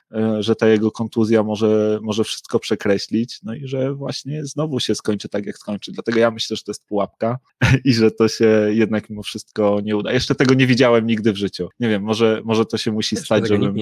że 0.40 0.56
ta 0.56 0.68
jego 0.68 0.90
kontuzja 0.90 1.42
może, 1.42 1.98
może 2.02 2.24
wszystko 2.24 2.58
przekreślić, 2.58 3.40
no 3.42 3.54
i 3.54 3.66
że 3.68 3.94
właśnie 3.94 4.46
znowu 4.46 4.80
się 4.80 4.94
skończy 4.94 5.28
tak, 5.28 5.46
jak 5.46 5.58
skończy. 5.58 5.92
Dlatego 5.92 6.18
ja 6.18 6.30
myślę, 6.30 6.56
że 6.56 6.62
to 6.62 6.70
jest 6.70 6.86
pułapka 6.86 7.38
i 7.84 7.94
że 7.94 8.10
to 8.10 8.28
się 8.28 8.68
jednak 8.70 9.10
mimo 9.10 9.22
wszystko 9.22 9.80
nie 9.84 9.96
uda. 9.96 10.12
Jeszcze 10.12 10.34
tego 10.34 10.54
nie 10.54 10.66
widziałem 10.66 11.06
nigdy 11.06 11.32
w 11.32 11.36
życiu. 11.36 11.68
Nie 11.80 11.88
wiem, 11.88 12.02
może, 12.02 12.42
może 12.44 12.66
to 12.66 12.78
się 12.78 12.92
musi 12.92 13.16
Też 13.16 13.24
stać, 13.24 13.48
żebym, 13.48 13.74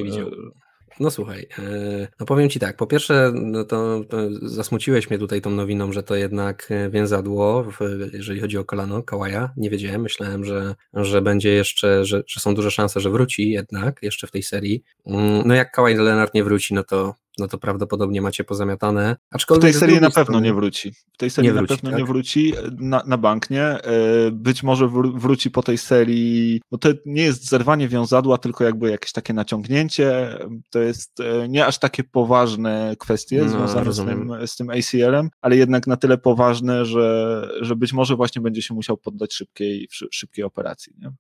no 1.01 1.11
słuchaj, 1.11 1.47
e, 1.59 2.09
no 2.21 2.27
powiem 2.27 2.51
Ci 2.51 2.61
tak, 2.61 2.77
po 2.77 2.87
pierwsze 2.87 3.33
no 3.35 3.65
to, 3.65 4.01
zasmuciłeś 4.43 5.11
mnie 5.11 5.19
tutaj 5.19 5.41
tą 5.41 5.51
nowiną, 5.51 5.93
że 5.93 6.03
to 6.03 6.15
jednak 6.15 6.67
e, 6.71 6.91
więzadło, 6.91 7.67
jeżeli 8.13 8.41
chodzi 8.41 8.59
o 8.59 8.65
kolano 8.65 9.03
Kałaja, 9.03 9.53
nie 9.57 9.71
wiedziałem, 9.71 10.03
myślałem, 10.03 10.45
że, 10.45 10.75
że 10.95 11.23
będzie 11.23 11.51
jeszcze, 11.51 12.05
że, 12.05 12.23
że 12.27 12.41
są 12.41 12.55
duże 12.55 12.71
szanse, 12.71 13.01
że 13.01 13.11
wróci 13.11 13.51
jednak 13.51 13.99
jeszcze 14.03 14.27
w 14.27 14.31
tej 14.31 14.43
serii. 14.43 14.83
Mm, 15.07 15.43
no 15.45 15.55
jak 15.55 15.73
Kałaj 15.73 15.95
Leonard 15.95 16.35
nie 16.35 16.45
wróci, 16.45 16.75
no 16.75 16.85
to 16.85 17.15
no 17.41 17.49
to 17.49 17.59
prawdopodobnie 17.59 18.23
macie 18.23 18.45
pozamiatane. 18.45 19.17
Aczkolwiek 19.31 19.63
w 19.63 19.73
tej 19.73 19.81
serii 19.81 20.01
na 20.01 20.11
pewno 20.11 20.41
nie 20.41 20.55
wróci. 20.55 20.93
W 21.13 21.17
tej 21.17 21.31
serii 21.31 21.53
wróci, 21.53 21.71
na 21.71 21.77
pewno 21.77 21.91
tak? 21.91 21.99
nie 21.99 22.05
wróci, 22.05 22.53
na, 22.79 23.03
na 23.07 23.19
bank 23.19 23.51
nie. 23.51 23.65
E, 23.65 23.83
być 24.33 24.63
może 24.63 24.89
wróci 25.15 25.51
po 25.51 25.63
tej 25.63 25.79
serii, 25.79 26.61
bo 26.71 26.79
to 26.79 26.89
nie 27.07 27.23
jest 27.23 27.49
zerwanie 27.49 27.89
wiązadła, 27.89 28.39
tylko 28.39 28.65
jakby 28.65 28.91
jakieś 28.91 29.13
takie 29.13 29.33
naciągnięcie. 29.33 30.39
To 30.71 30.79
jest 30.79 31.21
e, 31.21 31.49
nie 31.49 31.67
aż 31.67 31.79
takie 31.79 32.05
poważne 32.05 32.97
kwestie 32.99 33.43
no, 33.43 33.49
związane 33.49 33.93
z 33.93 33.97
tym, 33.97 34.33
z 34.47 34.57
tym 34.57 34.71
ACL-em, 34.71 35.31
ale 35.41 35.57
jednak 35.57 35.87
na 35.87 35.97
tyle 35.97 36.19
poważne, 36.19 36.85
że, 36.85 37.49
że 37.61 37.77
być 37.77 37.93
może 37.93 38.17
właśnie 38.17 38.43
będzie 38.43 38.63
się 38.63 38.75
musiał 38.75 38.97
poddać 38.97 39.35
szybkiej, 39.35 39.89
szybkiej 40.11 40.45
operacji. 40.45 40.93
Nie? 40.99 41.13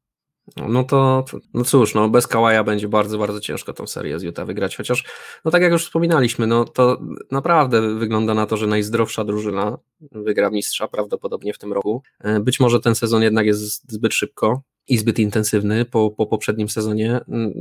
No 0.56 0.84
to, 0.84 1.24
no 1.54 1.64
cóż, 1.64 1.94
no 1.94 2.08
bez 2.08 2.26
Kałaja 2.26 2.64
będzie 2.64 2.88
bardzo, 2.88 3.18
bardzo 3.18 3.40
ciężko 3.40 3.72
tą 3.72 3.86
serię 3.86 4.18
z 4.18 4.22
Utah 4.22 4.46
wygrać, 4.46 4.76
chociaż, 4.76 5.04
no 5.44 5.50
tak 5.50 5.62
jak 5.62 5.72
już 5.72 5.84
wspominaliśmy, 5.84 6.46
no 6.46 6.64
to 6.64 7.00
naprawdę 7.30 7.94
wygląda 7.94 8.34
na 8.34 8.46
to, 8.46 8.56
że 8.56 8.66
najzdrowsza 8.66 9.24
drużyna 9.24 9.78
wygra 10.12 10.50
mistrza 10.50 10.88
prawdopodobnie 10.88 11.52
w 11.52 11.58
tym 11.58 11.72
roku. 11.72 12.02
E, 12.20 12.40
być 12.40 12.60
może 12.60 12.80
ten 12.80 12.94
sezon 12.94 13.22
jednak 13.22 13.46
jest 13.46 13.92
zbyt 13.92 14.14
szybko 14.14 14.62
i 14.88 14.98
zbyt 14.98 15.18
intensywny 15.18 15.84
po, 15.84 16.10
po 16.10 16.26
poprzednim 16.26 16.68
sezonie. 16.68 17.20
Mm, 17.28 17.52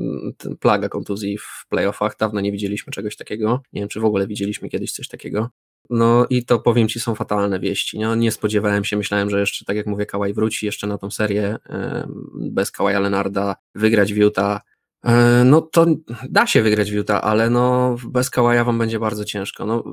plaga 0.60 0.90
kontuzji 0.90 1.38
w 1.38 1.66
playoffach, 1.70 2.18
dawno 2.20 2.42
nie 2.42 2.52
widzieliśmy 2.52 2.94
czegoś 2.94 3.16
takiego. 3.16 3.62
Nie 3.74 3.82
wiem, 3.82 3.90
czy 3.90 4.00
w 4.00 4.06
ogóle 4.06 4.28
widzieliśmy 4.28 4.70
kiedyś 4.70 4.92
coś 4.92 5.08
takiego. 5.08 5.50
No 5.90 6.26
i 6.30 6.46
to 6.46 6.60
powiem 6.60 6.88
Ci 6.88 7.00
są 7.00 7.16
fatalne 7.16 7.60
wieści. 7.60 8.00
No, 8.00 8.16
nie 8.16 8.32
spodziewałem 8.32 8.86
się, 8.86 8.98
myślałem, 8.98 9.30
że 9.30 9.40
jeszcze, 9.40 9.66
tak 9.66 9.78
jak 9.78 9.88
mówię, 9.88 10.06
Kałaj 10.06 10.34
wróci 10.34 10.66
jeszcze 10.66 10.88
na 10.88 10.98
tą 10.98 11.12
serię 11.12 11.58
bez 12.36 12.72
Kałaja 12.72 13.00
Lenarda, 13.00 13.56
wygrać 13.76 14.14
w 14.14 14.18
Utah. 14.18 14.62
E, 15.06 15.44
no 15.46 15.62
to 15.62 15.86
da 16.30 16.48
się 16.48 16.62
wygrać 16.62 16.92
w 16.92 16.94
Utah, 16.94 17.24
ale 17.24 17.50
no 17.50 17.96
bez 18.10 18.30
Kałaja 18.30 18.64
Wam 18.64 18.78
będzie 18.78 19.00
bardzo 19.00 19.26
ciężko. 19.26 19.66
No, 19.66 19.84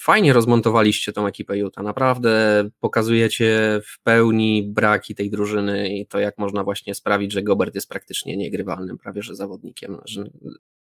fajnie 0.00 0.32
rozmontowaliście 0.32 1.12
tą 1.12 1.26
ekipę 1.26 1.58
Utah, 1.58 1.84
naprawdę 1.84 2.64
pokazujecie 2.80 3.80
w 3.86 4.02
pełni 4.02 4.62
braki 4.62 5.14
tej 5.14 5.30
drużyny 5.30 5.88
i 5.88 6.06
to 6.06 6.18
jak 6.18 6.38
można 6.38 6.64
właśnie 6.64 6.94
sprawić, 6.94 7.32
że 7.32 7.42
Gobert 7.42 7.74
jest 7.74 7.88
praktycznie 7.88 8.36
niegrywalnym 8.36 8.98
prawie 8.98 9.22
że 9.22 9.36
zawodnikiem, 9.36 9.96
że 10.04 10.24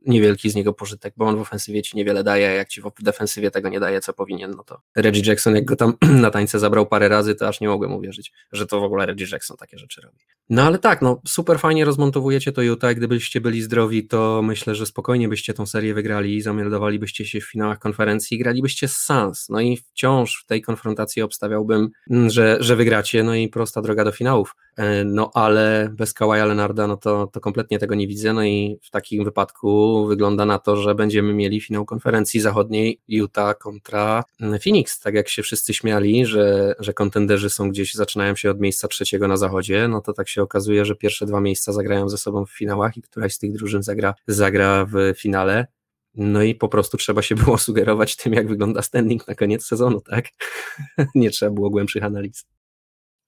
niewielki 0.05 0.49
z 0.49 0.55
niego 0.55 0.73
pożytek, 0.73 1.13
bo 1.17 1.25
on 1.25 1.37
w 1.37 1.41
ofensywie 1.41 1.81
ci 1.81 1.97
niewiele 1.97 2.23
daje, 2.23 2.47
jak 2.47 2.67
ci 2.67 2.81
w 2.81 2.91
defensywie 2.99 3.51
tego 3.51 3.69
nie 3.69 3.79
daje, 3.79 4.01
co 4.01 4.13
powinien, 4.13 4.51
no 4.57 4.63
to 4.63 4.81
Reggie 4.95 5.21
Jackson, 5.25 5.55
jak 5.55 5.65
go 5.65 5.75
tam 5.75 5.93
na 6.25 6.31
tańce 6.31 6.59
zabrał 6.59 6.85
parę 6.85 7.09
razy, 7.09 7.35
to 7.35 7.47
aż 7.47 7.61
nie 7.61 7.67
mogłem 7.67 7.93
uwierzyć, 7.93 8.33
że 8.51 8.67
to 8.67 8.79
w 8.79 8.83
ogóle 8.83 9.05
Reggie 9.05 9.27
Jackson 9.31 9.57
takie 9.57 9.77
rzeczy 9.77 10.01
robi. 10.01 10.17
No 10.49 10.63
ale 10.63 10.79
tak, 10.79 11.01
no 11.01 11.21
super 11.27 11.59
fajnie 11.59 11.85
rozmontowujecie 11.85 12.51
to 12.51 12.61
Utah, 12.61 12.93
gdybyście 12.93 13.41
byli 13.41 13.61
zdrowi, 13.61 14.07
to 14.07 14.41
myślę, 14.41 14.75
że 14.75 14.85
spokojnie 14.85 15.29
byście 15.29 15.53
tą 15.53 15.65
serię 15.65 15.93
wygrali, 15.93 16.41
zameldowalibyście 16.41 17.25
się 17.25 17.39
w 17.39 17.51
finałach 17.51 17.79
konferencji 17.79 18.37
gralibyście 18.37 18.87
z 18.87 18.97
Sans, 18.97 19.49
no 19.49 19.59
i 19.59 19.77
wciąż 19.77 20.41
w 20.43 20.45
tej 20.45 20.61
konfrontacji 20.61 21.21
obstawiałbym, 21.21 21.89
mm, 22.09 22.29
że, 22.29 22.57
że 22.59 22.75
wygracie, 22.75 23.23
no 23.23 23.35
i 23.35 23.47
prosta 23.47 23.81
droga 23.81 24.03
do 24.03 24.11
finałów. 24.11 24.55
E, 24.77 25.03
no 25.03 25.31
ale 25.33 25.89
bez 25.93 26.13
Kawaja 26.13 26.45
Lenarda, 26.45 26.87
no 26.87 26.97
to, 26.97 27.27
to 27.27 27.39
kompletnie 27.39 27.79
tego 27.79 27.95
nie 27.95 28.07
widzę, 28.07 28.33
no 28.33 28.43
i 28.43 28.79
w 28.81 28.89
takim 28.89 29.23
wypadku 29.23 30.05
wygląda 30.07 30.45
na 30.45 30.59
to, 30.59 30.77
że 30.77 30.95
będziemy 30.95 31.33
mieli 31.33 31.61
finał 31.61 31.85
konferencji 31.85 32.39
zachodniej 32.39 33.01
Utah 33.07 33.57
kontra 33.57 34.23
mm, 34.41 34.59
Phoenix, 34.59 34.99
tak 34.99 35.15
jak 35.15 35.29
się 35.29 35.43
wszyscy 35.43 35.73
śmiali, 35.73 36.25
że, 36.25 36.75
że 36.79 36.93
kontenderzy 36.93 37.49
są 37.49 37.69
gdzieś, 37.69 37.93
zaczynają 37.93 38.35
się 38.35 38.51
od 38.51 38.59
miejsca 38.59 38.87
trzeciego 38.87 39.27
na 39.27 39.37
zachodzie, 39.37 39.87
no 39.87 40.01
to 40.01 40.13
tak 40.13 40.29
się 40.29 40.41
okazuje, 40.41 40.85
że 40.85 40.95
pierwsze 40.95 41.25
dwa 41.25 41.41
miejsca 41.41 41.73
zagrają 41.73 42.09
ze 42.09 42.17
sobą 42.17 42.45
w 42.45 42.51
finałach 42.51 42.97
i 42.97 43.01
któraś 43.01 43.33
z 43.33 43.39
tych 43.39 43.53
drużyn 43.53 43.83
zagra, 43.83 44.13
zagra 44.27 44.85
w 44.85 45.13
finale. 45.17 45.67
No 46.15 46.43
i 46.43 46.55
po 46.55 46.69
prostu 46.69 46.97
trzeba 46.97 47.21
się 47.21 47.35
było 47.35 47.57
sugerować 47.67 48.15
tym, 48.15 48.33
jak 48.33 48.47
wygląda 48.47 48.81
standing 48.81 49.27
na 49.27 49.35
koniec 49.35 49.65
sezonu, 49.65 50.01
tak? 50.01 50.25
nie 51.15 51.29
trzeba 51.29 51.51
było 51.51 51.69
głębszych 51.69 52.03
analiz. 52.03 52.45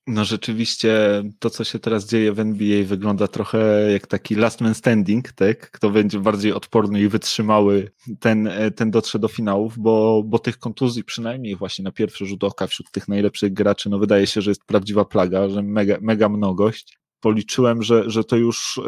No 0.08 0.26
rzeczywiście 0.26 1.24
to, 1.40 1.50
co 1.50 1.64
się 1.64 1.80
teraz 1.80 2.06
dzieje 2.06 2.34
w 2.34 2.40
NBA 2.40 2.84
wygląda 2.84 3.28
trochę 3.28 3.92
jak 3.92 4.08
taki 4.08 4.36
last 4.36 4.62
man 4.62 4.76
standing, 4.76 5.32
tak? 5.32 5.72
Kto 5.72 5.90
będzie 5.90 6.20
bardziej 6.20 6.54
odporny 6.54 7.02
i 7.02 7.08
wytrzymały, 7.08 7.92
ten, 8.20 8.50
ten 8.76 8.92
dotrze 8.92 9.20
do 9.20 9.28
finałów, 9.28 9.80
bo, 9.80 10.24
bo 10.26 10.40
tych 10.40 10.58
kontuzji 10.58 11.04
przynajmniej 11.04 11.56
właśnie 11.56 11.84
na 11.84 11.92
pierwszy 11.92 12.26
rzut 12.26 12.44
oka 12.44 12.68
wśród 12.68 12.92
tych 12.92 13.08
najlepszych 13.08 13.54
graczy, 13.54 13.90
no 13.90 14.00
wydaje 14.00 14.28
się, 14.28 14.42
że 14.42 14.52
jest 14.52 14.66
prawdziwa 14.66 15.06
plaga, 15.06 15.50
że 15.50 15.64
mega, 15.64 15.98
mega 16.02 16.30
mnogość 16.30 17.00
policzyłem, 17.20 17.84
że, 17.84 18.10
że 18.10 18.24
to 18.24 18.36
już 18.36 18.78
e, 18.78 18.82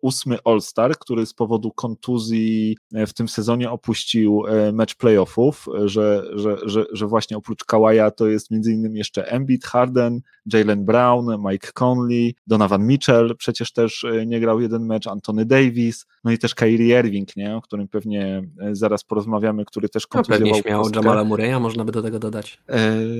ósmy 0.00 0.38
All-Star, 0.44 0.98
który 0.98 1.26
z 1.26 1.34
powodu 1.34 1.70
kontuzji 1.70 2.76
e, 2.94 3.06
w 3.06 3.14
tym 3.14 3.28
sezonie 3.28 3.70
opuścił 3.70 4.44
e, 4.46 4.72
mecz 4.72 4.94
playoffów, 4.94 5.66
że, 5.84 6.24
że, 6.34 6.56
że, 6.64 6.84
że 6.92 7.06
właśnie 7.06 7.36
oprócz 7.36 7.64
Kawaja 7.64 8.10
to 8.10 8.26
jest 8.26 8.50
między 8.50 8.72
innymi 8.72 8.98
jeszcze 8.98 9.26
Embiid, 9.26 9.64
Harden, 9.64 10.20
Jalen 10.52 10.84
Brown, 10.84 11.26
Mike 11.50 11.72
Conley, 11.72 12.34
Donovan 12.46 12.86
Mitchell 12.86 13.36
przecież 13.38 13.72
też 13.72 14.06
nie 14.26 14.40
grał 14.40 14.60
jeden 14.60 14.86
mecz, 14.86 15.06
Anthony 15.06 15.44
Davis, 15.44 16.06
no 16.24 16.32
i 16.32 16.38
też 16.38 16.54
Kyrie 16.54 17.00
Irving, 17.00 17.36
nie? 17.36 17.56
o 17.56 17.60
którym 17.60 17.88
pewnie 17.88 18.42
zaraz 18.72 19.04
porozmawiamy, 19.04 19.64
który 19.64 19.88
też 19.88 20.06
kontuzjował. 20.06 20.46
No 20.46 20.46
pewnie 20.46 20.62
śmiało 20.62 20.90
Jamala 20.94 21.24
Murray'a 21.24 21.60
można 21.60 21.84
by 21.84 21.92
do 21.92 22.02
tego 22.02 22.18
dodać. 22.18 22.58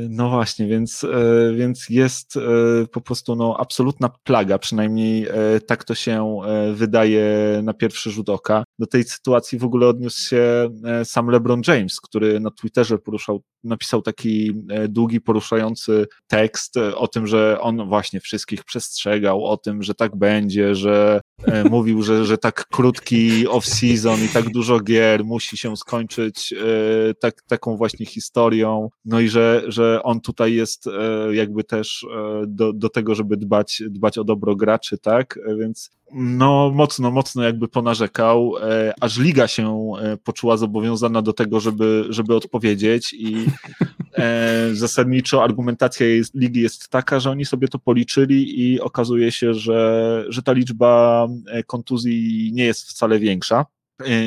No 0.08 0.30
właśnie, 0.30 0.66
więc, 0.66 1.06
więc 1.56 1.88
jest 1.88 2.38
po 2.92 3.00
prostu 3.00 3.36
no, 3.36 3.56
absolutna 3.58 4.10
plaga 4.24 4.41
przynajmniej 4.58 5.26
e, 5.28 5.60
tak 5.66 5.84
to 5.84 5.94
się 5.94 6.38
e, 6.46 6.72
wydaje 6.72 7.24
na 7.62 7.74
pierwszy 7.74 8.10
rzut 8.10 8.28
oka. 8.28 8.64
Do 8.78 8.86
tej 8.86 9.04
sytuacji 9.04 9.58
w 9.58 9.64
ogóle 9.64 9.86
odniósł 9.86 10.28
się 10.28 10.70
e, 10.84 11.04
sam 11.04 11.28
LeBron 11.28 11.62
James, 11.68 12.00
który 12.00 12.40
na 12.40 12.50
Twitterze 12.50 12.98
poruszał, 12.98 13.42
napisał 13.64 14.02
taki 14.02 14.52
długi, 14.88 15.20
poruszający 15.20 16.06
tekst 16.26 16.76
o 16.76 17.08
tym, 17.08 17.26
że 17.26 17.60
on 17.60 17.88
właśnie 17.88 18.20
wszystkich 18.20 18.64
przestrzegał, 18.64 19.44
o 19.44 19.56
tym, 19.56 19.82
że 19.82 19.94
tak 19.94 20.16
będzie, 20.16 20.74
że 20.74 21.20
mówił, 21.70 22.02
że, 22.02 22.24
że 22.24 22.38
tak 22.38 22.66
krótki 22.66 23.46
off-season 23.46 24.24
i 24.24 24.28
tak 24.28 24.50
dużo 24.50 24.80
gier 24.80 25.24
musi 25.24 25.56
się 25.56 25.76
skończyć 25.76 26.54
tak, 27.20 27.42
taką 27.42 27.76
właśnie 27.76 28.06
historią, 28.06 28.88
no 29.04 29.20
i 29.20 29.28
że, 29.28 29.62
że 29.66 30.02
on 30.02 30.20
tutaj 30.20 30.54
jest 30.54 30.88
jakby 31.32 31.64
też 31.64 32.06
do, 32.46 32.72
do 32.72 32.88
tego, 32.88 33.14
żeby 33.14 33.36
dbać, 33.36 33.82
dbać 33.90 34.18
o 34.18 34.24
dobro 34.32 34.56
graczy, 34.56 34.98
tak? 34.98 35.38
Więc 35.58 35.90
no 36.12 36.70
mocno, 36.74 37.10
mocno 37.10 37.42
jakby 37.42 37.68
ponarzekał, 37.68 38.54
e, 38.60 38.94
aż 39.00 39.18
liga 39.18 39.48
się 39.48 39.92
e, 40.00 40.16
poczuła 40.16 40.56
zobowiązana 40.56 41.22
do 41.22 41.32
tego, 41.32 41.60
żeby, 41.60 42.04
żeby 42.08 42.36
odpowiedzieć 42.36 43.12
i 43.12 43.46
e, 44.14 44.68
zasadniczo 44.84 45.44
argumentacja 45.44 46.06
jest, 46.06 46.34
ligi 46.34 46.60
jest 46.60 46.88
taka, 46.88 47.20
że 47.20 47.30
oni 47.30 47.44
sobie 47.44 47.68
to 47.68 47.78
policzyli 47.78 48.60
i 48.60 48.80
okazuje 48.80 49.32
się, 49.32 49.54
że, 49.54 50.24
że 50.28 50.42
ta 50.42 50.52
liczba 50.52 51.26
kontuzji 51.66 52.50
nie 52.54 52.64
jest 52.64 52.88
wcale 52.88 53.18
większa 53.18 53.66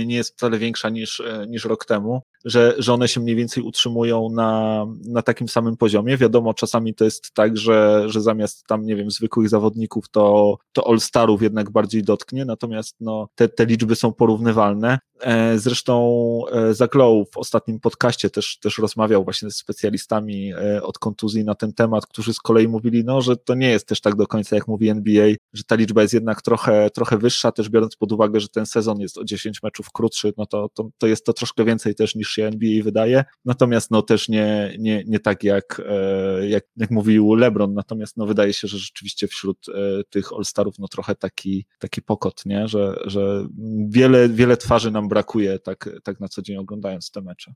nie 0.05 0.15
jest 0.15 0.33
wcale 0.33 0.57
większa 0.57 0.89
niż, 0.89 1.23
niż 1.47 1.65
rok 1.65 1.85
temu 1.85 2.21
że, 2.45 2.75
że 2.77 2.93
one 2.93 3.07
się 3.07 3.19
mniej 3.19 3.35
więcej 3.35 3.63
utrzymują 3.63 4.29
na, 4.29 4.85
na 5.05 5.21
takim 5.21 5.47
samym 5.47 5.77
poziomie. 5.77 6.17
Wiadomo, 6.17 6.53
czasami 6.53 6.95
to 6.95 7.05
jest 7.05 7.31
tak, 7.33 7.57
że, 7.57 8.03
że 8.07 8.21
zamiast 8.21 8.63
tam, 8.67 8.85
nie 8.85 8.95
wiem, 8.95 9.11
zwykłych 9.11 9.49
zawodników, 9.49 10.09
to, 10.09 10.57
to 10.73 10.87
All-Starów 10.87 11.41
jednak 11.41 11.71
bardziej 11.71 12.03
dotknie, 12.03 12.45
natomiast 12.45 12.95
no, 12.99 13.27
te, 13.35 13.49
te 13.49 13.65
liczby 13.65 13.95
są 13.95 14.13
porównywalne. 14.13 14.99
E, 15.21 15.59
zresztą 15.59 16.41
e, 16.51 16.73
Zach 16.73 16.89
w 17.33 17.37
ostatnim 17.37 17.79
podcaście 17.79 18.29
też, 18.29 18.59
też 18.59 18.77
rozmawiał 18.77 19.23
właśnie 19.23 19.51
z 19.51 19.55
specjalistami 19.55 20.53
e, 20.53 20.83
od 20.83 20.99
kontuzji 20.99 21.43
na 21.43 21.55
ten 21.55 21.73
temat, 21.73 22.05
którzy 22.05 22.33
z 22.33 22.39
kolei 22.39 22.67
mówili, 22.67 23.03
no, 23.03 23.21
że 23.21 23.37
to 23.37 23.55
nie 23.55 23.69
jest 23.69 23.87
też 23.87 24.01
tak 24.01 24.15
do 24.15 24.27
końca, 24.27 24.55
jak 24.55 24.67
mówi 24.67 24.89
NBA, 24.89 25.27
że 25.53 25.63
ta 25.63 25.75
liczba 25.75 26.01
jest 26.01 26.13
jednak 26.13 26.41
trochę, 26.41 26.89
trochę 26.89 27.17
wyższa, 27.17 27.51
też 27.51 27.69
biorąc 27.69 27.95
pod 27.95 28.11
uwagę, 28.11 28.39
że 28.39 28.47
ten 28.47 28.65
sezon 28.65 28.99
jest 28.99 29.17
o 29.17 29.23
10 29.23 29.63
meczów 29.63 29.91
krótszy, 29.91 30.33
no 30.37 30.45
to, 30.45 30.69
to, 30.73 30.89
to 30.97 31.07
jest 31.07 31.25
to 31.25 31.33
troszkę 31.33 31.65
więcej 31.65 31.95
też 31.95 32.15
niż 32.15 32.34
się 32.35 32.45
NBA 32.45 32.83
wydaje, 32.83 33.23
natomiast 33.45 33.91
no 33.91 34.01
też 34.01 34.29
nie, 34.29 34.75
nie, 34.79 35.03
nie 35.07 35.19
tak 35.19 35.43
jak, 35.43 35.81
e, 35.85 36.47
jak, 36.47 36.63
jak 36.77 36.91
mówił 36.91 37.33
LeBron, 37.33 37.73
natomiast 37.73 38.17
no 38.17 38.25
wydaje 38.25 38.53
się, 38.53 38.67
że 38.67 38.77
rzeczywiście 38.77 39.27
wśród 39.27 39.69
e, 39.69 40.03
tych 40.09 40.33
All-Starów 40.33 40.79
no 40.79 40.87
trochę 40.87 41.15
taki, 41.15 41.65
taki 41.79 42.01
pokot, 42.01 42.45
nie? 42.45 42.67
Że, 42.67 42.95
że 43.05 43.47
wiele, 43.89 44.29
wiele 44.29 44.57
twarzy 44.57 44.91
nam 44.91 45.07
brakuje 45.07 45.59
tak, 45.59 45.89
tak 46.03 46.19
na 46.19 46.27
co 46.27 46.41
dzień 46.41 46.57
oglądając 46.57 47.11
te 47.11 47.21
mecze. 47.21 47.53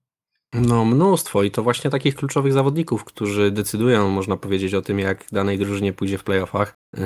No, 0.54 0.86
mnóstwo 0.86 1.43
i 1.43 1.52
to 1.52 1.64
właśnie 1.64 1.89
takich 1.89 2.16
kluczowych 2.16 2.54
zawodników, 2.54 3.04
którzy 3.04 3.52
decydują, 3.52 4.10
można 4.10 4.38
powiedzieć, 4.38 4.74
o 4.74 4.82
tym, 4.82 5.00
jak 5.00 5.26
danej 5.32 5.58
drużynie 5.58 5.93
pójdzie 5.93 6.18
w 6.18 6.24
playoffach. 6.24 6.78
Y, 6.97 7.02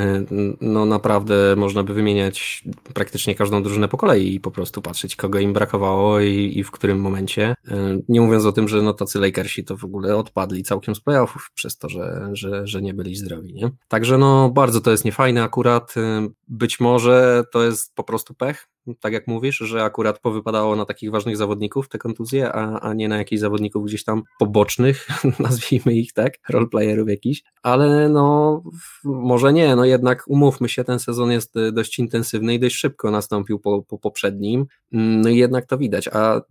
no, 0.62 0.86
naprawdę 0.86 1.56
można 1.58 1.84
by 1.84 1.94
wymieniać 1.94 2.64
praktycznie 2.94 3.36
każdą 3.36 3.64
drużynę 3.64 3.88
po 3.88 3.98
kolei 3.98 4.36
i 4.36 4.40
po 4.40 4.52
prostu 4.52 4.82
patrzeć, 4.82 5.16
kogo 5.16 5.40
im 5.40 5.54
brakowało 5.54 6.20
i, 6.20 6.54
i 6.56 6.64
w 6.64 6.72
którym 6.72 7.00
momencie. 7.00 7.56
Y, 7.68 8.04
nie 8.10 8.22
mówiąc 8.22 8.46
o 8.46 8.52
tym, 8.52 8.68
że 8.68 8.82
no, 8.82 8.94
tacy 8.94 9.20
Lakersi 9.20 9.64
to 9.64 9.78
w 9.78 9.86
ogóle 9.86 10.16
odpadli 10.16 10.64
całkiem 10.64 10.96
z 10.96 11.00
playoffów 11.00 11.52
przez 11.54 11.78
to, 11.78 11.90
że, 11.90 12.30
że, 12.34 12.68
że 12.68 12.82
nie 12.82 12.94
byli 12.94 13.16
zdrowi. 13.16 13.54
Nie? 13.54 13.72
Także 13.88 14.18
no, 14.18 14.50
bardzo 14.50 14.82
to 14.82 14.92
jest 14.92 15.06
niefajne 15.06 15.44
akurat. 15.44 15.98
Y, 15.98 16.02
być 16.48 16.80
może 16.80 17.44
to 17.52 17.64
jest 17.64 17.96
po 17.96 18.04
prostu 18.04 18.34
pech, 18.34 18.68
tak 19.00 19.14
jak 19.14 19.28
mówisz, 19.28 19.58
że 19.58 19.84
akurat 19.84 20.20
powypadało 20.20 20.76
na 20.76 20.86
takich 20.86 21.12
ważnych 21.12 21.38
zawodników 21.38 21.90
te 21.90 21.98
kontuzje, 21.98 22.54
a, 22.54 22.80
a 22.80 22.94
nie 22.94 23.08
na 23.08 23.18
jakichś 23.18 23.40
zawodników 23.40 23.86
gdzieś 23.86 24.04
tam 24.04 24.24
pobocznych, 24.40 25.08
nazwijmy 25.40 25.94
ich 25.94 26.14
tak, 26.14 26.34
roleplayerów 26.50 27.10
jakiś, 27.10 27.44
ale 27.64 28.10
no 28.10 28.64
może 29.04 29.54
nie, 29.54 29.76
no 29.76 29.86
jednak 29.86 30.24
umówmy 30.28 30.70
się, 30.70 30.84
ten 30.84 31.00
sezon 31.00 31.32
jest 31.32 31.56
y, 31.56 31.72
dość 31.72 32.00
intensywny 32.00 32.54
i 32.54 32.60
dość 32.60 32.76
szybko 32.76 33.12
nastąpił 33.12 33.60
po, 33.60 33.82
po 33.82 33.98
poprzednim, 33.98 34.66
mm, 34.94 35.22
no 35.22 35.30
i 35.30 35.38
jednak 35.38 35.66
to 35.66 35.78
widać, 35.78 36.08
a 36.08 36.42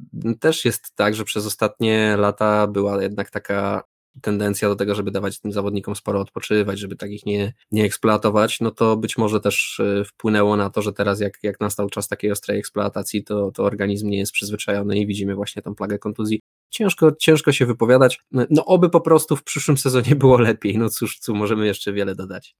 też 0.40 0.64
jest 0.64 0.92
tak, 0.94 1.14
że 1.14 1.24
przez 1.24 1.46
ostatnie 1.46 2.16
lata 2.18 2.66
była 2.66 3.02
jednak 3.02 3.30
taka 3.30 3.91
tendencja 4.20 4.68
do 4.68 4.76
tego, 4.76 4.94
żeby 4.94 5.10
dawać 5.10 5.40
tym 5.40 5.52
zawodnikom 5.52 5.96
sporo 5.96 6.20
odpoczywać, 6.20 6.78
żeby 6.78 6.96
takich 6.96 7.26
nie, 7.26 7.52
nie 7.72 7.84
eksploatować, 7.84 8.60
no 8.60 8.70
to 8.70 8.96
być 8.96 9.18
może 9.18 9.40
też 9.40 9.80
e, 9.80 10.04
wpłynęło 10.04 10.56
na 10.56 10.70
to, 10.70 10.82
że 10.82 10.92
teraz 10.92 11.20
jak, 11.20 11.38
jak 11.42 11.60
nastał 11.60 11.90
czas 11.90 12.08
takiej 12.08 12.30
ostrej 12.30 12.58
eksploatacji, 12.58 13.24
to, 13.24 13.50
to 13.50 13.64
organizm 13.64 14.08
nie 14.08 14.18
jest 14.18 14.32
przyzwyczajony 14.32 14.98
i 14.98 15.06
widzimy 15.06 15.34
właśnie 15.34 15.62
tą 15.62 15.74
plagę 15.74 15.98
kontuzji. 15.98 16.40
Ciężko, 16.70 17.12
ciężko 17.12 17.52
się 17.52 17.66
wypowiadać. 17.66 18.20
No 18.50 18.64
oby 18.64 18.90
po 18.90 19.00
prostu 19.00 19.36
w 19.36 19.44
przyszłym 19.44 19.78
sezonie 19.78 20.16
było 20.16 20.38
lepiej. 20.38 20.78
No 20.78 20.88
cóż, 20.88 21.20
tu 21.20 21.34
możemy 21.34 21.66
jeszcze 21.66 21.92
wiele 21.92 22.14
dodać. 22.14 22.54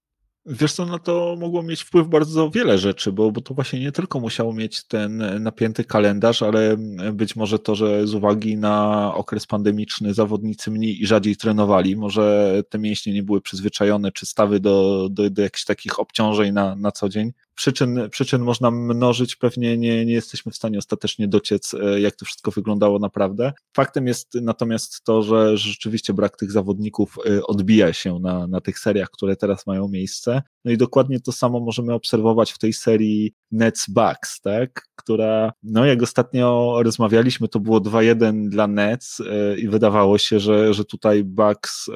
Wiesz 0.47 0.73
co, 0.73 0.87
na 0.87 0.99
to 0.99 1.37
mogło 1.41 1.63
mieć 1.63 1.83
wpływ 1.83 2.09
bardzo 2.09 2.51
wiele 2.51 2.79
rzeczy, 2.79 3.13
bo, 3.13 3.33
bo 3.33 3.41
to 3.41 3.55
właśnie 3.55 3.81
nie 3.81 3.93
tylko 3.93 4.21
musiało 4.21 4.53
mieć 4.53 4.85
ten 4.85 5.43
napięty 5.43 5.85
kalendarz, 5.85 6.43
ale 6.43 6.77
być 7.13 7.37
może 7.37 7.59
to, 7.59 7.75
że 7.75 8.07
z 8.07 8.15
uwagi 8.15 8.57
na 8.57 9.15
okres 9.15 9.47
pandemiczny 9.47 10.15
zawodnicy 10.15 10.71
mniej 10.71 11.03
i 11.03 11.07
rzadziej 11.07 11.37
trenowali, 11.37 11.97
może 11.97 12.55
te 12.69 12.79
mięśnie 12.79 13.13
nie 13.13 13.23
były 13.23 13.41
przyzwyczajone, 13.41 14.13
czy 14.13 14.27
stawy 14.27 14.61
do, 14.61 15.09
do, 15.11 15.31
do 15.31 15.43
jakichś 15.43 15.65
takich 15.65 15.99
obciążeń 15.99 16.53
na, 16.53 16.77
na 16.77 16.93
co 16.93 17.09
dzień 17.09 17.33
przyczyn, 17.55 18.09
przyczyn 18.11 18.43
można 18.43 18.71
mnożyć, 18.71 19.37
pewnie 19.37 19.79
nie, 19.79 20.05
nie 20.05 20.13
jesteśmy 20.13 20.53
w 20.53 20.57
stanie 20.57 20.79
ostatecznie 20.79 21.29
dociec, 21.29 21.75
e, 21.75 22.01
jak 22.01 22.17
to 22.17 22.25
wszystko 22.25 22.51
wyglądało 22.51 22.99
naprawdę. 22.99 23.53
Faktem 23.77 24.07
jest 24.07 24.35
natomiast 24.35 25.05
to, 25.05 25.23
że 25.23 25.57
rzeczywiście 25.57 26.15
brak 26.15 26.37
tych 26.37 26.53
zawodników 26.53 27.17
e, 27.27 27.47
odbija 27.47 27.93
się 27.93 28.19
na, 28.19 28.47
na 28.47 28.61
tych 28.61 28.79
seriach, 28.79 29.11
które 29.11 29.37
teraz 29.37 29.67
mają 29.67 29.89
miejsce. 29.89 30.43
No 30.65 30.73
i 30.73 30.77
dokładnie 30.77 31.21
to 31.21 31.33
samo 31.33 31.61
możemy 31.61 31.95
obserwować 31.95 32.53
w 32.53 32.59
tej 32.59 32.73
serii 32.73 33.35
Nets 33.51 33.87
Bucks, 33.89 34.41
tak? 34.41 34.93
która, 35.03 35.53
no 35.63 35.87
jak 35.87 36.03
ostatnio 36.03 36.77
rozmawialiśmy, 36.83 37.49
to 37.49 37.61
było 37.61 37.81
2-1 37.81 38.49
dla 38.49 38.67
Nets 38.67 39.21
e, 39.21 39.59
i 39.59 39.69
wydawało 39.69 40.19
się, 40.19 40.41
że, 40.41 40.75
że 40.75 40.85
tutaj 40.85 41.25
Bucks, 41.25 41.87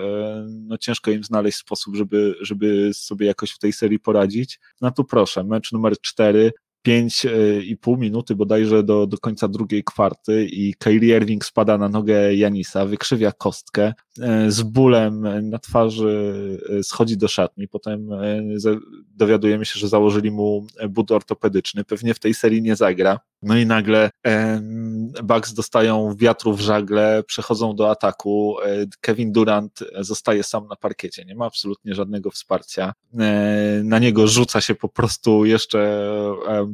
no 0.47 0.79
ciężko 0.79 1.11
im 1.11 1.25
znaleźć 1.25 1.59
sposób, 1.59 1.97
żeby, 1.97 2.35
żeby 2.41 2.91
sobie 2.95 3.27
jakoś 3.27 3.51
w 3.51 3.59
tej 3.59 3.73
serii 3.73 3.99
poradzić. 3.99 4.61
No 4.81 4.91
tu 4.91 5.05
proszę, 5.05 5.45
mecz 5.47 5.73
numer 5.73 6.01
4, 6.01 6.53
5,5 6.87 7.99
minuty 7.99 8.35
bodajże 8.35 8.83
do, 8.83 9.07
do 9.07 9.19
końca 9.19 9.49
drugiej 9.49 9.85
kwarty 9.85 10.47
i 10.53 10.75
Kyrie 10.75 11.17
Irving 11.17 11.45
spada 11.45 11.79
na 11.79 11.89
nogę 11.89 12.35
Janisa, 12.35 12.87
wykrzywia 12.87 13.33
kostkę, 13.33 13.95
e, 14.21 14.51
z 14.51 14.63
bólem 14.63 15.49
na 15.51 15.59
twarzy 15.59 16.59
e, 16.79 16.83
schodzi 16.83 17.17
do 17.17 17.29
szatni, 17.29 17.69
potem 17.69 18.13
e, 18.13 18.43
dowiadujemy 19.17 19.65
się, 19.65 19.81
że 19.81 19.89
założyli 19.89 20.31
mu 20.31 20.67
but 20.89 21.11
ortopedyczny, 21.11 21.85
pewnie 21.85 22.15
w 22.15 22.19
tej 22.19 22.35
serii 22.35 22.63
nie 22.63 22.77
zagra, 22.77 23.21
no 23.43 23.59
i 23.59 23.67
nagle 23.67 24.11
Bucks 25.25 25.55
dostają 25.55 26.15
wiatru 26.17 26.55
w 26.55 26.61
żagle, 26.61 27.23
przechodzą 27.27 27.77
do 27.77 27.91
ataku. 27.91 28.57
Kevin 29.01 29.33
Durant 29.33 29.81
zostaje 30.01 30.43
sam 30.43 30.67
na 30.69 30.77
parkiecie, 30.77 31.25
nie 31.25 31.35
ma 31.35 31.47
absolutnie 31.47 31.95
żadnego 31.95 32.31
wsparcia. 32.31 32.93
Na 33.85 33.99
niego 33.99 34.29
rzuca 34.29 34.61
się 34.61 34.75
po 34.75 34.89
prostu 34.89 35.45
jeszcze 35.45 36.09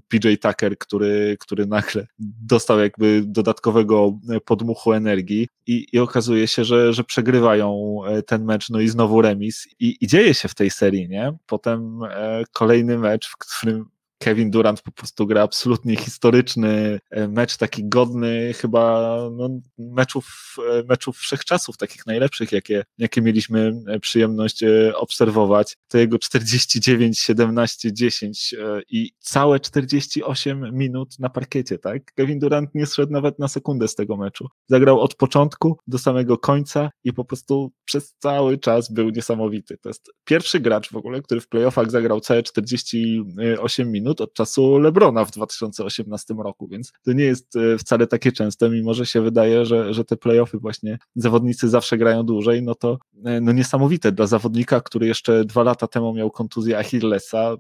PJ 0.09 0.29
Tucker, 0.41 0.79
który, 0.79 1.37
który 1.41 1.67
nagle 1.67 2.07
dostał 2.43 2.81
jakby 2.81 3.23
dodatkowego 3.27 4.19
podmuchu 4.45 4.93
energii 4.93 5.49
i, 5.67 5.87
i 5.93 5.99
okazuje 5.99 6.49
się, 6.49 6.65
że, 6.65 6.93
że 6.93 7.05
przegrywają 7.05 7.99
e, 8.07 8.23
ten 8.23 8.45
mecz, 8.45 8.71
no 8.71 8.81
i 8.81 8.89
znowu 8.89 9.23
remis 9.23 9.69
i, 9.81 9.97
i 10.01 10.07
dzieje 10.07 10.35
się 10.35 10.49
w 10.49 10.55
tej 10.55 10.71
serii, 10.71 11.09
nie? 11.09 11.33
Potem 11.47 12.03
e, 12.03 12.43
kolejny 12.53 12.99
mecz, 12.99 13.29
w 13.29 13.37
którym 13.37 13.92
Kevin 14.23 14.51
Durant 14.51 14.83
po 14.83 14.93
prostu 14.93 15.27
gra 15.27 15.43
absolutnie 15.43 15.97
historyczny 15.97 17.01
e, 17.11 17.29
mecz, 17.29 17.57
taki 17.57 17.89
godny 17.89 18.53
chyba 18.55 19.17
no, 19.33 19.49
meczów, 19.79 20.57
e, 20.73 20.83
meczów 20.83 21.19
wszechczasów, 21.19 21.77
takich 21.77 22.07
najlepszych, 22.07 22.53
jakie, 22.53 22.85
jakie 22.99 23.23
mieliśmy 23.23 23.73
e, 23.89 24.01
przyjemność 24.01 24.65
obserwować. 24.95 25.77
To 25.89 25.99
jego 25.99 26.19
49, 26.19 27.19
17, 27.19 27.93
10 27.93 28.55
i 28.91 29.11
całe 29.19 29.61
48 29.61 30.71
minut 30.73 31.19
na 31.19 31.29
parkiecie, 31.29 31.79
tak? 31.79 32.15
Kevin 32.15 32.39
Durant 32.39 32.75
nie 32.75 32.87
zszedł 32.87 33.13
nawet 33.13 33.39
na 33.39 33.49
sekundę 33.49 33.89
z 33.89 33.95
tego 33.95 34.17
meczu. 34.17 34.49
Zagrał 34.69 35.01
od 35.01 35.15
początku 35.15 35.79
do 35.87 35.99
samego 35.99 36.39
końca 36.39 36.91
i 37.05 37.13
po 37.13 37.25
prostu 37.25 37.73
przez 37.85 38.15
cały 38.19 38.59
czas 38.59 38.93
był 38.93 39.11
niesamowity. 39.11 39.79
To 39.79 39.89
jest 39.89 40.11
pierwszy 40.25 40.61
gracz 40.61 40.93
w 40.93 40.97
ogóle, 40.97 41.23
który 41.23 41.41
w 41.41 41.49
playoffach 41.49 41.91
zagrał 41.91 42.21
całe 42.21 42.43
48 42.43 43.91
minut 43.91 44.12
minut 44.13 44.21
od 44.21 44.35
czasu 44.35 44.79
Lebrona 44.79 45.25
w 45.25 45.31
2018 45.31 46.35
roku, 46.35 46.69
więc 46.69 46.93
to 47.05 47.13
nie 47.13 47.25
jest 47.25 47.57
e, 47.57 47.79
wcale 47.79 48.07
takie 48.07 48.33
częste, 48.33 48.71
mimo 48.71 48.95
że 48.95 49.07
się 49.07 49.21
wydaje, 49.21 49.67
że, 49.67 49.95
że 49.95 50.05
te 50.05 50.17
playoffy 50.17 50.59
właśnie 50.59 50.99
zawodnicy 51.15 51.69
zawsze 51.69 51.99
grają 51.99 52.23
dłużej, 52.23 52.63
no 52.63 52.75
to 52.75 52.99
e, 53.25 53.41
no 53.41 53.53
niesamowite 53.53 54.13
dla 54.13 54.27
zawodnika, 54.27 54.81
który 54.81 55.07
jeszcze 55.07 55.45
dwa 55.45 55.63
lata 55.63 55.87
temu 55.87 56.15
miał 56.15 56.31
kontuzję 56.31 56.79
Achillesa 56.79 57.57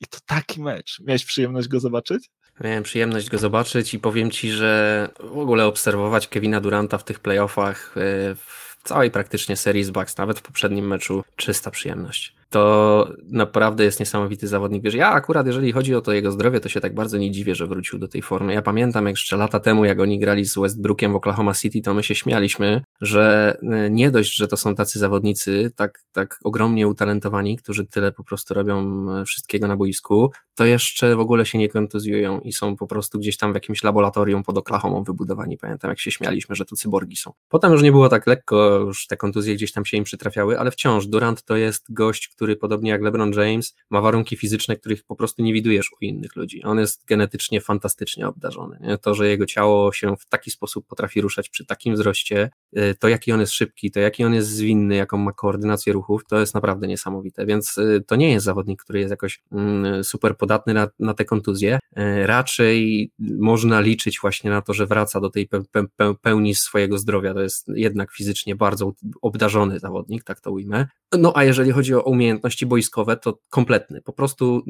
i 0.00 0.06
to 0.06 0.18
taki 0.26 0.62
mecz. 0.62 1.00
Miałeś 1.00 1.24
przyjemność 1.24 1.68
go 1.68 1.80
zobaczyć? 1.80 2.30
Miałem 2.60 2.82
przyjemność 2.82 3.30
go 3.30 3.38
zobaczyć 3.38 3.94
i 3.94 3.98
powiem 3.98 4.30
Ci, 4.30 4.50
że 4.50 5.08
w 5.20 5.38
ogóle 5.38 5.66
obserwować 5.66 6.28
Kevina 6.28 6.60
Duranta 6.60 6.98
w 6.98 7.04
tych 7.04 7.20
playoffach 7.20 7.94
e, 7.96 8.00
w 8.34 8.76
całej 8.84 9.10
praktycznie 9.10 9.56
serii 9.56 9.84
z 9.84 9.90
Bucks, 9.90 10.16
nawet 10.16 10.38
w 10.38 10.42
poprzednim 10.42 10.86
meczu, 10.86 11.24
czysta 11.36 11.70
przyjemność 11.70 12.39
to 12.50 13.08
naprawdę 13.28 13.84
jest 13.84 14.00
niesamowity 14.00 14.48
zawodnik. 14.48 14.82
Wiesz, 14.82 14.94
ja 14.94 15.10
akurat, 15.10 15.46
jeżeli 15.46 15.72
chodzi 15.72 15.94
o 15.94 16.00
to 16.00 16.12
jego 16.12 16.32
zdrowie, 16.32 16.60
to 16.60 16.68
się 16.68 16.80
tak 16.80 16.94
bardzo 16.94 17.18
nie 17.18 17.30
dziwię, 17.30 17.54
że 17.54 17.66
wrócił 17.66 17.98
do 17.98 18.08
tej 18.08 18.22
formy. 18.22 18.54
Ja 18.54 18.62
pamiętam, 18.62 19.06
jak 19.06 19.12
jeszcze 19.12 19.36
lata 19.36 19.60
temu, 19.60 19.84
jak 19.84 20.00
oni 20.00 20.18
grali 20.18 20.44
z 20.44 20.58
Westbrookiem 20.58 21.12
w 21.12 21.16
Oklahoma 21.16 21.54
City, 21.54 21.80
to 21.80 21.94
my 21.94 22.02
się 22.02 22.14
śmialiśmy, 22.14 22.82
że 23.00 23.56
e, 23.62 23.90
nie 23.90 24.10
dość, 24.10 24.36
że 24.36 24.48
to 24.48 24.56
są 24.56 24.74
tacy 24.74 24.98
zawodnicy, 24.98 25.72
tak, 25.76 26.02
tak 26.12 26.38
ogromnie 26.44 26.88
utalentowani, 26.88 27.56
którzy 27.56 27.86
tyle 27.86 28.12
po 28.12 28.24
prostu 28.24 28.54
robią 28.54 29.06
e, 29.20 29.24
wszystkiego 29.24 29.68
na 29.68 29.76
boisku, 29.76 30.30
to 30.54 30.64
jeszcze 30.64 31.16
w 31.16 31.20
ogóle 31.20 31.46
się 31.46 31.58
nie 31.58 31.68
kontuzjują 31.68 32.40
i 32.40 32.52
są 32.52 32.76
po 32.76 32.86
prostu 32.86 33.18
gdzieś 33.18 33.36
tam 33.36 33.52
w 33.52 33.54
jakimś 33.54 33.82
laboratorium 33.82 34.42
pod 34.42 34.58
Oklahoma 34.58 35.02
wybudowani. 35.06 35.58
Pamiętam, 35.58 35.88
jak 35.88 36.00
się 36.00 36.10
śmialiśmy, 36.10 36.56
że 36.56 36.64
to 36.64 36.76
cyborgi 36.76 37.16
są. 37.16 37.32
Potem 37.48 37.72
już 37.72 37.82
nie 37.82 37.92
było 37.92 38.08
tak 38.08 38.26
lekko, 38.26 38.78
już 38.78 39.06
te 39.06 39.16
kontuzje 39.16 39.54
gdzieś 39.54 39.72
tam 39.72 39.84
się 39.84 39.96
im 39.96 40.04
przytrafiały, 40.04 40.58
ale 40.58 40.70
wciąż 40.70 41.06
Durant 41.06 41.44
to 41.44 41.56
jest 41.56 41.92
gość, 41.92 42.28
który 42.40 42.56
podobnie 42.56 42.90
jak 42.90 43.02
LeBron 43.02 43.32
James 43.32 43.74
ma 43.90 44.00
warunki 44.00 44.36
fizyczne, 44.36 44.76
których 44.76 45.04
po 45.04 45.16
prostu 45.16 45.42
nie 45.42 45.52
widujesz 45.52 45.92
u 45.92 46.04
innych 46.04 46.36
ludzi. 46.36 46.62
On 46.62 46.78
jest 46.78 47.04
genetycznie 47.06 47.60
fantastycznie 47.60 48.28
obdarzony. 48.28 48.78
Nie? 48.80 48.98
To, 48.98 49.14
że 49.14 49.28
jego 49.28 49.46
ciało 49.46 49.92
się 49.92 50.16
w 50.16 50.26
taki 50.26 50.50
sposób 50.50 50.86
potrafi 50.86 51.20
ruszać 51.20 51.48
przy 51.48 51.66
takim 51.66 51.94
wzroście, 51.94 52.50
y, 52.78 52.94
to 53.00 53.08
jaki 53.08 53.32
on 53.32 53.40
jest 53.40 53.52
szybki, 53.52 53.90
to 53.90 54.00
jaki 54.00 54.24
on 54.24 54.34
jest 54.34 54.48
zwinny, 54.48 54.94
jaką 54.94 55.18
ma 55.18 55.32
koordynację 55.32 55.92
ruchów, 55.92 56.22
to 56.28 56.40
jest 56.40 56.54
naprawdę 56.54 56.86
niesamowite. 56.86 57.46
Więc 57.46 57.78
y, 57.78 58.04
to 58.06 58.16
nie 58.16 58.32
jest 58.32 58.44
zawodnik, 58.44 58.82
który 58.82 58.98
jest 58.98 59.10
jakoś 59.10 59.42
mm, 59.52 60.04
super 60.04 60.36
podatny 60.36 60.74
na, 60.74 60.88
na 60.98 61.14
te 61.14 61.24
kontuzje. 61.24 61.78
Y, 61.98 62.26
raczej 62.26 63.10
można 63.18 63.80
liczyć 63.80 64.18
właśnie 64.20 64.50
na 64.50 64.62
to, 64.62 64.74
że 64.74 64.86
wraca 64.86 65.20
do 65.20 65.30
tej 65.30 65.48
pełni 66.22 66.54
swojego 66.54 66.98
zdrowia. 66.98 67.34
To 67.34 67.40
jest 67.40 67.68
jednak 67.68 68.12
fizycznie 68.12 68.56
bardzo 68.56 68.92
obdarzony 69.22 69.78
zawodnik, 69.78 70.24
tak 70.24 70.40
to 70.40 70.50
ujmę. 70.50 70.86
No 71.18 71.32
a 71.36 71.44
jeżeli 71.44 71.70
chodzi 71.70 71.94
o 71.94 72.02
umiejętności 72.02 72.29
boiskowe, 72.66 73.16
to 73.16 73.38
kompletny. 73.50 74.02
Po 74.02 74.12
prostu 74.12 74.62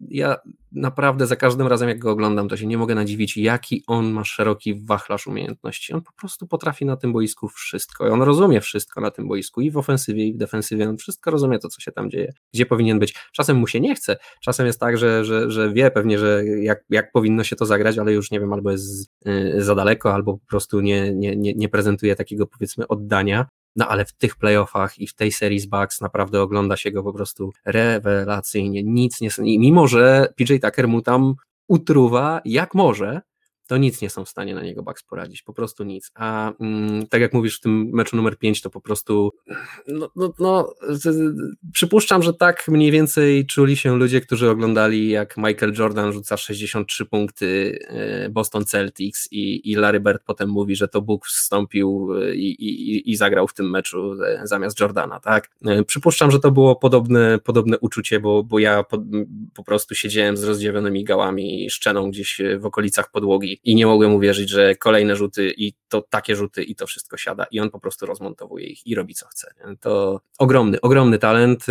ja 0.00 0.36
naprawdę 0.72 1.26
za 1.26 1.36
każdym 1.36 1.66
razem, 1.66 1.88
jak 1.88 1.98
go 1.98 2.10
oglądam, 2.10 2.48
to 2.48 2.56
się 2.56 2.66
nie 2.66 2.78
mogę 2.78 2.94
nadziwić, 2.94 3.36
jaki 3.36 3.84
on 3.86 4.10
ma 4.10 4.24
szeroki 4.24 4.74
wachlarz 4.84 5.26
umiejętności. 5.26 5.92
On 5.92 6.02
po 6.02 6.12
prostu 6.12 6.46
potrafi 6.46 6.84
na 6.84 6.96
tym 6.96 7.12
boisku 7.12 7.48
wszystko. 7.48 8.04
On 8.04 8.22
rozumie 8.22 8.60
wszystko 8.60 9.00
na 9.00 9.10
tym 9.10 9.28
boisku 9.28 9.60
i 9.60 9.70
w 9.70 9.76
ofensywie, 9.76 10.26
i 10.26 10.34
w 10.34 10.36
defensywie. 10.36 10.88
On 10.88 10.96
wszystko 10.96 11.30
rozumie 11.30 11.58
to, 11.58 11.68
co 11.68 11.80
się 11.80 11.92
tam 11.92 12.10
dzieje, 12.10 12.32
gdzie 12.54 12.66
powinien 12.66 12.98
być. 12.98 13.14
Czasem 13.32 13.56
mu 13.56 13.66
się 13.66 13.80
nie 13.80 13.94
chce. 13.94 14.16
Czasem 14.40 14.66
jest 14.66 14.80
tak, 14.80 14.98
że, 14.98 15.24
że, 15.24 15.50
że 15.50 15.72
wie 15.72 15.90
pewnie, 15.90 16.18
że 16.18 16.44
jak, 16.46 16.84
jak 16.90 17.12
powinno 17.12 17.44
się 17.44 17.56
to 17.56 17.66
zagrać, 17.66 17.98
ale 17.98 18.12
już 18.12 18.30
nie 18.30 18.40
wiem, 18.40 18.52
albo 18.52 18.70
jest 18.70 19.10
y, 19.26 19.54
za 19.58 19.74
daleko, 19.74 20.14
albo 20.14 20.38
po 20.38 20.46
prostu 20.46 20.80
nie, 20.80 21.14
nie, 21.14 21.36
nie, 21.36 21.54
nie 21.54 21.68
prezentuje 21.68 22.16
takiego 22.16 22.46
powiedzmy 22.46 22.88
oddania. 22.88 23.46
No 23.76 23.88
ale 23.88 24.04
w 24.04 24.12
tych 24.12 24.36
playoffach 24.36 24.98
i 24.98 25.06
w 25.06 25.14
tej 25.14 25.32
serii 25.32 25.60
z 25.60 25.66
Bucks 25.66 26.00
naprawdę 26.00 26.42
ogląda 26.42 26.76
się 26.76 26.90
go 26.90 27.02
po 27.02 27.12
prostu 27.12 27.52
rewelacyjnie. 27.64 28.82
Nic 28.82 29.20
nie. 29.20 29.28
Mimo, 29.38 29.86
że 29.86 30.32
PJ 30.36 30.54
Tucker 30.62 30.88
mu 30.88 31.02
tam 31.02 31.34
utruwa 31.68 32.40
jak 32.44 32.74
może, 32.74 33.20
to 33.70 33.76
nic 33.76 34.02
nie 34.02 34.10
są 34.10 34.24
w 34.24 34.28
stanie 34.28 34.54
na 34.54 34.62
niego 34.62 34.82
Bucks 34.82 35.02
poradzić, 35.02 35.42
po 35.42 35.52
prostu 35.52 35.84
nic. 35.84 36.10
A 36.14 36.52
mm, 36.60 37.06
tak 37.06 37.20
jak 37.20 37.32
mówisz 37.32 37.58
w 37.58 37.60
tym 37.60 37.90
meczu 37.92 38.16
numer 38.16 38.38
5, 38.38 38.62
to 38.62 38.70
po 38.70 38.80
prostu 38.80 39.32
no, 39.88 40.10
no, 40.16 40.32
no, 40.38 40.74
przypuszczam, 41.72 42.22
że 42.22 42.34
tak 42.34 42.68
mniej 42.68 42.90
więcej 42.90 43.46
czuli 43.46 43.76
się 43.76 43.96
ludzie, 43.96 44.20
którzy 44.20 44.50
oglądali 44.50 45.08
jak 45.08 45.36
Michael 45.36 45.72
Jordan 45.78 46.12
rzuca 46.12 46.36
63 46.36 47.06
punkty 47.06 47.78
e, 47.88 48.28
Boston 48.28 48.64
Celtics 48.64 49.28
i, 49.32 49.70
i 49.70 49.74
Larry 49.74 50.00
Bird 50.00 50.22
potem 50.26 50.48
mówi, 50.48 50.76
że 50.76 50.88
to 50.88 51.02
Bóg 51.02 51.26
wstąpił 51.26 52.08
e, 52.14 52.34
i, 52.34 52.50
i, 52.64 53.10
i 53.10 53.16
zagrał 53.16 53.48
w 53.48 53.54
tym 53.54 53.70
meczu 53.70 54.12
e, 54.22 54.46
zamiast 54.46 54.80
Jordana, 54.80 55.20
tak? 55.20 55.50
Przypuszczam, 55.86 56.30
że 56.30 56.40
to 56.40 56.50
było 56.50 56.76
podobne, 56.76 57.38
podobne 57.44 57.78
uczucie, 57.78 58.20
bo, 58.20 58.44
bo 58.44 58.58
ja 58.58 58.82
po, 58.82 59.02
po 59.54 59.64
prostu 59.64 59.94
siedziałem 59.94 60.36
z 60.36 60.44
rozdziawionymi 60.44 61.04
gałami 61.04 61.64
i 61.64 61.70
szczeną 61.70 62.10
gdzieś 62.10 62.40
w 62.58 62.66
okolicach 62.66 63.10
podłogi 63.10 63.59
i 63.64 63.74
nie 63.74 63.86
mogłem 63.86 64.14
uwierzyć, 64.14 64.50
że 64.50 64.74
kolejne 64.74 65.16
rzuty 65.16 65.54
i 65.56 65.72
to 65.88 66.02
takie 66.10 66.36
rzuty 66.36 66.62
i 66.62 66.74
to 66.74 66.86
wszystko 66.86 67.16
siada 67.16 67.46
i 67.50 67.60
on 67.60 67.70
po 67.70 67.80
prostu 67.80 68.06
rozmontowuje 68.06 68.66
ich 68.66 68.86
i 68.86 68.94
robi 68.94 69.14
co 69.14 69.26
chce. 69.26 69.54
To 69.80 70.20
ogromny, 70.38 70.80
ogromny 70.80 71.18
talent, 71.18 71.66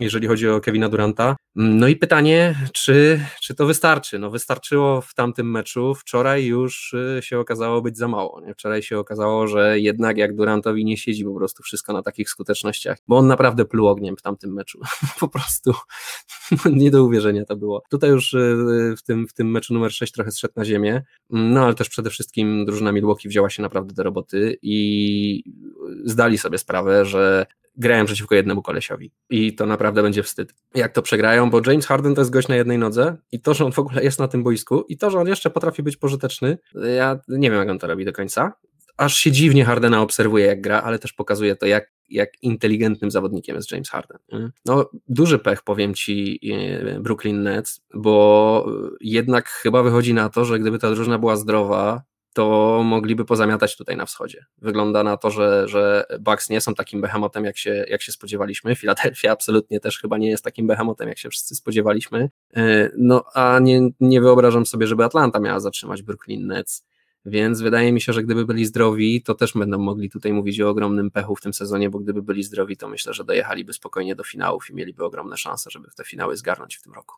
jeżeli 0.00 0.26
chodzi 0.26 0.48
o 0.48 0.60
Kevina 0.60 0.88
Duranta. 0.88 1.36
No 1.54 1.88
i 1.88 1.96
pytanie, 1.96 2.54
czy, 2.72 3.20
czy 3.42 3.54
to 3.54 3.66
wystarczy? 3.66 4.18
No 4.18 4.30
wystarczyło 4.30 5.00
w 5.00 5.14
tamtym 5.14 5.50
meczu, 5.50 5.94
wczoraj 5.94 6.44
już 6.44 6.92
y, 6.92 7.18
się 7.22 7.38
okazało 7.38 7.82
być 7.82 7.98
za 7.98 8.08
mało. 8.08 8.40
Nie? 8.40 8.54
Wczoraj 8.54 8.82
się 8.82 8.98
okazało, 8.98 9.46
że 9.46 9.80
jednak 9.80 10.16
jak 10.16 10.36
Durantowi 10.36 10.84
nie 10.84 10.96
siedzi 10.96 11.24
po 11.24 11.34
prostu 11.34 11.62
wszystko 11.62 11.92
na 11.92 12.02
takich 12.02 12.30
skutecznościach, 12.30 12.98
bo 13.08 13.16
on 13.16 13.26
naprawdę 13.26 13.64
pluł 13.64 13.88
ogniem 13.88 14.16
w 14.16 14.22
tamtym 14.22 14.52
meczu. 14.52 14.80
po 15.20 15.28
prostu 15.28 15.72
nie 16.72 16.90
do 16.90 17.04
uwierzenia 17.04 17.44
to 17.44 17.56
było. 17.56 17.82
Tutaj 17.90 18.10
już 18.10 18.34
y, 18.34 18.94
w 18.98 19.02
tym, 19.02 19.28
w 19.28 19.32
tym 19.32 19.50
meczu 19.50 19.74
numer 19.74 19.92
6 19.92 20.12
trochę 20.12 20.30
zszedł 20.30 20.54
na 20.60 20.64
ziemię, 20.64 21.02
no 21.30 21.64
ale 21.64 21.74
też 21.74 21.88
przede 21.88 22.10
wszystkim 22.10 22.64
drużyna 22.64 22.92
Milwaukee 22.92 23.28
wzięła 23.28 23.50
się 23.50 23.62
naprawdę 23.62 23.94
do 23.94 24.02
roboty 24.02 24.58
i 24.62 25.42
zdali 26.04 26.38
sobie 26.38 26.58
sprawę, 26.58 27.04
że 27.04 27.46
grają 27.76 28.04
przeciwko 28.04 28.34
jednemu 28.34 28.62
kolesiowi. 28.62 29.12
I 29.30 29.54
to 29.54 29.66
naprawdę 29.66 30.02
będzie 30.02 30.22
wstyd, 30.22 30.54
jak 30.74 30.92
to 30.92 31.02
przegrają, 31.02 31.50
bo 31.50 31.60
James 31.66 31.86
Harden 31.86 32.14
to 32.14 32.20
jest 32.20 32.30
gość 32.30 32.48
na 32.48 32.56
jednej 32.56 32.78
nodze 32.78 33.16
i 33.32 33.40
to, 33.40 33.54
że 33.54 33.64
on 33.64 33.72
w 33.72 33.78
ogóle 33.78 34.04
jest 34.04 34.18
na 34.18 34.28
tym 34.28 34.42
boisku 34.42 34.84
i 34.88 34.96
to, 34.96 35.10
że 35.10 35.18
on 35.18 35.26
jeszcze 35.26 35.50
potrafi 35.50 35.82
być 35.82 35.96
pożyteczny, 35.96 36.58
ja 36.96 37.18
nie 37.28 37.50
wiem, 37.50 37.58
jak 37.58 37.70
on 37.70 37.78
to 37.78 37.86
robi 37.86 38.04
do 38.04 38.12
końca, 38.12 38.52
aż 38.96 39.14
się 39.14 39.32
dziwnie 39.32 39.64
Hardena 39.64 40.00
obserwuje, 40.00 40.46
jak 40.46 40.60
gra, 40.60 40.82
ale 40.82 40.98
też 40.98 41.12
pokazuje 41.12 41.56
to, 41.56 41.66
jak, 41.66 41.92
jak 42.10 42.42
inteligentnym 42.42 43.10
zawodnikiem 43.10 43.56
jest 43.56 43.72
James 43.72 43.90
Harden. 43.90 44.18
No, 44.64 44.90
duży 45.08 45.38
pech, 45.38 45.62
powiem 45.62 45.94
ci, 45.94 46.40
e, 46.52 47.00
Brooklyn 47.00 47.42
Nets, 47.42 47.80
bo 47.94 48.66
jednak 49.00 49.48
chyba 49.48 49.82
wychodzi 49.82 50.14
na 50.14 50.28
to, 50.28 50.44
że 50.44 50.58
gdyby 50.58 50.78
ta 50.78 50.90
drużyna 50.90 51.18
była 51.18 51.36
zdrowa, 51.36 52.02
to 52.32 52.80
mogliby 52.84 53.24
pozamiatać 53.24 53.76
tutaj 53.76 53.96
na 53.96 54.06
wschodzie. 54.06 54.44
Wygląda 54.58 55.02
na 55.02 55.16
to, 55.16 55.30
że, 55.30 55.68
że 55.68 56.04
Bucks 56.20 56.50
nie 56.50 56.60
są 56.60 56.74
takim 56.74 57.00
behemotem, 57.00 57.44
jak 57.44 57.58
się, 57.58 57.84
jak 57.88 58.02
się 58.02 58.12
spodziewaliśmy. 58.12 58.76
Philadelphia 58.76 59.32
absolutnie 59.32 59.80
też 59.80 59.98
chyba 59.98 60.18
nie 60.18 60.30
jest 60.30 60.44
takim 60.44 60.66
behemotem, 60.66 61.08
jak 61.08 61.18
się 61.18 61.30
wszyscy 61.30 61.54
spodziewaliśmy. 61.54 62.30
E, 62.56 62.90
no 62.96 63.24
a 63.34 63.58
nie, 63.58 63.88
nie 64.00 64.20
wyobrażam 64.20 64.66
sobie, 64.66 64.86
żeby 64.86 65.04
Atlanta 65.04 65.40
miała 65.40 65.60
zatrzymać 65.60 66.02
Brooklyn 66.02 66.46
Nets. 66.46 66.84
Więc 67.24 67.60
wydaje 67.60 67.92
mi 67.92 68.00
się, 68.00 68.12
że 68.12 68.22
gdyby 68.22 68.46
byli 68.46 68.66
zdrowi, 68.66 69.22
to 69.22 69.34
też 69.34 69.52
będą 69.52 69.78
mogli 69.78 70.10
tutaj 70.10 70.32
mówić 70.32 70.60
o 70.60 70.68
ogromnym 70.68 71.10
pechu 71.10 71.36
w 71.36 71.40
tym 71.40 71.54
sezonie, 71.54 71.90
bo 71.90 71.98
gdyby 71.98 72.22
byli 72.22 72.42
zdrowi, 72.42 72.76
to 72.76 72.88
myślę, 72.88 73.14
że 73.14 73.24
dojechaliby 73.24 73.72
spokojnie 73.72 74.14
do 74.14 74.24
finałów 74.24 74.70
i 74.70 74.74
mieliby 74.74 75.04
ogromne 75.04 75.36
szanse, 75.36 75.70
żeby 75.70 75.90
w 75.90 75.94
te 75.94 76.04
finały 76.04 76.36
zgarnąć 76.36 76.76
w 76.76 76.82
tym 76.82 76.92
roku. 76.92 77.16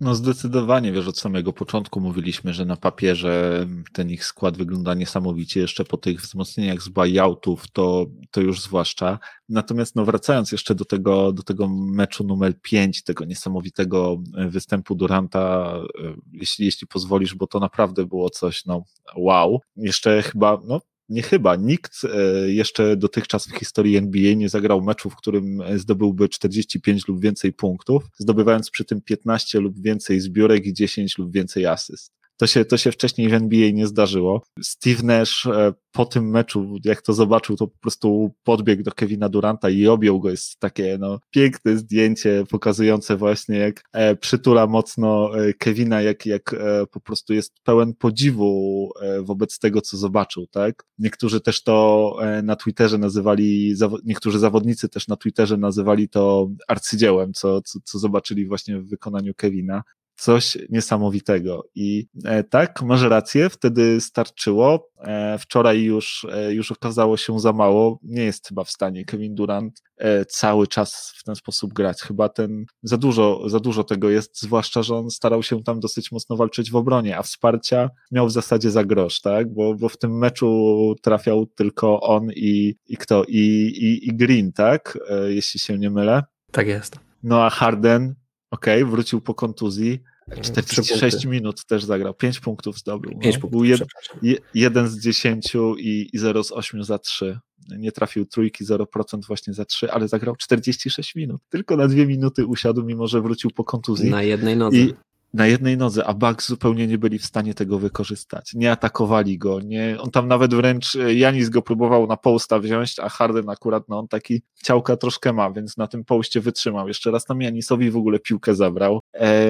No 0.00 0.14
zdecydowanie, 0.14 0.92
wiesz, 0.92 1.08
od 1.08 1.18
samego 1.18 1.52
początku 1.52 2.00
mówiliśmy, 2.00 2.52
że 2.54 2.64
na 2.64 2.76
papierze 2.76 3.66
ten 3.92 4.10
ich 4.10 4.24
skład 4.24 4.56
wygląda 4.56 4.94
niesamowicie, 4.94 5.60
jeszcze 5.60 5.84
po 5.84 5.96
tych 5.96 6.20
wzmocnieniach 6.20 6.82
z 6.82 6.88
buyoutów 6.88 7.70
to, 7.70 8.06
to 8.30 8.40
już 8.40 8.60
zwłaszcza. 8.60 9.18
Natomiast 9.48 9.96
no 9.96 10.04
wracając 10.04 10.52
jeszcze 10.52 10.74
do 10.74 10.84
tego, 10.84 11.32
do 11.32 11.42
tego 11.42 11.68
meczu 11.68 12.24
numer 12.24 12.60
5, 12.60 13.02
tego 13.02 13.24
niesamowitego 13.24 14.16
występu 14.48 14.94
Duranta, 14.94 15.74
e, 16.04 16.14
jeśli, 16.32 16.64
jeśli 16.64 16.86
pozwolisz, 16.86 17.34
bo 17.34 17.46
to 17.46 17.60
naprawdę 17.60 18.06
było 18.06 18.30
coś, 18.30 18.64
no 18.64 18.84
wow. 19.16 19.60
Jeszcze 19.76 20.22
chyba, 20.22 20.60
no 20.66 20.80
nie 21.08 21.22
chyba, 21.22 21.56
nikt 21.56 21.92
e, 22.04 22.50
jeszcze 22.50 22.96
dotychczas 22.96 23.46
w 23.46 23.58
historii 23.58 23.96
NBA 23.96 24.34
nie 24.34 24.48
zagrał 24.48 24.82
meczu, 24.82 25.10
w 25.10 25.16
którym 25.16 25.62
zdobyłby 25.76 26.28
45 26.28 27.08
lub 27.08 27.20
więcej 27.20 27.52
punktów, 27.52 28.04
zdobywając 28.18 28.70
przy 28.70 28.84
tym 28.84 29.00
15 29.00 29.60
lub 29.60 29.82
więcej 29.82 30.20
zbiórek 30.20 30.66
i 30.66 30.74
10 30.74 31.18
lub 31.18 31.32
więcej 31.32 31.66
asyst. 31.66 32.13
To 32.36 32.46
się, 32.46 32.64
to 32.64 32.76
się 32.76 32.92
wcześniej 32.92 33.28
w 33.28 33.34
NBA 33.34 33.70
nie 33.70 33.86
zdarzyło. 33.86 34.42
Steve 34.62 35.02
Nash 35.02 35.46
e, 35.46 35.72
po 35.92 36.06
tym 36.06 36.30
meczu, 36.30 36.78
jak 36.84 37.02
to 37.02 37.12
zobaczył, 37.12 37.56
to 37.56 37.66
po 37.66 37.78
prostu 37.78 38.34
podbiegł 38.44 38.82
do 38.82 38.92
Kevina 38.92 39.28
Duranta 39.28 39.70
i 39.70 39.86
objął 39.86 40.20
go. 40.20 40.30
Jest 40.30 40.58
takie 40.58 40.96
no, 41.00 41.18
piękne 41.30 41.76
zdjęcie 41.76 42.44
pokazujące 42.50 43.16
właśnie, 43.16 43.58
jak 43.58 43.82
e, 43.92 44.16
przytula 44.16 44.66
mocno 44.66 45.38
e, 45.38 45.52
Kevina, 45.52 46.02
jak, 46.02 46.26
jak 46.26 46.54
po 46.90 47.00
prostu 47.00 47.34
jest 47.34 47.52
pełen 47.64 47.94
podziwu 47.94 48.90
wobec 49.22 49.58
tego, 49.58 49.80
co 49.80 49.96
zobaczył, 49.96 50.46
tak? 50.46 50.84
Niektórzy 50.98 51.40
też 51.40 51.62
to 51.62 52.16
na 52.42 52.56
Twitterze 52.56 52.98
nazywali, 52.98 53.74
niektórzy 54.04 54.38
zawodnicy 54.38 54.88
też 54.88 55.08
na 55.08 55.16
Twitterze 55.16 55.56
nazywali 55.56 56.08
to 56.08 56.50
arcydziełem, 56.68 57.32
co, 57.32 57.62
co, 57.62 57.78
co 57.84 57.98
zobaczyli 57.98 58.46
właśnie 58.46 58.80
w 58.80 58.88
wykonaniu 58.88 59.34
Kevina 59.34 59.82
coś 60.16 60.58
niesamowitego. 60.70 61.64
I 61.74 62.06
e, 62.24 62.44
tak, 62.44 62.82
masz 62.82 63.02
rację, 63.02 63.50
wtedy 63.50 64.00
starczyło. 64.00 64.90
E, 65.00 65.38
wczoraj 65.38 65.82
już, 65.82 66.26
e, 66.32 66.54
już 66.54 66.72
okazało 66.72 67.16
się 67.16 67.40
za 67.40 67.52
mało. 67.52 67.98
Nie 68.02 68.22
jest 68.22 68.48
chyba 68.48 68.64
w 68.64 68.70
stanie 68.70 69.04
Kevin 69.04 69.34
Durant 69.34 69.82
cały 70.28 70.66
czas 70.66 71.12
w 71.16 71.24
ten 71.24 71.36
sposób 71.36 71.72
grać. 71.72 72.02
Chyba 72.02 72.28
ten 72.28 72.64
za 72.82 72.96
dużo, 72.96 73.48
za 73.48 73.60
dużo 73.60 73.84
tego 73.84 74.10
jest, 74.10 74.40
zwłaszcza, 74.40 74.82
że 74.82 74.96
on 74.96 75.10
starał 75.10 75.42
się 75.42 75.62
tam 75.62 75.80
dosyć 75.80 76.12
mocno 76.12 76.36
walczyć 76.36 76.70
w 76.70 76.76
obronie, 76.76 77.18
a 77.18 77.22
wsparcia 77.22 77.90
miał 78.12 78.26
w 78.26 78.32
zasadzie 78.32 78.70
za 78.70 78.84
grosz, 78.84 79.20
tak? 79.20 79.54
Bo, 79.54 79.74
bo 79.74 79.88
w 79.88 79.96
tym 79.96 80.18
meczu 80.18 80.94
trafiał 81.02 81.46
tylko 81.46 82.00
on 82.00 82.30
i, 82.36 82.74
i 82.86 82.96
kto? 82.96 83.24
I, 83.24 83.38
i, 83.76 84.08
i 84.08 84.16
Green, 84.16 84.52
tak? 84.52 84.98
Jeśli 85.28 85.60
się 85.60 85.78
nie 85.78 85.90
mylę. 85.90 86.22
Tak 86.52 86.66
jest. 86.66 86.98
No 87.22 87.44
a 87.44 87.50
Harden 87.50 88.14
okej, 88.54 88.82
okay, 88.82 88.90
wrócił 88.90 89.20
po 89.20 89.34
kontuzji, 89.34 90.02
46 90.42 91.24
minut 91.24 91.64
też 91.64 91.84
zagrał, 91.84 92.14
5 92.14 92.40
punktów 92.40 92.78
zdobył. 92.78 93.18
5 93.18 93.34
no. 93.34 93.40
punktów, 93.40 93.50
Był 93.50 93.64
jed, 93.64 93.80
je, 94.22 94.36
1 94.54 94.88
z 94.88 95.00
10 95.00 95.52
i, 95.78 96.08
i 96.12 96.18
0 96.18 96.44
z 96.44 96.52
8 96.52 96.84
za 96.84 96.98
3. 96.98 97.38
Nie 97.78 97.92
trafił 97.92 98.26
trójki, 98.26 98.64
0% 98.64 99.26
właśnie 99.26 99.54
za 99.54 99.64
3, 99.64 99.92
ale 99.92 100.08
zagrał 100.08 100.36
46 100.36 101.14
minut. 101.14 101.40
Tylko 101.48 101.76
na 101.76 101.88
dwie 101.88 102.06
minuty 102.06 102.46
usiadł, 102.46 102.82
mimo 102.82 103.06
że 103.06 103.20
wrócił 103.22 103.50
po 103.50 103.64
kontuzji. 103.64 104.10
Na 104.10 104.22
jednej 104.22 104.56
nodze. 104.56 104.76
I, 104.76 104.94
na 105.34 105.46
jednej 105.46 105.76
nodze, 105.76 106.04
a 106.06 106.14
Bucks 106.14 106.48
zupełnie 106.48 106.86
nie 106.86 106.98
byli 106.98 107.18
w 107.18 107.24
stanie 107.24 107.54
tego 107.54 107.78
wykorzystać. 107.78 108.52
Nie 108.54 108.72
atakowali 108.72 109.38
go, 109.38 109.60
nie, 109.60 109.96
on 110.00 110.10
tam 110.10 110.28
nawet 110.28 110.54
wręcz, 110.54 110.96
e, 110.96 111.14
Janis 111.14 111.48
go 111.48 111.62
próbował 111.62 112.06
na 112.06 112.16
posta 112.16 112.58
wziąć, 112.58 112.98
a 112.98 113.08
Harden 113.08 113.50
akurat, 113.50 113.88
no 113.88 113.98
on 113.98 114.08
taki 114.08 114.42
ciałka 114.62 114.96
troszkę 114.96 115.32
ma, 115.32 115.50
więc 115.50 115.76
na 115.76 115.86
tym 115.86 116.04
poście 116.04 116.40
wytrzymał. 116.40 116.88
Jeszcze 116.88 117.10
raz 117.10 117.24
tam 117.24 117.42
Janisowi 117.42 117.90
w 117.90 117.96
ogóle 117.96 118.18
piłkę 118.18 118.54
zabrał. 118.54 119.00
E, 119.14 119.44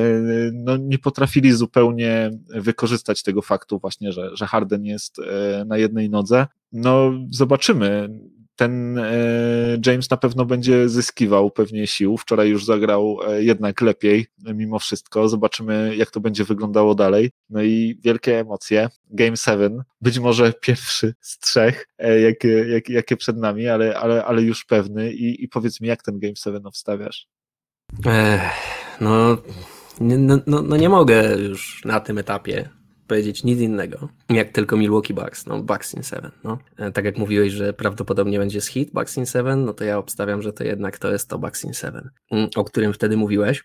no 0.53 0.76
nie 0.76 0.99
potrafili 0.99 1.53
zupełnie 1.53 2.30
wykorzystać 2.49 3.22
tego 3.22 3.43
faktu 3.43 3.78
właśnie, 3.78 4.12
że, 4.12 4.30
że 4.37 4.47
Harden 4.47 4.85
jest 4.85 5.18
e, 5.18 5.64
na 5.64 5.78
jednej 5.78 6.11
nodze. 6.11 6.47
No 6.72 7.12
zobaczymy 7.30 8.09
ten 8.57 8.98
e, 8.98 9.12
James 9.86 10.11
na 10.11 10.16
pewno 10.16 10.44
będzie 10.44 10.88
zyskiwał 10.88 11.50
pewnie 11.50 11.86
sił. 11.86 12.16
Wczoraj 12.16 12.48
już 12.48 12.64
zagrał 12.64 13.18
e, 13.26 13.42
jednak 13.44 13.80
lepiej, 13.80 14.26
mimo 14.55 14.78
wszystko. 14.78 15.28
Zobaczymy, 15.28 15.96
jak 15.96 16.11
to 16.11 16.20
będzie 16.20 16.44
wyglądało 16.44 16.94
dalej. 16.94 17.30
No 17.50 17.62
i 17.62 17.98
wielkie 18.05 18.40
emocje. 18.40 18.88
Game 19.11 19.36
7, 19.36 19.82
być 20.00 20.18
może 20.18 20.52
pierwszy 20.52 21.14
z 21.20 21.38
trzech, 21.38 21.86
e, 21.98 22.20
jakie, 22.20 22.48
jak, 22.48 22.88
jakie 22.88 23.16
przed 23.16 23.36
nami, 23.36 23.68
ale, 23.68 23.98
ale, 23.98 24.24
ale 24.24 24.42
już 24.42 24.64
pewny. 24.64 25.12
I, 25.12 25.44
I 25.44 25.48
powiedz 25.48 25.80
mi, 25.80 25.88
jak 25.88 26.02
ten 26.02 26.18
Game 26.18 26.36
7 26.36 26.66
obstawiasz? 26.66 27.26
Ech, 28.07 28.42
no, 29.00 29.38
no, 30.00 30.38
no, 30.46 30.62
no 30.62 30.76
nie 30.76 30.88
mogę 30.88 31.36
już 31.36 31.84
na 31.84 32.00
tym 32.00 32.18
etapie 32.18 32.68
powiedzieć 33.07 33.44
nic 33.44 33.61
innego, 33.61 34.09
jak 34.28 34.52
tylko 34.52 34.76
Milwaukee 34.76 35.14
Bucks, 35.14 35.46
no 35.46 35.62
Bucks 35.62 35.94
in 35.94 36.02
7, 36.02 36.30
no. 36.44 36.59
E, 36.76 36.92
tak 36.92 37.05
jak 37.05 37.18
mówiłeś, 37.18 37.52
że 37.52 37.72
prawdopodobnie 37.72 38.38
będzie 38.38 38.61
z 38.61 38.66
hit 38.66 38.90
Bucks 38.92 39.16
in 39.16 39.26
7, 39.26 39.64
no 39.64 39.74
to 39.74 39.84
ja 39.84 39.98
obstawiam, 39.98 40.42
że 40.42 40.52
to 40.52 40.64
jednak 40.64 40.98
to 40.98 41.12
jest 41.12 41.28
to 41.28 41.38
Bucks 41.38 41.64
in 41.64 41.74
7, 41.74 42.11
mm, 42.30 42.48
o 42.57 42.64
którym 42.64 42.92
wtedy 42.92 43.16
mówiłeś. 43.16 43.64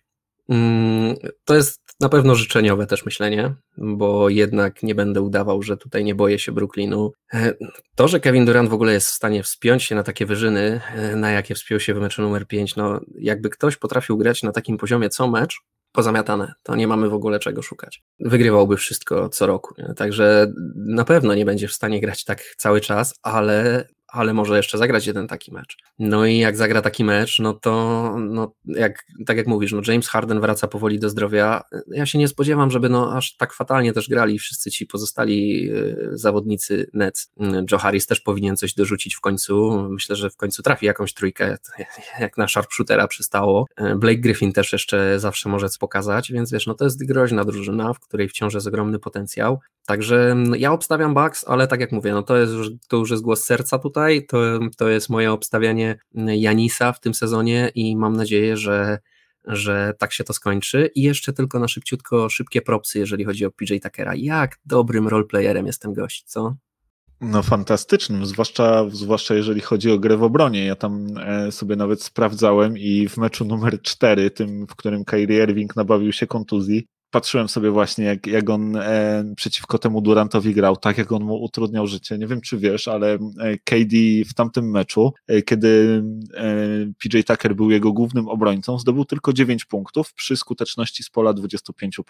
Mm, 0.50 1.16
to 1.46 1.56
jest 1.56 1.82
na 2.00 2.10
pewno 2.10 2.36
życzeniowe 2.36 2.88
też 2.88 3.06
myślenie, 3.06 3.54
bo 3.78 4.30
jednak 4.30 4.84
nie 4.84 4.96
będę 4.96 5.22
udawał, 5.22 5.62
że 5.62 5.78
tutaj 5.78 6.04
nie 6.04 6.16
boję 6.16 6.40
się 6.40 6.52
Brooklynu. 6.52 7.12
E, 7.34 7.54
to, 7.96 8.08
że 8.08 8.20
Kevin 8.20 8.46
Durant 8.46 8.70
w 8.70 8.74
ogóle 8.74 8.94
jest 8.94 9.08
w 9.08 9.14
stanie 9.14 9.44
wspiąć 9.44 9.84
się 9.84 9.96
na 9.96 10.04
takie 10.04 10.26
wyżyny, 10.26 10.82
e, 10.96 11.16
na 11.16 11.32
jakie 11.32 11.56
wspiął 11.56 11.80
się 11.80 11.94
w 11.94 12.00
meczu 12.00 12.22
numer 12.22 12.48
5, 12.48 12.76
no 12.76 13.00
jakby 13.20 13.50
ktoś 13.50 13.78
potrafił 13.78 14.18
grać 14.18 14.44
na 14.44 14.52
takim 14.52 14.78
poziomie 14.78 15.10
co 15.10 15.28
mecz, 15.28 15.62
pozamiatane, 15.92 16.54
to 16.64 16.76
nie 16.76 16.88
mamy 16.88 17.10
w 17.10 17.14
ogóle 17.14 17.40
czego 17.40 17.62
szukać. 17.62 18.04
Wygrywałby 18.20 18.78
wszystko 18.78 19.30
co 19.30 19.48
roku, 19.48 19.76
nie? 19.78 19.94
także 19.94 20.54
na 20.76 21.06
pewno 21.06 21.36
nie 21.36 21.46
będzie 21.46 21.68
w 21.68 21.74
stanie 21.74 22.02
grać 22.02 22.24
tak 22.24 22.44
cały 22.58 22.82
czas, 22.82 23.16
ale 23.22 23.88
ale 24.12 24.34
może 24.34 24.58
jeszcze 24.58 24.78
zagrać 24.78 25.08
jeden 25.08 25.28
taki 25.28 25.52
mecz. 25.52 25.78
No 26.00 26.26
i 26.26 26.38
jak 26.38 26.58
zagra 26.58 26.82
taki 26.82 27.04
mecz, 27.04 27.40
no 27.40 27.54
to 27.54 28.16
no, 28.20 28.54
jak, 28.66 29.06
tak 29.26 29.38
jak 29.38 29.48
mówisz, 29.48 29.72
no 29.72 29.82
James 29.88 30.08
Harden 30.08 30.42
wraca 30.42 30.68
powoli 30.68 31.00
do 31.00 31.10
zdrowia. 31.10 31.64
Ja 31.88 32.06
się 32.06 32.20
nie 32.20 32.28
spodziewam, 32.28 32.72
żeby 32.72 32.90
no 32.90 33.14
aż 33.18 33.38
tak 33.38 33.54
fatalnie 33.54 33.94
też 33.94 34.10
grali 34.10 34.40
wszyscy 34.40 34.72
ci 34.72 34.86
pozostali 34.86 35.70
y, 35.72 36.10
zawodnicy 36.12 36.90
Nets. 36.94 37.32
Joe 37.72 37.78
Harris 37.78 38.08
też 38.08 38.22
powinien 38.22 38.58
coś 38.58 38.74
dorzucić 38.74 39.16
w 39.16 39.22
końcu. 39.22 39.88
Myślę, 39.90 40.16
że 40.16 40.30
w 40.30 40.36
końcu 40.36 40.64
trafi 40.64 40.86
jakąś 40.86 41.14
trójkę, 41.14 41.58
jak 42.20 42.38
na 42.38 42.48
sharpshootera 42.48 43.08
przystało. 43.08 43.66
Blake 43.96 44.20
Griffin 44.20 44.54
też 44.54 44.74
jeszcze 44.74 45.20
zawsze 45.20 45.50
może 45.50 45.70
coś 45.70 45.78
pokazać, 45.78 46.32
więc 46.32 46.52
wiesz, 46.52 46.68
no 46.68 46.74
to 46.74 46.84
jest 46.84 47.06
groźna 47.06 47.46
drużyna, 47.46 47.94
w 47.94 48.00
której 48.00 48.30
wciąż 48.30 48.54
jest 48.54 48.68
ogromny 48.68 49.00
potencjał. 49.00 49.60
Także 49.86 50.36
no, 50.38 50.56
ja 50.56 50.72
obstawiam 50.72 51.14
Bucks, 51.14 51.46
ale 51.48 51.68
tak 51.68 51.80
jak 51.80 51.92
mówię, 51.92 52.12
no 52.12 52.24
to 52.24 52.38
jest 52.38 52.54
już, 52.54 52.70
to 52.88 52.98
już 52.98 53.12
jest 53.12 53.24
głos 53.24 53.46
serca 53.46 53.80
tutaj 53.80 53.99
tutaj. 54.00 54.26
To, 54.26 54.60
to 54.78 54.90
jest 54.90 55.10
moje 55.10 55.32
obstawianie 55.32 56.00
Janisa 56.16 56.94
w 56.94 57.00
tym 57.00 57.14
sezonie 57.14 57.72
i 57.76 57.96
mam 57.96 58.16
nadzieję, 58.16 58.58
że, 58.58 59.00
że 59.46 59.94
tak 60.00 60.14
się 60.14 60.24
to 60.24 60.34
skończy. 60.34 60.90
I 60.96 61.02
jeszcze 61.02 61.34
tylko 61.34 61.60
na 61.60 61.68
szybciutko, 61.68 62.30
szybkie 62.30 62.62
propsy, 62.62 63.00
jeżeli 63.00 63.24
chodzi 63.24 63.46
o 63.46 63.52
PJ 63.52 63.74
Tuckera. 63.84 64.16
Jak 64.16 64.58
dobrym 64.66 65.08
roleplayerem 65.08 65.66
jest 65.68 65.82
ten 65.82 65.94
gość, 65.94 66.24
co? 66.24 66.56
No 67.22 67.44
fantastycznym, 67.44 68.26
zwłaszcza, 68.26 68.86
zwłaszcza 68.92 69.36
jeżeli 69.36 69.62
chodzi 69.62 69.92
o 69.92 70.00
grę 70.00 70.18
w 70.18 70.24
obronie. 70.24 70.66
Ja 70.66 70.76
tam 70.76 71.08
e, 71.18 71.52
sobie 71.52 71.76
nawet 71.76 72.04
sprawdzałem 72.04 72.78
i 72.78 73.08
w 73.10 73.18
meczu 73.18 73.46
numer 73.46 73.82
4, 73.82 74.32
tym, 74.32 74.68
w 74.68 74.76
którym 74.76 75.06
Kyrie 75.06 75.44
Irving 75.44 75.76
nabawił 75.76 76.12
się 76.12 76.28
kontuzji, 76.28 76.88
patrzyłem 77.12 77.50
sobie 77.50 77.72
właśnie, 77.72 78.06
jak, 78.06 78.28
jak 78.28 78.50
on 78.50 78.76
e, 78.76 79.34
przeciwko 79.36 79.78
temu 79.78 80.02
Durantowi 80.02 80.54
grał, 80.54 80.78
tak 80.78 80.98
jak 80.98 81.12
on 81.12 81.24
mu 81.24 81.44
utrudniał 81.44 81.88
życie. 81.88 82.18
Nie 82.18 82.28
wiem, 82.28 82.42
czy 82.42 82.58
wiesz, 82.58 82.88
ale 82.88 83.14
e, 83.14 83.58
KD 83.64 83.96
w 84.30 84.34
tamtym 84.34 84.72
meczu, 84.72 85.14
e, 85.28 85.42
kiedy 85.42 86.04
e, 86.34 86.56
PJ 87.00 87.20
Tucker 87.28 87.56
był 87.56 87.72
jego 87.72 87.94
głównym 87.94 88.28
obrońcą, 88.28 88.80
zdobył 88.80 89.06
tylko 89.06 89.34
9 89.34 89.66
punktów 89.66 90.14
przy 90.14 90.38
skuteczności 90.38 91.04
z 91.04 91.10
pola 91.10 91.34
25%. 91.34 92.02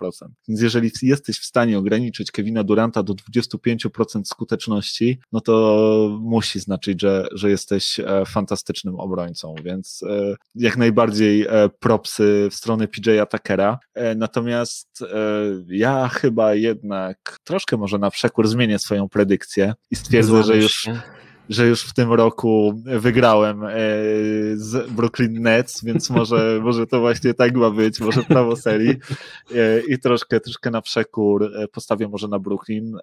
Więc 0.47 0.62
jeżeli 0.62 0.91
jesteś 1.02 1.39
w 1.39 1.45
stanie 1.45 1.78
ograniczyć 1.78 2.32
Kevina 2.32 2.64
Duranta 2.64 3.04
do 3.04 3.14
25% 3.14 4.22
skuteczności, 4.26 5.20
no 5.32 5.41
to 5.41 6.18
musi 6.22 6.60
znaczyć, 6.60 7.02
że, 7.02 7.28
że 7.32 7.50
jesteś 7.50 8.00
e, 8.00 8.24
fantastycznym 8.26 8.95
obrońcą, 8.95 9.56
więc 9.64 10.04
e, 10.04 10.36
jak 10.56 10.78
najbardziej 10.78 11.45
propsy 11.80 12.47
w 12.52 12.56
stronę 12.56 12.88
PJ 12.88 13.10
Tuckera. 13.32 13.80
Natomiast 14.16 14.89
ja 15.68 16.08
chyba 16.08 16.56
jednak 16.56 17.38
troszkę 17.43 17.78
może 17.78 17.97
na 17.97 18.12
przekór 18.12 18.47
zmienię 18.47 18.80
swoją 18.80 19.10
predykcję 19.10 19.74
i 19.91 19.95
stwierdzę, 19.95 20.43
że 20.43 20.58
już, 20.58 20.89
że 21.50 21.68
już 21.68 21.84
w 21.84 21.93
tym 21.93 22.14
roku 22.14 22.82
wygrałem 22.86 23.64
e, 23.64 23.70
z 24.56 24.91
Brooklyn 24.91 25.41
Nets, 25.41 25.84
więc 25.84 26.10
może, 26.20 26.60
może 26.64 26.88
to 26.88 27.00
właśnie 27.00 27.34
tak 27.34 27.56
ma 27.56 27.72
być, 27.72 28.00
może 28.00 28.24
prawo 28.24 28.56
serii. 28.56 28.95
E, 29.56 29.80
i 29.88 30.00
troszkę, 30.00 30.39
troszkę 30.39 30.72
na 30.72 30.82
przekór 30.82 31.52
postawię 31.72 32.08
może 32.08 32.28
na 32.28 32.39
Brooklyn. 32.39 32.97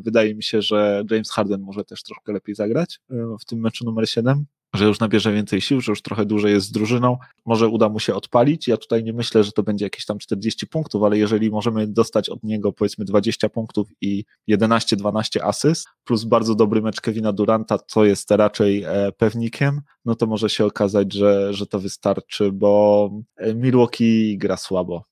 Wydaje 0.00 0.34
mi 0.34 0.42
się, 0.42 0.62
że 0.62 1.04
James 1.10 1.30
Harden 1.30 1.60
może 1.60 1.84
też 1.84 2.02
troszkę 2.02 2.32
lepiej 2.32 2.54
zagrać 2.54 3.00
w 3.40 3.44
tym 3.44 3.60
meczu 3.60 3.84
numer 3.84 4.08
7 4.10 4.44
że 4.74 4.84
już 4.84 5.00
nabierze 5.00 5.32
więcej 5.32 5.60
sił, 5.60 5.80
że 5.80 5.92
już 5.92 6.02
trochę 6.02 6.26
dłużej 6.26 6.52
jest 6.52 6.66
z 6.66 6.72
drużyną, 6.72 7.18
może 7.46 7.68
uda 7.68 7.88
mu 7.88 8.00
się 8.00 8.14
odpalić. 8.14 8.68
Ja 8.68 8.76
tutaj 8.76 9.04
nie 9.04 9.12
myślę, 9.12 9.44
że 9.44 9.52
to 9.52 9.62
będzie 9.62 9.86
jakieś 9.86 10.04
tam 10.04 10.18
40 10.18 10.66
punktów, 10.66 11.02
ale 11.02 11.18
jeżeli 11.18 11.50
możemy 11.50 11.86
dostać 11.86 12.28
od 12.28 12.42
niego 12.42 12.72
powiedzmy 12.72 13.04
20 13.04 13.48
punktów 13.48 13.88
i 14.00 14.24
11-12 14.50 15.40
asyst, 15.42 15.86
plus 16.04 16.24
bardzo 16.24 16.54
dobry 16.54 16.82
mecz 16.82 17.00
Kevina 17.00 17.32
Duranta, 17.32 17.78
co 17.78 18.04
jest 18.04 18.30
raczej 18.30 18.82
e, 18.82 19.12
pewnikiem, 19.12 19.80
no 20.04 20.14
to 20.14 20.26
może 20.26 20.50
się 20.50 20.64
okazać, 20.64 21.12
że, 21.12 21.54
że 21.54 21.66
to 21.66 21.78
wystarczy, 21.78 22.52
bo 22.52 23.10
e, 23.36 23.54
Milwaukee 23.54 24.38
gra 24.38 24.56
słabo 24.56 25.07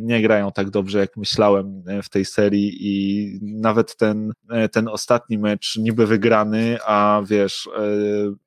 nie 0.00 0.22
grają 0.22 0.52
tak 0.52 0.70
dobrze, 0.70 0.98
jak 0.98 1.16
myślałem 1.16 1.82
e, 1.86 2.02
w 2.02 2.08
tej 2.08 2.24
serii 2.24 2.76
i 2.80 3.38
nawet 3.42 3.96
ten, 3.96 4.32
e, 4.50 4.68
ten 4.68 4.88
ostatni 4.88 5.38
mecz 5.38 5.76
niby 5.76 6.06
wygrany, 6.06 6.78
a 6.86 7.22
wiesz, 7.26 7.68
e, 7.76 7.80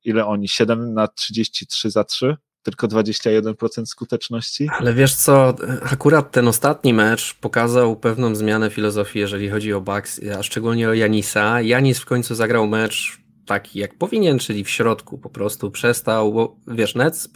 ile 0.04 0.26
oni? 0.26 0.48
7 0.48 0.94
na 0.94 1.08
33 1.08 1.92
za 1.92 2.04
3? 2.04 2.38
tylko 2.64 2.88
21% 2.88 3.86
skuteczności. 3.86 4.70
Ale 4.80 4.94
wiesz 4.94 5.16
co, 5.16 5.56
akurat 5.92 6.32
ten 6.32 6.48
ostatni 6.48 6.94
mecz 6.94 7.34
pokazał 7.34 7.96
pewną 7.96 8.36
zmianę 8.36 8.70
filozofii, 8.70 9.20
jeżeli 9.20 9.50
chodzi 9.50 9.74
o 9.74 9.82
Bucks, 9.82 10.22
a 10.40 10.44
szczególnie 10.44 10.90
o 10.90 10.94
Janisa. 10.94 11.62
Janis 11.62 12.00
w 12.00 12.06
końcu 12.06 12.36
zagrał 12.36 12.68
mecz 12.68 13.27
taki 13.48 13.80
jak 13.80 13.98
powinien, 13.98 14.40
czyli 14.40 14.64
w 14.64 14.70
środku 14.70 15.18
po 15.18 15.30
prostu 15.30 15.72
przestał, 15.72 16.34
bo 16.34 16.56
wiesz, 16.68 16.96
Nets 16.96 17.30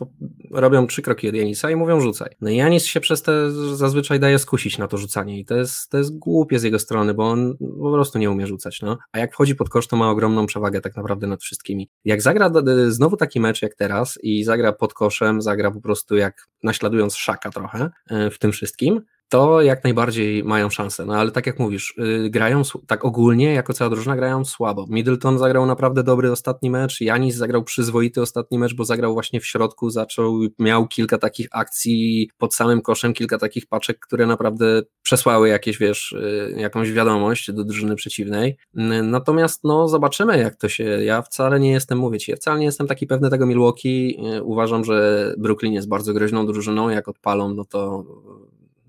robią 0.51 0.87
trzy 0.87 1.01
kroki 1.01 1.29
od 1.29 1.35
Janisa 1.35 1.71
i 1.71 1.75
mówią 1.75 2.01
rzucaj. 2.01 2.35
No 2.41 2.49
i 2.49 2.55
Janis 2.55 2.85
się 2.85 2.99
przez 2.99 3.21
te 3.21 3.51
zazwyczaj 3.51 4.19
daje 4.19 4.39
skusić 4.39 4.77
na 4.77 4.87
to 4.87 4.97
rzucanie 4.97 5.39
i 5.39 5.45
to 5.45 5.55
jest, 5.55 5.89
to 5.89 5.97
jest 5.97 6.17
głupie 6.17 6.59
z 6.59 6.63
jego 6.63 6.79
strony, 6.79 7.13
bo 7.13 7.29
on 7.29 7.57
po 7.57 7.91
prostu 7.91 8.19
nie 8.19 8.31
umie 8.31 8.47
rzucać, 8.47 8.81
no. 8.81 8.97
A 9.11 9.19
jak 9.19 9.33
wchodzi 9.33 9.55
pod 9.55 9.69
kosz, 9.69 9.87
to 9.87 9.97
ma 9.97 10.09
ogromną 10.09 10.45
przewagę 10.45 10.81
tak 10.81 10.95
naprawdę 10.95 11.27
nad 11.27 11.41
wszystkimi. 11.41 11.89
Jak 12.05 12.21
zagra 12.21 12.51
znowu 12.87 13.17
taki 13.17 13.39
mecz 13.39 13.61
jak 13.61 13.75
teraz 13.75 14.19
i 14.23 14.43
zagra 14.43 14.73
pod 14.73 14.93
koszem, 14.93 15.41
zagra 15.41 15.71
po 15.71 15.81
prostu 15.81 16.15
jak 16.15 16.47
naśladując 16.63 17.15
Szaka 17.15 17.49
trochę 17.49 17.89
e, 18.09 18.29
w 18.29 18.39
tym 18.39 18.51
wszystkim, 18.51 19.01
to 19.31 19.61
jak 19.61 19.83
najbardziej 19.83 20.43
mają 20.43 20.69
szansę. 20.69 21.05
No 21.05 21.15
ale 21.15 21.31
tak 21.31 21.47
jak 21.47 21.59
mówisz, 21.59 21.93
yy, 21.97 22.29
grają 22.29 22.61
tak 22.87 23.05
ogólnie, 23.05 23.53
jako 23.53 23.73
cała 23.73 23.89
drużyna 23.89 24.15
grają 24.15 24.45
słabo. 24.45 24.85
Middleton 24.89 25.37
zagrał 25.37 25.65
naprawdę 25.65 26.03
dobry 26.03 26.31
ostatni 26.31 26.69
mecz, 26.69 27.01
Janis 27.01 27.35
zagrał 27.35 27.63
przyzwoity 27.63 28.21
ostatni 28.21 28.59
mecz, 28.59 28.75
bo 28.75 28.85
zagrał 28.85 29.13
właśnie 29.13 29.39
w 29.39 29.45
środku, 29.45 29.89
zaczął, 29.89 30.39
miał 30.59 30.87
kilka 30.87 31.17
takich 31.17 31.47
akcji 31.51 32.29
pod 32.37 32.55
samym 32.55 32.81
koszem, 32.81 33.13
kilka 33.13 33.37
takich 33.37 33.65
paczek, 33.65 33.99
które 33.99 34.25
naprawdę 34.25 34.81
przesłały 35.01 35.49
jakieś, 35.49 35.77
wiesz, 35.77 36.15
yy, 36.51 36.61
jakąś 36.61 36.91
wiadomość 36.91 37.51
do 37.51 37.63
drużyny 37.63 37.95
przeciwnej. 37.95 38.57
Yy, 38.73 39.03
natomiast 39.03 39.63
no 39.63 39.87
zobaczymy 39.87 40.37
jak 40.39 40.55
to 40.55 40.69
się, 40.69 40.83
ja 40.83 41.21
wcale 41.21 41.59
nie 41.59 41.71
jestem, 41.71 41.97
mówię 41.97 42.19
Ci, 42.19 42.31
ja 42.31 42.37
wcale 42.37 42.59
nie 42.59 42.65
jestem 42.65 42.87
taki 42.87 43.07
pewny 43.07 43.29
tego 43.29 43.45
Milwaukee, 43.45 44.17
y, 44.37 44.43
uważam, 44.43 44.83
że 44.83 45.33
Brooklyn 45.37 45.73
jest 45.73 45.87
bardzo 45.87 46.13
groźną 46.13 46.45
drużyną, 46.45 46.89
jak 46.89 47.07
odpalą, 47.07 47.53
no 47.53 47.65
to 47.65 48.05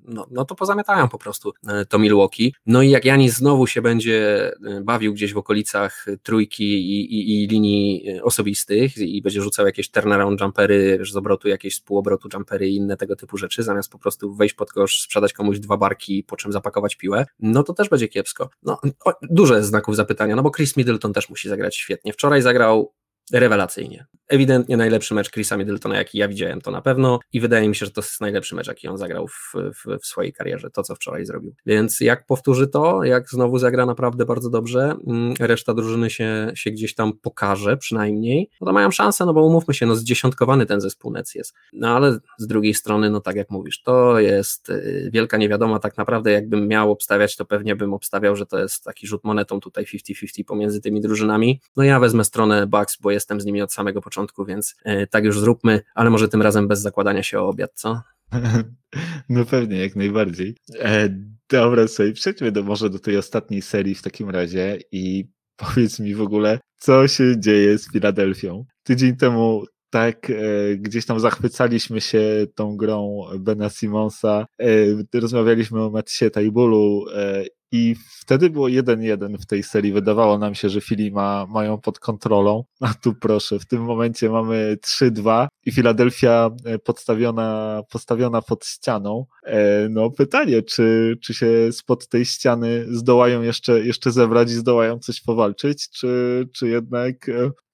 no, 0.05 0.27
no 0.31 0.45
to 0.45 0.55
pozamiatają 0.55 1.09
po 1.09 1.19
prostu 1.19 1.53
e, 1.69 1.85
to 1.85 1.99
Milwaukee. 1.99 2.55
No 2.67 2.83
i 2.83 2.91
jak 2.91 3.05
Janis 3.05 3.35
znowu 3.35 3.67
się 3.67 3.83
będzie 3.83 4.49
e, 4.67 4.81
bawił 4.81 5.15
gdzieś 5.15 5.33
w 5.33 5.37
okolicach 5.37 6.07
trójki 6.23 6.65
i, 6.65 7.15
i, 7.15 7.45
i 7.45 7.47
linii 7.47 8.09
e, 8.09 8.23
osobistych 8.23 8.99
i 8.99 9.23
będzie 9.23 9.43
rzucał 9.43 9.67
jakieś 9.67 9.91
turnaround 9.91 10.41
jumpery 10.41 10.99
z 11.11 11.17
obrotu, 11.17 11.49
jakieś 11.49 11.77
z 11.77 11.81
półobrotu 11.81 12.29
jumpery 12.35 12.69
i 12.69 12.77
inne 12.77 12.97
tego 12.97 13.17
typu 13.17 13.37
rzeczy, 13.37 13.63
zamiast 13.63 13.93
po 13.93 13.99
prostu 13.99 14.35
wejść 14.35 14.55
pod 14.55 14.73
kosz, 14.73 15.01
sprzedać 15.01 15.33
komuś 15.33 15.59
dwa 15.59 15.77
barki, 15.77 16.25
po 16.25 16.37
czym 16.37 16.53
zapakować 16.53 16.97
piłę, 16.97 17.27
no 17.41 17.63
to 17.63 17.73
też 17.73 17.89
będzie 17.89 18.09
kiepsko. 18.09 18.51
No, 18.63 18.81
o, 19.05 19.13
dużo 19.23 19.63
znaków 19.63 19.97
zapytania, 19.97 20.37
no 20.37 20.43
bo 20.43 20.51
Chris 20.51 20.77
Middleton 20.77 21.13
też 21.13 21.31
musi 21.31 21.49
zagrać 21.49 21.77
świetnie. 21.77 22.13
Wczoraj 22.13 22.43
zagrał 22.43 22.93
rewelacyjnie. 23.33 24.07
Ewidentnie 24.29 24.77
najlepszy 24.77 25.15
mecz 25.15 25.31
Chrisa 25.31 25.57
Middletona, 25.57 25.97
jaki 25.97 26.19
ja 26.19 26.29
widziałem, 26.29 26.61
to 26.61 26.71
na 26.71 26.83
pewno 26.83 27.19
i 27.33 27.41
wydaje 27.41 27.69
mi 27.69 27.77
się, 27.77 27.87
że 27.87 27.93
to 27.93 28.01
jest 28.01 28.21
najlepszy 28.21 28.55
mecz, 28.55 28.67
jaki 28.67 28.89
on 28.89 28.99
zagrał 28.99 29.29
w, 29.29 29.53
w, 29.55 29.99
w, 30.03 30.07
swojej 30.07 30.33
karierze, 30.33 30.71
to 30.71 30.83
co 30.83 30.95
wczoraj 30.95 31.27
zrobił. 31.27 31.55
Więc 31.67 32.01
jak 32.01 32.27
powtórzy 32.27 32.69
to, 32.69 33.05
jak 33.05 33.29
znowu 33.31 33.59
zagra 33.59 33.87
naprawdę 33.87 34.25
bardzo 34.25 34.51
dobrze, 34.51 34.95
mm, 35.07 35.35
reszta 35.41 35.75
drużyny 35.75 36.11
się, 36.11 36.53
się 36.55 36.71
gdzieś 36.71 36.95
tam 36.95 37.13
pokaże 37.23 37.77
przynajmniej, 37.77 38.51
no 38.61 38.67
to 38.67 38.73
mają 38.73 38.91
szansę, 38.91 39.27
no 39.27 39.35
bo 39.35 39.47
umówmy 39.47 39.75
się, 39.75 39.87
no 39.87 39.97
zdziesiątkowany 39.97 40.67
ten 40.67 40.81
zespół 40.81 41.13
Nets 41.13 41.35
jest. 41.35 41.55
No 41.73 41.97
ale 41.97 42.19
z 42.39 42.47
drugiej 42.47 42.75
strony, 42.75 43.11
no 43.11 43.21
tak 43.21 43.37
jak 43.37 43.51
mówisz, 43.51 43.83
to 43.83 44.21
jest 44.21 44.71
y, 44.71 45.11
wielka 45.13 45.37
niewiadoma, 45.37 45.79
tak 45.79 45.97
naprawdę 45.97 46.33
jakbym 46.33 46.69
miał 46.69 46.91
obstawiać, 46.91 47.37
to 47.37 47.45
pewnie 47.45 47.77
bym 47.77 47.95
obstawiał, 47.95 48.37
że 48.37 48.47
to 48.47 48.59
jest 48.59 48.85
taki 48.85 49.07
rzut 49.07 49.25
monetą 49.25 49.61
tutaj 49.61 49.85
50-50 49.85 50.45
pomiędzy 50.47 50.81
tymi 50.81 51.01
drużynami. 51.01 51.61
No 51.77 51.83
ja 51.83 52.01
wezmę 52.01 52.25
stronę 52.25 52.67
Bucks, 52.67 52.97
bo 53.01 53.12
jestem 53.13 53.41
z 53.41 53.45
nimi 53.45 53.63
od 53.63 53.73
samego 53.73 54.03
początku, 54.03 54.45
więc 54.45 54.77
tak 55.11 55.25
już 55.25 55.41
zróbmy, 55.41 55.81
ale 55.95 56.11
może 56.11 56.29
tym 56.29 56.43
razem 56.43 56.69
bez 56.69 56.81
zakładania 56.81 57.23
się 57.23 57.41
o 57.41 57.49
obiad, 57.49 57.71
co? 57.75 58.01
No 59.29 59.45
pewnie, 59.45 59.79
jak 59.79 59.97
najbardziej. 59.97 60.57
E, 60.79 61.09
dobra, 61.51 61.89
sobie 61.89 62.13
przejdźmy 62.13 62.53
do, 62.53 62.63
może 62.63 62.91
do 62.91 62.99
tej 62.99 63.17
ostatniej 63.17 63.63
serii 63.63 63.95
w 63.95 64.03
takim 64.03 64.31
razie 64.31 64.79
i 64.93 65.25
powiedz 65.57 66.01
mi 66.01 66.15
w 66.15 66.21
ogóle, 66.21 66.61
co 66.79 67.09
się 67.09 67.41
dzieje 67.41 67.79
z 67.79 67.93
Filadelfią. 67.93 68.65
Tydzień 68.83 69.17
temu 69.17 69.65
tak 69.93 70.31
e, 70.31 70.35
gdzieś 70.77 71.07
tam 71.07 71.21
zachwycaliśmy 71.21 72.01
się 72.01 72.47
tą 72.55 72.77
grą 72.77 73.25
Bena 73.39 73.71
Simonsa, 73.71 74.47
e, 75.15 75.21
rozmawialiśmy 75.21 75.83
o 75.83 75.91
Matsie 75.91 76.31
Tajbulu 76.31 77.05
e, 77.15 77.45
i 77.73 77.97
wtedy 78.21 78.51
było 78.51 78.67
1-1 78.67 79.39
w 79.39 79.47
tej 79.47 79.63
serii. 79.63 79.93
Wydawało 79.93 80.39
nam 80.39 80.55
się, 80.55 80.69
że 80.69 80.81
Fili 80.81 81.11
ma, 81.11 81.47
mają 81.47 81.79
pod 81.79 81.99
kontrolą. 81.99 82.65
A 82.81 82.95
tu 82.95 83.15
proszę, 83.15 83.59
w 83.59 83.67
tym 83.67 83.83
momencie 83.83 84.31
mamy 84.31 84.77
3-2 84.87 85.47
i 85.67 85.73
Filadelfia 85.73 86.51
podstawiona, 86.85 87.83
postawiona 87.91 88.43
pod 88.43 88.67
ścianą. 88.67 89.27
No 89.91 90.11
pytanie, 90.11 90.63
czy, 90.63 91.17
czy 91.23 91.35
się 91.35 91.73
spod 91.73 92.09
tej 92.09 92.25
ściany 92.25 92.87
zdołają 92.89 93.43
jeszcze, 93.43 93.85
jeszcze 93.87 94.11
zebrać 94.11 94.51
i 94.51 94.55
zdołają 94.55 94.99
coś 94.99 95.21
powalczyć, 95.21 95.91
czy, 95.91 96.49
czy 96.53 96.69
jednak 96.69 97.27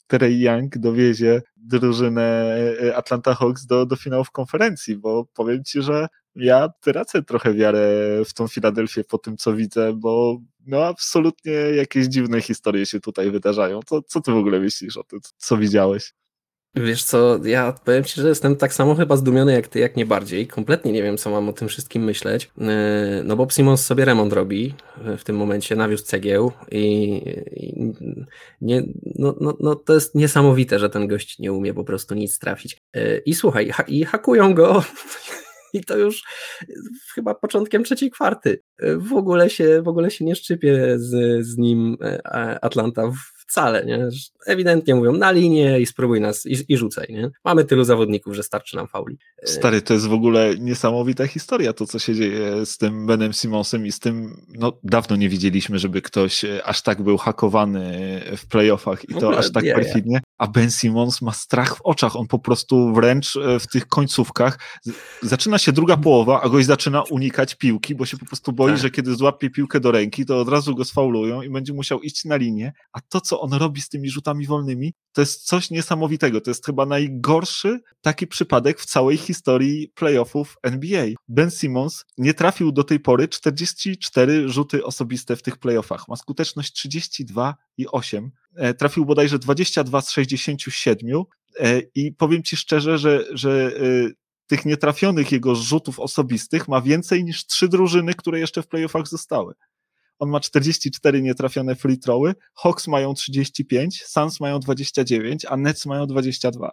Trey 0.09 0.41
Young 0.41 0.79
dowiezie 0.79 1.43
drużynę 1.57 2.57
Atlanta 2.95 3.35
Hawks 3.35 3.67
do, 3.67 3.87
do 3.87 3.97
finałów 3.97 4.31
konferencji, 4.31 4.97
bo 4.97 5.25
powiem 5.35 5.65
Ci, 5.65 5.83
że 5.83 6.09
ja 6.35 6.69
tracę 6.81 7.23
trochę 7.23 7.55
wiarę 7.55 7.89
w 8.25 8.35
tą 8.35 8.49
Filadelfię 8.49 9.05
po 9.05 9.19
tym, 9.19 9.37
co 9.37 9.55
widzę, 9.55 9.93
bo 9.93 10.41
no 10.67 10.85
absolutnie 10.85 11.53
jakieś 11.53 12.07
dziwne 12.07 12.41
historie 12.41 12.87
się 12.87 13.01
tutaj 13.01 13.31
wydarzają. 13.31 13.81
Co, 13.87 14.03
co 14.03 14.21
ty 14.21 14.33
w 14.33 14.37
ogóle 14.37 14.61
myślisz 14.61 14.97
o 14.97 15.05
tym, 15.05 15.21
co 15.37 15.57
widziałeś? 15.57 16.15
Wiesz 16.75 17.05
co, 17.05 17.41
ja 17.45 17.75
powiem 17.85 18.05
Ci, 18.05 18.21
że 18.21 18.29
jestem 18.29 18.57
tak 18.57 18.75
samo 18.75 18.95
chyba 18.95 19.17
zdumiony 19.17 19.53
jak 19.53 19.69
Ty, 19.69 19.79
jak 19.79 19.97
nie 19.97 20.07
bardziej. 20.07 20.47
Kompletnie 20.47 20.93
nie 20.93 21.03
wiem, 21.03 21.17
co 21.17 21.31
mam 21.31 21.49
o 21.49 21.53
tym 21.53 21.69
wszystkim 21.69 22.05
myśleć. 22.05 22.51
E, 22.61 23.23
no 23.25 23.37
bo 23.37 23.51
Simons 23.51 23.87
sobie 23.87 24.05
remont 24.05 24.33
robi 24.33 24.75
w 25.19 25.25
tym 25.25 25.37
momencie, 25.37 25.77
nawiózł 25.77 26.05
cegieł 26.05 26.53
i, 26.71 27.15
i 27.51 27.93
nie, 28.61 28.83
no, 29.19 29.35
no, 29.41 29.57
no, 29.61 29.75
to 29.75 29.95
jest 29.95 30.15
niesamowite, 30.15 30.79
że 30.79 30.91
ten 30.91 31.09
gość 31.09 31.39
nie 31.39 31.53
umie 31.53 31.75
po 31.75 31.85
prostu 31.85 32.15
nic 32.15 32.39
trafić. 32.39 32.83
E, 32.95 33.19
I 33.19 33.35
słuchaj, 33.35 33.71
ha 33.71 33.83
i 33.83 34.05
hakują 34.05 34.55
go 34.55 34.85
i 35.73 35.85
to 35.85 35.99
już 35.99 36.23
chyba 37.15 37.35
początkiem 37.35 37.85
trzeciej 37.85 38.11
kwarty. 38.11 38.63
W 38.97 39.13
ogóle 39.13 39.51
się, 39.51 39.83
w 39.83 39.89
ogóle 39.89 40.11
się 40.11 40.25
nie 40.25 40.35
szczypie 40.35 40.99
z, 40.99 41.47
z 41.47 41.57
nim 41.57 41.97
Atlanta 42.63 43.13
wcale, 43.49 43.85
nie? 43.85 44.09
Ewidentnie 44.47 44.95
mówią 44.95 45.13
na 45.13 45.31
linię 45.31 45.81
i 45.81 45.87
spróbuj 45.87 46.21
nas 46.21 46.47
i, 46.47 46.57
i 46.69 46.77
rzucaj, 46.77 47.07
nie? 47.11 47.31
Mamy 47.45 47.65
tylu 47.65 47.85
zawodników, 47.85 48.35
że 48.35 48.43
starczy 48.43 48.77
nam 48.77 48.89
fauli. 48.89 49.19
Stary, 49.45 49.83
to 49.83 49.95
jest 49.95 50.07
w 50.07 50.13
ogóle 50.13 50.55
niesamowita 50.59 51.27
historia, 51.27 51.73
to 51.73 51.87
co 51.87 51.99
się 51.99 52.15
dzieje 52.15 52.67
z 52.67 52.79
tym 52.79 53.07
Benem 53.07 53.33
Simonsem 53.33 53.87
i 53.87 53.93
z 53.93 54.01
tym, 54.01 54.43
no 54.55 54.73
dawno 54.85 55.17
nie 55.17 55.29
widzieliśmy, 55.29 55.79
żeby 55.79 56.03
ktoś 56.03 56.45
e, 56.45 56.65
aż 56.65 56.83
tak 56.83 57.03
był 57.03 57.19
hakowany 57.19 58.21
w 58.37 58.47
playoffach 58.47 59.11
i 59.11 59.15
to 59.15 59.39
aż 59.39 59.53
tak 59.53 59.65
nie, 59.65 59.75
perfidnie, 59.75 60.21
a 60.39 60.47
Ben 60.47 60.71
Simons 60.71 61.23
ma 61.23 61.33
strach 61.33 61.77
w 61.77 61.81
oczach, 61.85 62.17
on 62.17 62.27
po 62.27 62.39
prostu 62.39 62.93
wręcz 62.95 63.37
e, 63.37 63.59
w 63.59 63.67
tych 63.67 63.87
końcówkach, 63.87 64.59
zaczyna 65.23 65.59
się 65.59 65.73
druga 65.73 65.97
połowa, 65.97 66.41
a 66.43 66.49
goś 66.49 66.65
zaczyna 66.65 67.03
unikać 67.03 67.55
piłki, 67.55 67.95
bo 67.95 68.07
się 68.07 68.17
po 68.17 68.27
prostu 68.27 68.53
boi, 68.53 68.73
tak. 68.73 68.81
że 68.81 68.91
kiedy 68.91 69.15
złapie 69.15 69.51
piłkę 69.51 69.81
do 69.81 69.93
ręki, 69.93 70.27
to 70.27 70.41
od 70.41 70.49
razu 70.49 70.75
go 70.75 70.85
sfaulują 70.85 71.43
i 71.43 71.51
będzie 71.51 71.73
musiał 71.73 72.01
iść 72.01 72.25
na 72.25 72.37
linię, 72.37 72.73
a 72.93 73.01
to, 73.01 73.21
co 73.21 73.41
on 73.41 73.53
robi 73.53 73.81
z 73.81 73.89
tymi 73.89 74.11
rzutami 74.11 74.47
wolnymi, 74.47 74.95
to 75.13 75.23
jest 75.23 75.47
coś 75.47 75.71
niesamowitego. 75.71 76.41
To 76.41 76.51
jest 76.51 76.67
chyba 76.67 76.87
najgorszy 76.87 77.81
taki 78.01 78.27
przypadek 78.27 78.81
w 78.81 78.87
całej 78.87 79.17
historii 79.17 79.89
playoffów 79.95 80.57
NBA. 80.63 81.07
Ben 81.29 81.51
Simmons 81.51 82.05
nie 82.19 82.35
trafił 82.35 82.73
do 82.73 82.85
tej 82.85 83.01
pory 83.01 83.29
44 83.29 84.49
rzuty 84.49 84.85
osobiste 84.85 85.37
w 85.37 85.43
tych 85.43 85.57
playoffach. 85.57 86.09
Ma 86.09 86.17
skuteczność 86.17 86.73
32 86.73 87.51
i 87.51 87.68
8. 87.87 88.31
E, 88.57 88.75
trafił 88.75 89.05
bodajże 89.05 89.39
22 89.39 90.01
z 90.01 90.11
67 90.11 91.23
e, 91.61 91.81
i 91.95 92.13
powiem 92.13 92.43
ci 92.43 92.57
szczerze, 92.57 92.99
że, 92.99 93.25
że 93.33 93.73
e, 93.77 94.11
tych 94.47 94.65
nietrafionych 94.65 95.33
jego 95.33 95.55
rzutów 95.55 96.01
osobistych 96.01 96.69
ma 96.69 96.81
więcej 96.81 97.25
niż 97.25 97.47
trzy 97.47 97.69
drużyny, 97.69 98.15
które 98.15 98.41
jeszcze 98.41 98.63
w 98.63 98.69
playoffach 98.69 99.09
zostały. 99.09 99.55
On 100.19 100.31
ma 100.31 100.41
44 100.41 101.23
nietrafione 101.23 101.77
free 101.77 101.99
throwy, 101.99 102.35
Hawks 102.55 102.89
mają 102.89 103.15
35, 103.15 104.03
Suns 104.03 104.41
mają 104.41 104.61
29, 104.61 105.45
a 105.45 105.57
Nets 105.57 105.87
mają 105.87 106.07
22. 106.07 106.71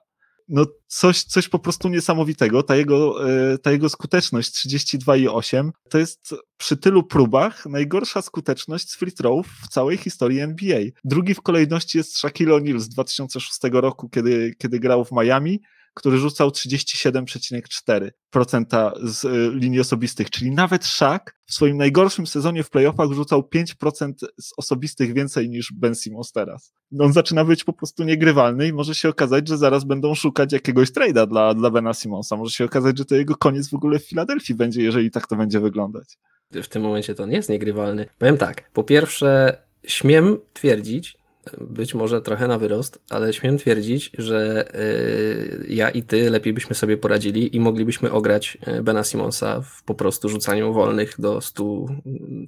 No 0.47 0.65
coś, 0.87 1.23
coś 1.23 1.49
po 1.49 1.59
prostu 1.59 1.89
niesamowitego. 1.89 2.63
Ta 2.63 2.75
jego, 2.75 3.29
e, 3.29 3.57
ta 3.57 3.71
jego 3.71 3.89
skuteczność 3.89 4.51
32,8 4.51 5.71
to 5.89 5.97
jest 5.97 6.35
przy 6.57 6.77
tylu 6.77 7.03
próbach 7.03 7.65
najgorsza 7.65 8.21
skuteczność 8.21 8.89
z 8.89 8.95
free 8.95 9.11
throwów 9.11 9.47
w 9.47 9.67
całej 9.67 9.97
historii 9.97 10.39
NBA. 10.39 10.79
Drugi 11.03 11.33
w 11.33 11.41
kolejności 11.41 11.97
jest 11.97 12.17
Shaquille 12.17 12.51
O'Neal 12.51 12.79
z 12.79 12.89
2006 12.89 13.59
roku, 13.71 14.09
kiedy, 14.09 14.55
kiedy 14.57 14.79
grał 14.79 15.05
w 15.05 15.11
Miami 15.11 15.61
który 15.95 16.17
rzucał 16.17 16.49
37,4% 16.49 18.91
z 19.03 19.25
y, 19.25 19.51
linii 19.53 19.79
osobistych, 19.79 20.29
czyli 20.29 20.51
nawet 20.51 20.85
Shaq 20.85 21.21
w 21.45 21.53
swoim 21.53 21.77
najgorszym 21.77 22.27
sezonie 22.27 22.63
w 22.63 22.69
playoffach 22.69 23.11
rzucał 23.11 23.49
5% 23.55 24.13
z 24.39 24.51
osobistych 24.57 25.13
więcej 25.13 25.49
niż 25.49 25.73
Ben 25.73 25.95
Simmons 25.95 26.31
teraz. 26.31 26.73
On 26.99 27.13
zaczyna 27.13 27.45
być 27.45 27.63
po 27.63 27.73
prostu 27.73 28.03
niegrywalny 28.03 28.67
i 28.67 28.73
może 28.73 28.95
się 28.95 29.09
okazać, 29.09 29.47
że 29.47 29.57
zaraz 29.57 29.83
będą 29.83 30.15
szukać 30.15 30.53
jakiegoś 30.53 30.89
trade'a 30.89 31.27
dla, 31.27 31.53
dla 31.53 31.69
Bena 31.69 31.93
Simmonsa. 31.93 32.35
Może 32.35 32.51
się 32.51 32.65
okazać, 32.65 32.97
że 32.97 33.05
to 33.05 33.15
jego 33.15 33.35
koniec 33.35 33.69
w 33.69 33.73
ogóle 33.73 33.99
w 33.99 34.05
Filadelfii 34.05 34.55
będzie, 34.55 34.83
jeżeli 34.83 35.11
tak 35.11 35.27
to 35.27 35.35
będzie 35.35 35.59
wyglądać. 35.59 36.17
W 36.51 36.67
tym 36.67 36.81
momencie 36.81 37.15
to 37.15 37.23
on 37.23 37.31
jest 37.31 37.49
niegrywalny. 37.49 38.05
Powiem 38.17 38.37
tak, 38.37 38.71
po 38.71 38.83
pierwsze 38.83 39.57
śmiem 39.87 40.37
twierdzić, 40.53 41.17
być 41.61 41.93
może 41.93 42.21
trochę 42.21 42.47
na 42.47 42.57
wyrost, 42.57 42.99
ale 43.09 43.33
śmiem 43.33 43.57
twierdzić, 43.57 44.11
że 44.17 44.69
y, 44.79 45.65
ja 45.69 45.89
i 45.89 46.03
ty 46.03 46.29
lepiej 46.29 46.53
byśmy 46.53 46.75
sobie 46.75 46.97
poradzili 46.97 47.55
i 47.55 47.59
moglibyśmy 47.59 48.11
ograć 48.11 48.57
y, 48.67 48.83
Bena 48.83 49.03
Simonsa 49.03 49.61
w 49.61 49.83
po 49.83 49.95
prostu 49.95 50.29
rzucaniu 50.29 50.73
wolnych 50.73 51.15
do 51.19 51.41
stu, 51.41 51.87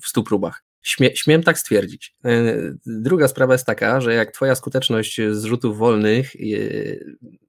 w 0.01 0.07
stu 0.07 0.23
próbach. 0.23 0.63
Śmie, 0.81 1.15
śmiem 1.15 1.43
tak 1.43 1.59
stwierdzić. 1.59 2.15
Y, 2.25 2.77
druga 2.85 3.27
sprawa 3.27 3.53
jest 3.53 3.65
taka, 3.65 4.01
że 4.01 4.13
jak 4.13 4.31
twoja 4.31 4.55
skuteczność 4.55 5.21
z 5.31 5.43
rzutów 5.43 5.77
wolnych 5.77 6.31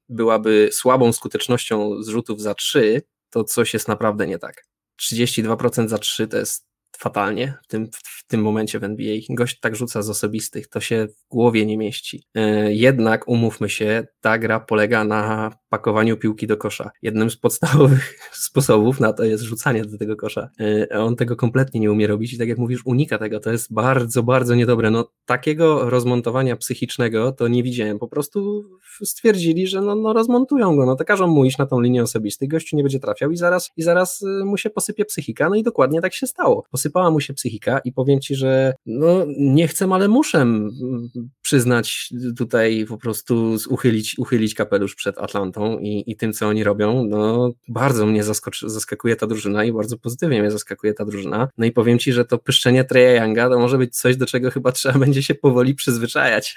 byłaby 0.09 0.69
słabą 0.73 1.13
skutecznością 1.13 2.03
z 2.03 2.09
rzutów 2.09 2.41
za 2.41 2.55
trzy, 2.55 3.03
to 3.31 3.45
coś 3.45 3.75
jest 3.75 3.89
naprawdę 3.89 4.27
nie 4.27 4.39
tak. 4.39 4.65
32% 5.01 5.89
za 5.89 5.99
3 5.99 6.29
to 6.29 6.39
jest 6.39 6.68
fatalnie 6.99 7.55
w 7.63 7.67
tym, 7.67 7.89
w 8.05 8.27
tym 8.27 8.43
momencie 8.43 8.79
w 8.79 8.85
NBA. 8.85 9.17
Gość 9.31 9.61
tak 9.61 9.77
rzuca 9.77 10.03
z 10.03 10.11
osobistych, 10.11 10.69
to 10.69 10.81
się 10.81 11.07
w 11.07 11.29
głowie 11.29 11.67
nie 11.67 11.79
mieści. 11.79 12.23
E, 12.35 12.73
jednak 12.75 13.29
umówmy 13.29 13.69
się, 13.69 14.07
ta 14.21 14.39
gra 14.39 14.61
polega 14.61 15.05
na 15.05 15.53
pakowaniu 15.69 16.17
piłki 16.17 16.47
do 16.47 16.57
kosza. 16.57 16.91
Jednym 17.03 17.31
z 17.31 17.37
podstawowych 17.37 18.19
sposobów 18.49 19.01
na 19.01 19.13
to 19.13 19.25
jest 19.25 19.45
rzucanie 19.45 19.85
do 19.85 19.99
tego 19.99 20.17
kosza. 20.17 20.49
E, 20.61 20.99
on 20.99 21.17
tego 21.17 21.37
kompletnie 21.37 21.81
nie 21.81 21.93
umie 21.93 22.07
robić 22.07 22.33
i 22.33 22.39
tak 22.39 22.49
jak 22.49 22.59
mówisz, 22.59 22.81
unika 22.85 23.19
tego. 23.19 23.41
To 23.41 23.51
jest 23.53 23.73
bardzo, 23.75 24.23
bardzo 24.23 24.55
niedobre. 24.55 24.91
No, 24.91 25.11
takiego 25.25 25.91
rozmontowania 25.91 26.57
psychicznego 26.57 27.33
to 27.33 27.49
nie 27.49 27.63
widziałem. 27.63 27.99
Po 27.99 28.09
prostu 28.09 28.65
stwierdzili, 29.05 29.67
że 29.67 29.83
no, 29.83 29.95
no 29.95 30.13
rozmontują 30.13 30.77
go, 30.77 30.87
no 30.87 30.97
to 30.97 31.05
każą 31.05 31.27
mu 31.27 31.45
iść 31.45 31.59
na 31.59 31.67
tą 31.67 31.81
linię 31.81 32.03
osobistych, 32.03 32.49
gościu 32.49 32.77
nie 32.77 32.83
będzie 32.83 33.01
trafiał 33.01 33.31
i 33.31 33.37
zaraz, 33.37 33.71
i 33.77 33.83
zaraz 33.83 34.23
y, 34.23 34.45
mu 34.45 34.57
się 34.57 34.71
posypie 34.71 35.05
psychika, 35.05 35.49
no 35.49 35.55
i 35.55 35.63
dokładnie 35.63 36.01
tak 36.01 36.15
się 36.15 36.27
stało. 36.27 36.65
Posypała 36.79 37.11
mu 37.11 37.21
się 37.21 37.35
psychika 37.35 37.79
i 37.79 37.93
powiem 37.93 38.21
ci, 38.21 38.35
że 38.35 38.75
no 38.87 39.27
nie 39.39 39.69
chcę, 39.69 39.89
ale 39.93 40.09
muszę 40.09 40.47
przyznać 41.43 42.09
tutaj 42.37 42.87
po 42.89 42.99
prostu 42.99 43.57
uchylić, 43.69 44.19
uchylić 44.19 44.55
kapelusz 44.55 44.95
przed 44.95 45.19
Atlantą 45.19 45.79
i, 45.79 46.05
i 46.07 46.17
tym, 46.17 46.33
co 46.33 46.49
oni 46.49 46.65
robią, 46.65 47.05
no 47.05 47.53
bardzo 47.69 48.07
mnie 48.07 48.25
zaskoczy, 48.25 48.71
zaskakuje 48.71 49.17
ta 49.17 49.27
drużyna 49.27 49.65
i 49.65 49.73
bardzo 49.73 49.99
pozytywnie 49.99 50.41
mnie 50.41 50.51
zaskakuje 50.51 50.95
ta 50.95 51.05
drużyna. 51.05 51.49
No 51.59 51.67
i 51.67 51.73
powiem 51.73 51.99
ci, 51.99 52.13
że 52.13 52.25
to 52.25 52.39
pyszczenie 52.39 52.85
Treya 52.85 53.23
Younga 53.23 53.49
to 53.49 53.59
może 53.59 53.79
być 53.79 53.97
coś, 53.97 54.17
do 54.17 54.27
czego 54.27 54.51
chyba 54.51 54.73
trzeba 54.73 54.99
będzie 54.99 55.23
się 55.23 55.35
powoli 55.35 55.75
przyzwyczajać. 55.75 56.57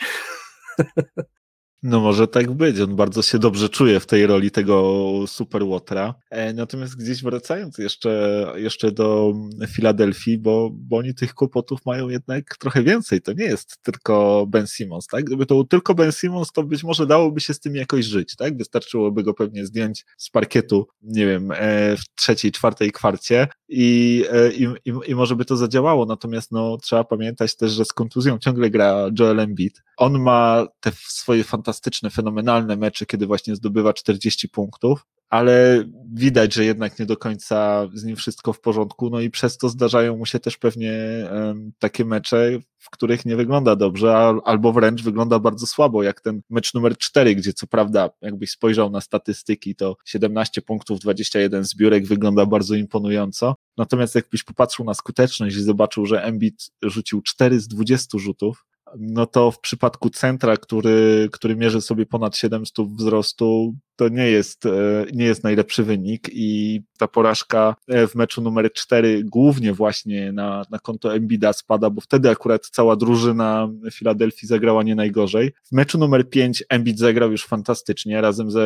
No 1.83 1.99
może 1.99 2.27
tak 2.27 2.51
być, 2.51 2.79
on 2.79 2.95
bardzo 2.95 3.21
się 3.21 3.39
dobrze 3.39 3.69
czuje 3.69 3.99
w 3.99 4.05
tej 4.05 4.27
roli 4.27 4.51
tego 4.51 5.13
Superwatera. 5.27 6.15
E, 6.29 6.53
natomiast 6.53 6.95
gdzieś 6.95 7.23
wracając 7.23 7.77
jeszcze, 7.77 8.45
jeszcze 8.55 8.91
do 8.91 9.33
Filadelfii, 9.67 10.37
bo, 10.37 10.69
bo 10.73 10.97
oni 10.97 11.15
tych 11.15 11.33
kłopotów 11.33 11.85
mają 11.85 12.09
jednak 12.09 12.57
trochę 12.57 12.83
więcej. 12.83 13.21
To 13.21 13.33
nie 13.33 13.45
jest 13.45 13.77
tylko 13.83 14.45
Ben 14.47 14.67
Simmons, 14.67 15.07
tak? 15.07 15.23
Gdyby 15.23 15.45
to 15.45 15.55
był 15.55 15.63
tylko 15.63 15.95
Ben 15.95 16.11
Simmons, 16.11 16.51
to 16.51 16.63
być 16.63 16.83
może 16.83 17.07
dałoby 17.07 17.39
się 17.39 17.53
z 17.53 17.59
tym 17.59 17.75
jakoś 17.75 18.05
żyć, 18.05 18.35
tak? 18.35 18.57
Wystarczyłoby 18.57 19.23
go 19.23 19.33
pewnie 19.33 19.65
zdjąć 19.65 20.05
z 20.17 20.29
parkietu, 20.29 20.87
nie 21.01 21.25
wiem, 21.25 21.51
e, 21.51 21.97
w 21.97 22.01
trzeciej, 22.15 22.51
czwartej 22.51 22.91
kwarcie 22.91 23.47
i, 23.69 24.23
e, 24.31 24.51
i, 24.51 24.63
i, 24.63 24.93
i 25.07 25.15
może 25.15 25.35
by 25.35 25.45
to 25.45 25.57
zadziałało. 25.57 26.05
Natomiast 26.05 26.51
no, 26.51 26.77
trzeba 26.77 27.03
pamiętać 27.03 27.55
też, 27.55 27.71
że 27.71 27.85
z 27.85 27.93
kontuzją 27.93 28.39
ciągle 28.39 28.69
gra 28.69 29.09
Joel 29.19 29.39
Embiid. 29.39 29.83
On 29.97 30.19
ma 30.19 30.67
te 30.79 30.91
swoje 30.95 31.43
fantastyczne 31.43 31.70
fantastyczne, 31.71 32.09
fenomenalne 32.09 32.75
mecze, 32.75 33.05
kiedy 33.05 33.27
właśnie 33.27 33.55
zdobywa 33.55 33.93
40 33.93 34.49
punktów, 34.49 35.05
ale 35.29 35.83
widać, 36.13 36.53
że 36.53 36.65
jednak 36.65 36.99
nie 36.99 37.05
do 37.05 37.17
końca 37.17 37.87
z 37.93 38.03
nim 38.03 38.15
wszystko 38.15 38.53
w 38.53 38.59
porządku, 38.59 39.09
no 39.09 39.19
i 39.19 39.29
przez 39.29 39.57
to 39.57 39.69
zdarzają 39.69 40.17
mu 40.17 40.25
się 40.25 40.39
też 40.39 40.57
pewnie 40.57 40.93
um, 41.31 41.71
takie 41.79 42.05
mecze, 42.05 42.59
w 42.77 42.89
których 42.89 43.25
nie 43.25 43.35
wygląda 43.35 43.75
dobrze, 43.75 44.33
albo 44.45 44.73
wręcz 44.73 45.03
wygląda 45.03 45.39
bardzo 45.39 45.67
słabo, 45.67 46.03
jak 46.03 46.21
ten 46.21 46.41
mecz 46.49 46.73
numer 46.73 46.97
4, 46.97 47.35
gdzie 47.35 47.53
co 47.53 47.67
prawda, 47.67 48.09
jakbyś 48.21 48.51
spojrzał 48.51 48.89
na 48.89 49.01
statystyki, 49.01 49.75
to 49.75 49.95
17 50.05 50.61
punktów, 50.61 50.99
21 50.99 51.63
zbiórek 51.63 52.07
wygląda 52.07 52.45
bardzo 52.45 52.75
imponująco, 52.75 53.55
natomiast 53.77 54.15
jakbyś 54.15 54.43
popatrzył 54.43 54.85
na 54.85 54.93
skuteczność 54.93 55.55
i 55.55 55.63
zobaczył, 55.63 56.05
że 56.05 56.23
Embiid 56.23 56.71
rzucił 56.83 57.21
4 57.21 57.59
z 57.59 57.67
20 57.67 58.17
rzutów, 58.17 58.65
no 58.99 59.25
to 59.25 59.51
w 59.51 59.59
przypadku 59.59 60.09
centra, 60.09 60.57
który, 60.57 61.29
który 61.31 61.55
mierzy 61.55 61.81
sobie 61.81 62.05
ponad 62.05 62.37
700 62.37 62.75
wzrostu, 62.87 63.73
to 63.95 64.09
nie 64.09 64.27
jest, 64.27 64.65
e, 64.65 64.71
nie 65.13 65.25
jest 65.25 65.43
najlepszy 65.43 65.83
wynik 65.83 66.29
i 66.33 66.81
ta 66.97 67.07
porażka 67.07 67.75
e, 67.87 68.07
w 68.07 68.15
meczu 68.15 68.41
numer 68.41 68.73
4 68.73 69.23
głównie 69.23 69.73
właśnie 69.73 70.31
na, 70.31 70.63
na 70.71 70.79
konto 70.79 71.15
Embida 71.15 71.53
spada, 71.53 71.89
bo 71.89 72.01
wtedy 72.01 72.29
akurat 72.29 72.69
cała 72.71 72.95
drużyna 72.95 73.69
Filadelfii 73.91 74.47
zagrała 74.47 74.83
nie 74.83 74.95
najgorzej. 74.95 75.51
W 75.65 75.71
meczu 75.71 75.97
numer 75.97 76.29
5 76.29 76.63
Embid 76.69 76.99
zagrał 76.99 77.31
już 77.31 77.45
fantastycznie 77.45 78.21
razem 78.21 78.51
ze, 78.51 78.61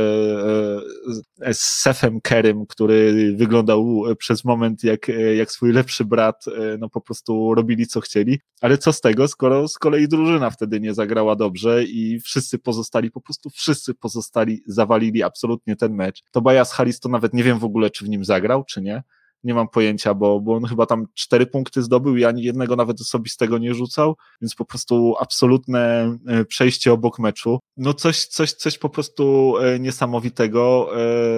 e, 1.42 1.54
z 1.54 1.60
Sefem 1.60 2.22
Kerem, 2.22 2.66
który 2.66 3.34
wyglądał 3.38 4.04
przez 4.18 4.44
moment 4.44 4.84
jak, 4.84 5.08
jak 5.38 5.52
swój 5.52 5.72
lepszy 5.72 6.06
brat, 6.06 6.46
no 6.80 6.90
po 6.90 7.02
prostu 7.02 7.54
robili 7.54 7.88
co 7.88 8.02
chcieli, 8.02 8.40
ale 8.62 8.78
co 8.78 8.94
z 8.94 9.02
tego, 9.02 9.28
skoro 9.28 9.68
z 9.68 9.78
kolei 9.78 10.08
drużyna 10.08 10.50
wtedy 10.50 10.80
nie 10.80 10.94
zagrała 10.94 11.36
dobrze 11.36 11.84
i 11.84 12.20
wszyscy 12.20 12.60
pozostali, 12.60 13.12
po 13.12 13.22
prostu 13.22 13.50
wszyscy 13.50 13.94
pozostali 13.94 14.62
zawalili 14.68 15.15
absolutnie 15.24 15.76
ten 15.76 15.94
mecz. 15.94 16.24
Tobias 16.32 16.72
Harris 16.72 17.00
to 17.00 17.10
nawet 17.10 17.34
nie 17.34 17.44
wiem 17.44 17.60
w 17.60 17.64
ogóle, 17.64 17.90
czy 17.90 18.06
w 18.06 18.10
nim 18.10 18.26
zagrał, 18.26 18.64
czy 18.64 18.82
nie 18.82 19.04
nie 19.46 19.54
mam 19.54 19.68
pojęcia, 19.68 20.14
bo, 20.14 20.42
bo 20.42 20.56
on 20.56 20.64
chyba 20.64 20.86
tam 20.86 21.06
cztery 21.14 21.46
punkty 21.46 21.84
zdobył 21.84 22.18
i 22.18 22.26
ani 22.26 22.44
jednego 22.44 22.76
nawet 22.76 23.02
osobistego 23.02 23.58
nie 23.58 23.74
rzucał, 23.74 24.16
więc 24.42 24.56
po 24.56 24.66
prostu 24.66 25.16
absolutne 25.20 26.12
e, 26.28 26.46
przejście 26.46 26.94
obok 26.94 27.20
meczu. 27.20 27.60
No 27.78 27.94
coś, 27.94 28.26
coś, 28.26 28.54
coś 28.54 28.78
po 28.78 28.90
prostu 28.90 29.54
e, 29.58 29.80
niesamowitego, 29.80 30.90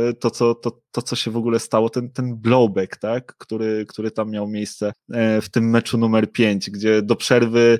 e, 0.09 0.13
to 0.13 0.31
co, 0.31 0.55
to, 0.55 0.81
to 0.91 1.01
co 1.01 1.15
się 1.15 1.31
w 1.31 1.37
ogóle 1.37 1.59
stało, 1.59 1.89
ten, 1.89 2.09
ten 2.11 2.35
blowback, 2.35 2.97
tak, 2.97 3.35
który, 3.37 3.85
który 3.87 4.11
tam 4.11 4.31
miał 4.31 4.47
miejsce 4.47 4.93
w 5.41 5.49
tym 5.51 5.69
meczu 5.69 5.97
numer 5.97 6.31
5, 6.31 6.69
gdzie 6.69 7.01
do 7.01 7.15
przerwy 7.15 7.77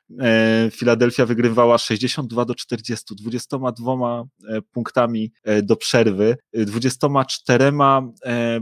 Filadelfia 0.71 1.25
wygrywała 1.25 1.77
62 1.77 2.45
do 2.45 2.55
40, 2.55 3.15
22 3.15 4.23
punktami 4.71 5.31
do 5.63 5.75
przerwy, 5.75 6.35
24 6.53 7.71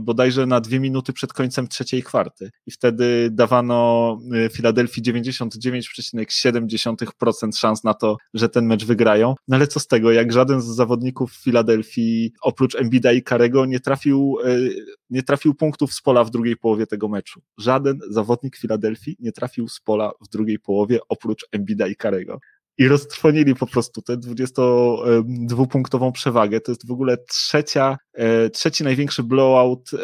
bodajże 0.00 0.46
na 0.46 0.60
dwie 0.60 0.80
minuty 0.80 1.12
przed 1.12 1.32
końcem 1.32 1.55
końcem 1.56 1.68
trzeciej 1.68 2.02
kwarty 2.02 2.50
i 2.66 2.70
wtedy 2.70 3.28
dawano 3.32 4.18
y, 4.46 4.48
Filadelfii 4.48 5.02
99,7% 5.02 7.56
szans 7.56 7.84
na 7.84 7.94
to, 7.94 8.16
że 8.34 8.48
ten 8.48 8.66
mecz 8.66 8.84
wygrają. 8.84 9.34
No 9.48 9.56
ale 9.56 9.66
co 9.66 9.80
z 9.80 9.86
tego, 9.86 10.12
jak 10.12 10.32
żaden 10.32 10.60
z 10.60 10.64
zawodników 10.64 11.32
Filadelfii 11.32 12.32
oprócz 12.42 12.74
Embida 12.74 13.12
i 13.12 13.22
Karego 13.22 13.66
nie 13.66 13.80
trafił, 13.80 14.38
y, 14.46 14.74
nie 15.10 15.22
trafił 15.22 15.54
punktów 15.54 15.94
z 15.94 16.02
pola 16.02 16.24
w 16.24 16.30
drugiej 16.30 16.56
połowie 16.56 16.86
tego 16.86 17.08
meczu. 17.08 17.40
Żaden 17.58 17.98
zawodnik 18.10 18.56
Filadelfii 18.56 19.16
nie 19.20 19.32
trafił 19.32 19.68
z 19.68 19.80
pola 19.80 20.12
w 20.20 20.28
drugiej 20.28 20.58
połowie 20.58 20.98
oprócz 21.08 21.46
Embida 21.52 21.86
i 21.86 21.96
Karego 21.96 22.40
i 22.78 22.88
roztrwonili 22.88 23.54
po 23.54 23.66
prostu 23.66 24.02
tę 24.02 24.16
22-punktową 24.16 26.12
przewagę. 26.12 26.60
To 26.60 26.72
jest 26.72 26.86
w 26.86 26.90
ogóle 26.90 27.16
trzecia, 27.18 27.98
e, 28.12 28.50
trzeci 28.50 28.84
największy 28.84 29.22
blowout 29.22 29.90
e, 29.94 29.98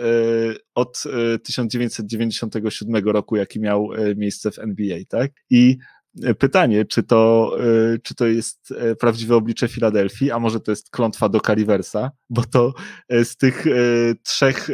od 0.75 1.03
1997 1.45 2.97
e, 2.97 3.13
roku, 3.13 3.37
jaki 3.37 3.61
miał 3.61 3.89
miejsce 4.17 4.51
w 4.51 4.59
NBA, 4.59 4.99
tak? 5.09 5.31
I 5.51 5.79
pytanie, 6.39 6.85
czy 6.85 7.03
to, 7.03 7.53
e, 7.61 7.99
czy 7.99 8.15
to 8.15 8.27
jest 8.27 8.75
e, 8.79 8.97
prawdziwe 8.97 9.37
oblicze 9.37 9.69
Filadelfii, 9.69 10.31
a 10.31 10.39
może 10.39 10.61
to 10.61 10.73
jest 10.73 10.91
klątwa 10.91 11.29
do 11.29 11.41
Caliversa, 11.41 12.11
bo 12.31 12.45
to 12.45 12.73
e, 13.09 13.25
z 13.25 13.37
tych 13.37 13.65
trzech, 14.23 14.69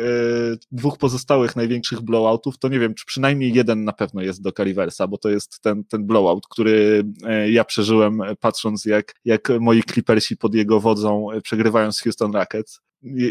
dwóch 0.72 0.98
pozostałych 0.98 1.56
największych 1.56 2.00
blowoutów, 2.00 2.58
to 2.58 2.68
nie 2.68 2.78
wiem, 2.78 2.94
czy 2.94 3.06
przynajmniej 3.06 3.52
jeden 3.52 3.84
na 3.84 3.92
pewno 3.92 4.22
jest 4.22 4.42
do 4.42 4.52
Caliversa, 4.52 5.06
bo 5.06 5.18
to 5.18 5.28
jest 5.28 5.60
ten, 5.60 5.84
ten 5.84 6.06
blowout, 6.06 6.46
który 6.50 7.04
ja 7.48 7.64
przeżyłem 7.64 8.22
patrząc 8.40 8.84
jak, 8.84 9.14
jak 9.24 9.48
moi 9.60 9.82
Clippersi 9.82 10.36
pod 10.36 10.54
jego 10.54 10.80
wodzą 10.80 11.26
przegrywają 11.42 11.92
z 11.92 12.00
Houston 12.00 12.34
Rockets. 12.34 12.80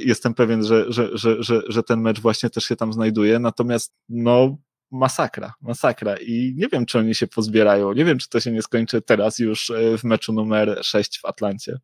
Jestem 0.06 0.34
pewien, 0.34 0.64
że, 0.64 0.86
że, 0.94 1.18
że, 1.18 1.44
że, 1.44 1.62
że 1.68 1.84
ten 1.84 2.02
mecz 2.02 2.22
właśnie 2.22 2.50
też 2.50 2.64
się 2.64 2.76
tam 2.76 2.94
znajduje, 2.94 3.40
natomiast 3.40 3.94
no 4.10 4.58
masakra, 4.92 5.54
masakra 5.62 6.16
i 6.18 6.54
nie 6.58 6.68
wiem, 6.68 6.86
czy 6.86 7.00
oni 7.00 7.16
się 7.16 7.28
pozbierają, 7.28 7.94
nie 7.94 8.06
wiem, 8.06 8.18
czy 8.18 8.30
to 8.30 8.40
się 8.40 8.52
nie 8.52 8.62
skończy 8.62 9.02
teraz 9.02 9.40
już 9.40 9.70
e, 9.70 9.98
w 9.98 10.04
meczu 10.04 10.34
numer 10.34 10.80
6 10.82 11.20
w 11.22 11.26
Atlancie. 11.26 11.80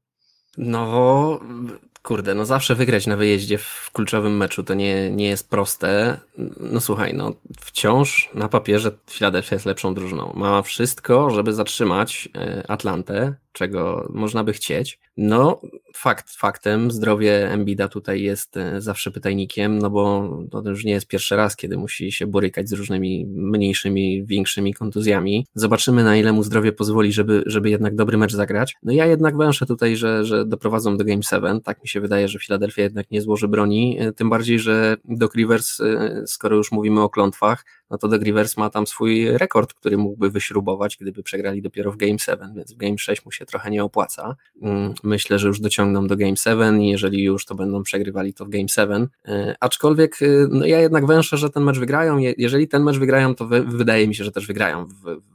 No, 0.57 1.39
kurde, 2.01 2.35
no 2.35 2.45
zawsze 2.45 2.75
wygrać 2.75 3.07
na 3.07 3.17
wyjeździe 3.17 3.57
w 3.57 3.89
kluczowym 3.93 4.37
meczu 4.37 4.63
to 4.63 4.73
nie, 4.73 5.11
nie 5.11 5.27
jest 5.27 5.49
proste. 5.49 6.19
No 6.59 6.81
słuchaj, 6.81 7.13
no 7.13 7.33
wciąż 7.59 8.29
na 8.33 8.49
papierze 8.49 8.91
Philadelphia 9.09 9.55
jest 9.55 9.65
lepszą 9.65 9.93
drużyną. 9.93 10.33
Ma 10.35 10.61
wszystko, 10.61 11.29
żeby 11.29 11.53
zatrzymać 11.53 12.29
e, 12.35 12.63
Atlantę, 12.71 13.35
czego 13.53 14.07
można 14.13 14.43
by 14.43 14.53
chcieć. 14.53 14.99
No, 15.17 15.61
fakt 15.95 16.31
faktem, 16.31 16.91
zdrowie 16.91 17.51
Embida 17.51 17.87
tutaj 17.87 18.21
jest 18.21 18.57
e, 18.57 18.81
zawsze 18.81 19.11
pytajnikiem, 19.11 19.79
no 19.79 19.89
bo 19.89 20.29
to 20.51 20.69
już 20.69 20.85
nie 20.85 20.91
jest 20.91 21.07
pierwszy 21.07 21.35
raz, 21.35 21.55
kiedy 21.55 21.77
musi 21.77 22.11
się 22.11 22.27
borykać 22.27 22.69
z 22.69 22.73
różnymi 22.73 23.25
mniejszymi, 23.25 24.25
większymi 24.25 24.73
kontuzjami. 24.73 25.47
Zobaczymy, 25.55 26.03
na 26.03 26.17
ile 26.17 26.33
mu 26.33 26.43
zdrowie 26.43 26.71
pozwoli, 26.71 27.13
żeby, 27.13 27.43
żeby 27.45 27.69
jednak 27.69 27.95
dobry 27.95 28.17
mecz 28.17 28.33
zagrać. 28.33 28.75
No 28.83 28.91
ja 28.93 29.05
jednak 29.05 29.37
węszę 29.37 29.65
tutaj, 29.65 29.95
że, 29.95 30.25
że 30.25 30.45
doprowadzą 30.45 30.97
do 30.97 31.05
Game 31.05 31.23
7. 31.23 31.61
Tak 31.61 31.81
mi 31.81 31.87
się 31.87 32.01
wydaje, 32.01 32.27
że 32.27 32.39
Philadelphia 32.39 32.81
jednak 32.81 33.11
nie 33.11 33.21
złoży 33.21 33.47
broni, 33.47 33.97
e, 33.99 34.11
tym 34.13 34.29
bardziej, 34.29 34.59
że 34.59 34.97
Doc 35.05 35.35
Rivers, 35.35 35.79
e, 35.79 36.23
skoro 36.27 36.55
już 36.55 36.71
mówimy 36.71 37.01
o 37.01 37.09
klątwach, 37.09 37.65
no 37.89 37.97
to 37.97 38.07
Doug 38.07 38.23
Rivers 38.23 38.57
ma 38.57 38.69
tam 38.69 38.87
swój 38.87 39.37
rekord, 39.37 39.73
który 39.73 39.97
mógłby 39.97 40.29
wyśrubować, 40.29 40.97
gdyby 40.97 41.23
przegrali 41.23 41.61
dopiero 41.61 41.91
w 41.91 41.97
Game 41.97 42.19
7, 42.19 42.53
więc 42.55 42.73
w 42.73 42.77
Game 42.77 42.97
6 42.97 43.25
mu 43.25 43.31
się 43.31 43.45
trochę 43.45 43.71
nie 43.71 43.83
opłaca. 43.83 44.35
Mm, 44.61 44.93
myślę, 45.03 45.39
że 45.39 45.47
już 45.47 45.59
dociągną 45.59 46.07
do 46.07 46.17
Game 46.17 46.35
7 46.35 46.81
i 46.81 46.89
jeżeli 46.89 47.23
już 47.23 47.45
to 47.45 47.55
będą 47.55 47.83
przegrywali 47.83 48.33
to 48.33 48.45
w 48.45 48.49
Game 48.49 48.67
7. 48.67 49.07
E, 49.27 49.55
aczkolwiek 49.59 50.19
no 50.49 50.65
ja 50.65 50.79
jednak 50.79 51.05
węszę, 51.05 51.37
że 51.37 51.49
ten 51.49 51.63
mecz 51.63 51.79
wygrają. 51.79 52.17
Jeżeli 52.37 52.67
ten 52.67 52.83
mecz 52.83 52.97
wygrają, 52.97 53.35
to 53.35 53.47
wydaje 53.65 54.07
mi 54.07 54.15
się, 54.15 54.23
że 54.23 54.31
też 54.31 54.47
wygrają 54.47 54.85
w, 54.85 54.93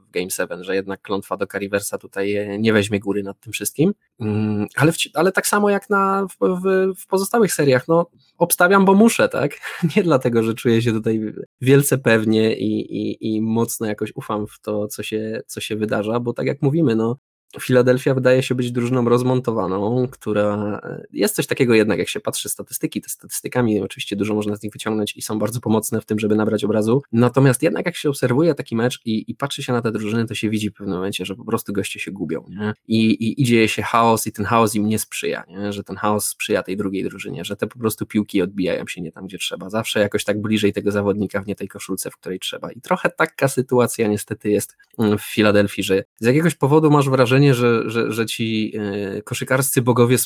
w 0.09 0.11
Game 0.11 0.31
7, 0.31 0.65
że 0.65 0.75
jednak 0.75 1.03
klątwa 1.03 1.37
do 1.37 1.47
Cariversa 1.47 1.99
tutaj 1.99 2.59
nie 2.59 2.73
weźmie 2.73 3.01
góry 3.01 3.23
nad 3.23 3.41
tym 3.41 3.53
wszystkim. 3.53 3.95
Mm, 4.21 4.67
ale, 4.77 4.93
w, 4.93 4.97
ale 5.15 5.33
tak 5.33 5.47
samo 5.47 5.71
jak 5.71 5.91
na, 5.91 6.27
w, 6.27 6.61
w, 6.63 6.95
w, 7.03 7.07
pozostałych 7.07 7.53
seriach, 7.53 7.89
no 7.89 8.07
obstawiam, 8.39 8.85
bo 8.85 8.95
muszę, 8.95 9.29
tak? 9.29 9.53
Nie 9.97 10.03
dlatego, 10.03 10.43
że 10.43 10.55
czuję 10.55 10.83
się 10.83 10.93
tutaj 10.93 11.21
wielce 11.61 11.99
pewnie 11.99 12.57
i, 12.57 12.81
i, 12.97 13.37
i 13.37 13.43
mocno 13.43 13.87
jakoś 13.87 14.13
ufam 14.15 14.47
w 14.47 14.61
to, 14.61 14.89
co 14.89 15.03
się, 15.03 15.41
co 15.47 15.61
się 15.61 15.77
wydarza, 15.77 16.21
bo 16.21 16.33
tak 16.33 16.47
jak 16.47 16.63
mówimy, 16.63 16.97
no 16.97 17.17
Filadelfia 17.61 18.15
wydaje 18.15 18.43
się 18.43 18.55
być 18.55 18.73
drużyną 18.73 19.09
rozmontowaną, 19.09 20.09
która 20.11 20.81
jest 21.13 21.35
coś 21.35 21.47
takiego 21.47 21.75
jednak, 21.75 21.99
jak 21.99 22.09
się 22.09 22.21
patrzy 22.21 22.49
statystyki, 22.49 23.01
te 23.01 23.09
statystykami 23.09 23.81
oczywiście 23.81 24.17
dużo 24.17 24.35
można 24.35 24.57
z 24.57 24.63
nich 24.63 24.73
wyciągnąć 24.73 25.17
i 25.17 25.23
są 25.23 25.39
bardzo 25.39 25.61
pomocne 25.61 26.01
w 26.01 26.05
tym, 26.05 26.19
żeby 26.19 26.37
nabrać 26.37 26.65
obrazu. 26.65 27.03
Natomiast 27.13 27.63
jednak 27.63 27.87
jak 27.87 27.97
się 27.97 28.09
obserwuje 28.09 28.55
taki 28.55 28.77
mecz 28.77 29.01
i, 29.05 29.31
i 29.31 29.35
patrzy 29.35 29.63
się 29.63 29.73
na 29.73 29.83
te 29.83 29.93
drużyny, 29.93 30.27
to 30.27 30.35
się 30.35 30.51
widzi 30.51 30.71
w 30.71 30.75
pewnym 30.75 30.97
momencie, 30.97 31.25
że 31.25 31.37
po 31.37 31.45
prostu 31.45 31.73
goście 31.73 32.01
się 32.01 32.13
gubią. 32.13 32.45
Nie? 32.49 32.75
I, 32.89 33.11
I, 33.11 33.43
I 33.43 33.45
dzieje 33.45 33.69
się 33.69 33.83
chaos 33.83 34.27
i 34.27 34.33
ten 34.33 34.45
chaos 34.47 34.75
im 34.75 34.87
nie 34.87 34.99
sprzyja, 34.99 35.45
nie? 35.49 35.73
że 35.73 35.85
ten 35.85 35.97
chaos 35.97 36.27
sprzyja 36.27 36.63
tej 36.63 36.77
drugiej 36.77 37.05
drużynie, 37.05 37.45
że 37.45 37.57
te 37.57 37.67
po 37.67 37.79
prostu 37.79 38.07
piłki 38.07 38.43
odbijają 38.43 38.87
się 38.87 39.01
nie 39.01 39.13
tam, 39.13 39.27
gdzie 39.27 39.39
trzeba. 39.39 39.71
Zawsze 39.71 40.01
jakoś 40.01 40.25
tak 40.25 40.43
bliżej 40.43 40.73
tego 40.73 40.93
zawodnika 40.93 41.43
w 41.43 41.47
nie 41.47 41.55
tej 41.55 41.69
koszulce, 41.69 42.11
w 42.11 42.17
której 42.17 42.39
trzeba. 42.39 42.73
I 42.73 42.81
trochę 42.81 43.11
taka 43.11 43.49
sytuacja 43.49 44.09
niestety 44.09 44.51
jest 44.51 44.77
w 44.99 45.21
Filadelfii, 45.21 45.85
że 45.85 46.05
z 46.21 46.27
jakiegoś 46.27 46.55
powodu 46.55 46.91
masz 46.91 47.09
wrażenie, 47.09 47.38
wrażenie, 47.39 47.55
że, 47.55 47.91
że, 47.91 48.13
że 48.13 48.27
ci 48.27 48.73
e, 48.77 49.23
koszykarscy 49.23 49.83
bogowie 49.83 50.17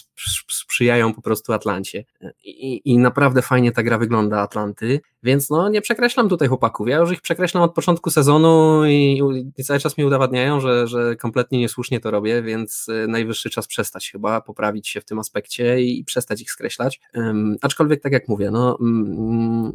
sprzyjają 0.51 1.15
po 1.15 1.23
prostu 1.23 1.53
Atlancie. 1.53 2.05
I, 2.45 2.81
I 2.85 2.99
naprawdę 2.99 3.43
fajnie 3.43 3.73
ta 3.73 3.83
gra 3.83 3.99
wygląda 3.99 4.41
Atlanty, 4.41 5.01
więc 5.23 5.51
no 5.51 5.69
nie 5.69 5.81
przekreślam 5.81 6.29
tutaj 6.29 6.49
chłopaków. 6.49 6.89
Ja 6.89 6.97
już 6.97 7.13
ich 7.13 7.21
przekreślam 7.21 7.63
od 7.63 7.75
początku 7.75 8.11
sezonu 8.11 8.85
i, 8.87 9.21
i 9.57 9.65
cały 9.65 9.81
czas 9.81 9.99
mi 9.99 10.05
udowadniają, 10.05 10.61
że, 10.61 10.87
że 10.87 11.17
kompletnie 11.17 11.59
niesłusznie 11.59 12.01
to 12.01 12.11
robię, 12.11 12.43
więc 12.43 12.87
e, 12.89 13.07
najwyższy 13.07 13.51
czas 13.51 13.67
przestać 13.67 14.11
chyba, 14.11 14.41
poprawić 14.41 14.89
się 14.89 15.01
w 15.01 15.05
tym 15.05 15.19
aspekcie 15.19 15.81
i 15.83 16.05
przestać 16.05 16.43
ich 16.43 16.51
skreślać. 16.51 17.01
Um, 17.15 17.57
aczkolwiek 17.63 18.03
tak 18.03 18.13
jak 18.13 18.29
mówię, 18.29 18.51
no. 18.51 18.77
Um, 18.81 19.73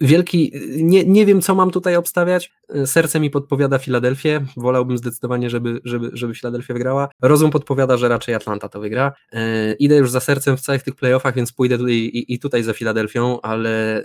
wielki, 0.00 0.52
nie, 0.76 1.04
nie 1.04 1.26
wiem 1.26 1.40
co 1.40 1.54
mam 1.54 1.70
tutaj 1.70 1.96
obstawiać, 1.96 2.52
serce 2.84 3.20
mi 3.20 3.30
podpowiada 3.30 3.78
Filadelfię, 3.78 4.46
wolałbym 4.56 4.98
zdecydowanie, 4.98 5.50
żeby, 5.50 5.80
żeby, 5.84 6.10
żeby 6.12 6.34
Filadelfia 6.34 6.74
wygrała, 6.74 7.08
rozum 7.22 7.50
podpowiada, 7.50 7.96
że 7.96 8.08
raczej 8.08 8.34
Atlanta 8.34 8.68
to 8.68 8.80
wygra, 8.80 9.12
e, 9.32 9.72
idę 9.72 9.96
już 9.96 10.10
za 10.10 10.20
sercem 10.20 10.56
w 10.56 10.60
całych 10.60 10.82
tych 10.82 10.94
playoffach, 10.94 11.34
więc 11.34 11.52
pójdę 11.52 11.78
tutaj 11.78 11.94
i, 11.94 12.34
i 12.34 12.38
tutaj 12.38 12.62
za 12.62 12.72
Filadelfią, 12.72 13.40
ale 13.40 14.04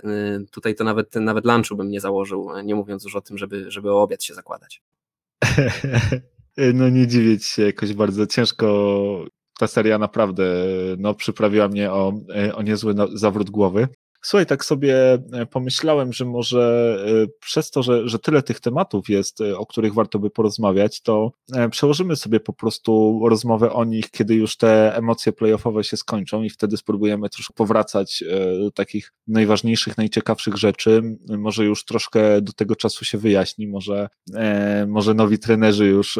tutaj 0.50 0.74
to 0.74 0.84
nawet, 0.84 1.14
nawet 1.14 1.44
lunchu 1.44 1.76
bym 1.76 1.90
nie 1.90 2.00
założył, 2.00 2.50
nie 2.64 2.74
mówiąc 2.74 3.04
już 3.04 3.16
o 3.16 3.20
tym, 3.20 3.38
żeby, 3.38 3.70
żeby 3.70 3.92
o 3.92 4.02
obiad 4.02 4.24
się 4.24 4.34
zakładać. 4.34 4.82
No 6.74 6.88
nie 6.88 7.06
dziwię 7.06 7.38
się, 7.38 7.62
jakoś 7.62 7.94
bardzo 7.94 8.26
ciężko. 8.26 9.24
Ta 9.58 9.66
seria 9.66 9.98
naprawdę 9.98 10.44
no, 10.98 11.14
przyprawiła 11.14 11.68
mnie 11.68 11.92
o, 11.92 12.20
o 12.54 12.62
niezły 12.62 12.94
zawrót 13.14 13.50
głowy. 13.50 13.88
Słuchaj, 14.26 14.46
tak 14.46 14.64
sobie 14.64 14.94
e, 15.14 15.46
pomyślałem, 15.50 16.12
że 16.12 16.24
może 16.24 16.96
e, 17.24 17.26
przez 17.40 17.70
to, 17.70 17.82
że, 17.82 18.08
że 18.08 18.18
tyle 18.18 18.42
tych 18.42 18.60
tematów 18.60 19.08
jest, 19.08 19.40
e, 19.40 19.58
o 19.58 19.66
których 19.66 19.94
warto 19.94 20.18
by 20.18 20.30
porozmawiać, 20.30 21.00
to 21.02 21.32
przełożymy 21.70 22.16
sobie 22.16 22.40
po 22.40 22.52
prostu 22.52 23.20
rozmowę 23.28 23.72
o 23.72 23.84
nich, 23.84 24.10
kiedy 24.10 24.34
już 24.34 24.56
te 24.56 24.96
emocje 24.96 25.32
playoffowe 25.32 25.84
się 25.84 25.96
skończą 25.96 26.42
i 26.42 26.50
wtedy 26.50 26.76
spróbujemy 26.76 27.28
troszkę 27.28 27.54
powracać 27.54 28.24
do 28.60 28.70
takich 28.70 29.12
najważniejszych, 29.26 29.98
najciekawszych 29.98 30.56
rzeczy. 30.56 31.02
Może 31.28 31.64
już 31.64 31.84
troszkę 31.84 32.42
do 32.42 32.52
tego 32.52 32.76
czasu 32.76 33.04
się 33.04 33.18
wyjaśni, 33.18 33.68
może, 33.68 34.08
może 34.86 35.14
nowi 35.14 35.38
trenerzy 35.38 35.86
już 35.86 36.18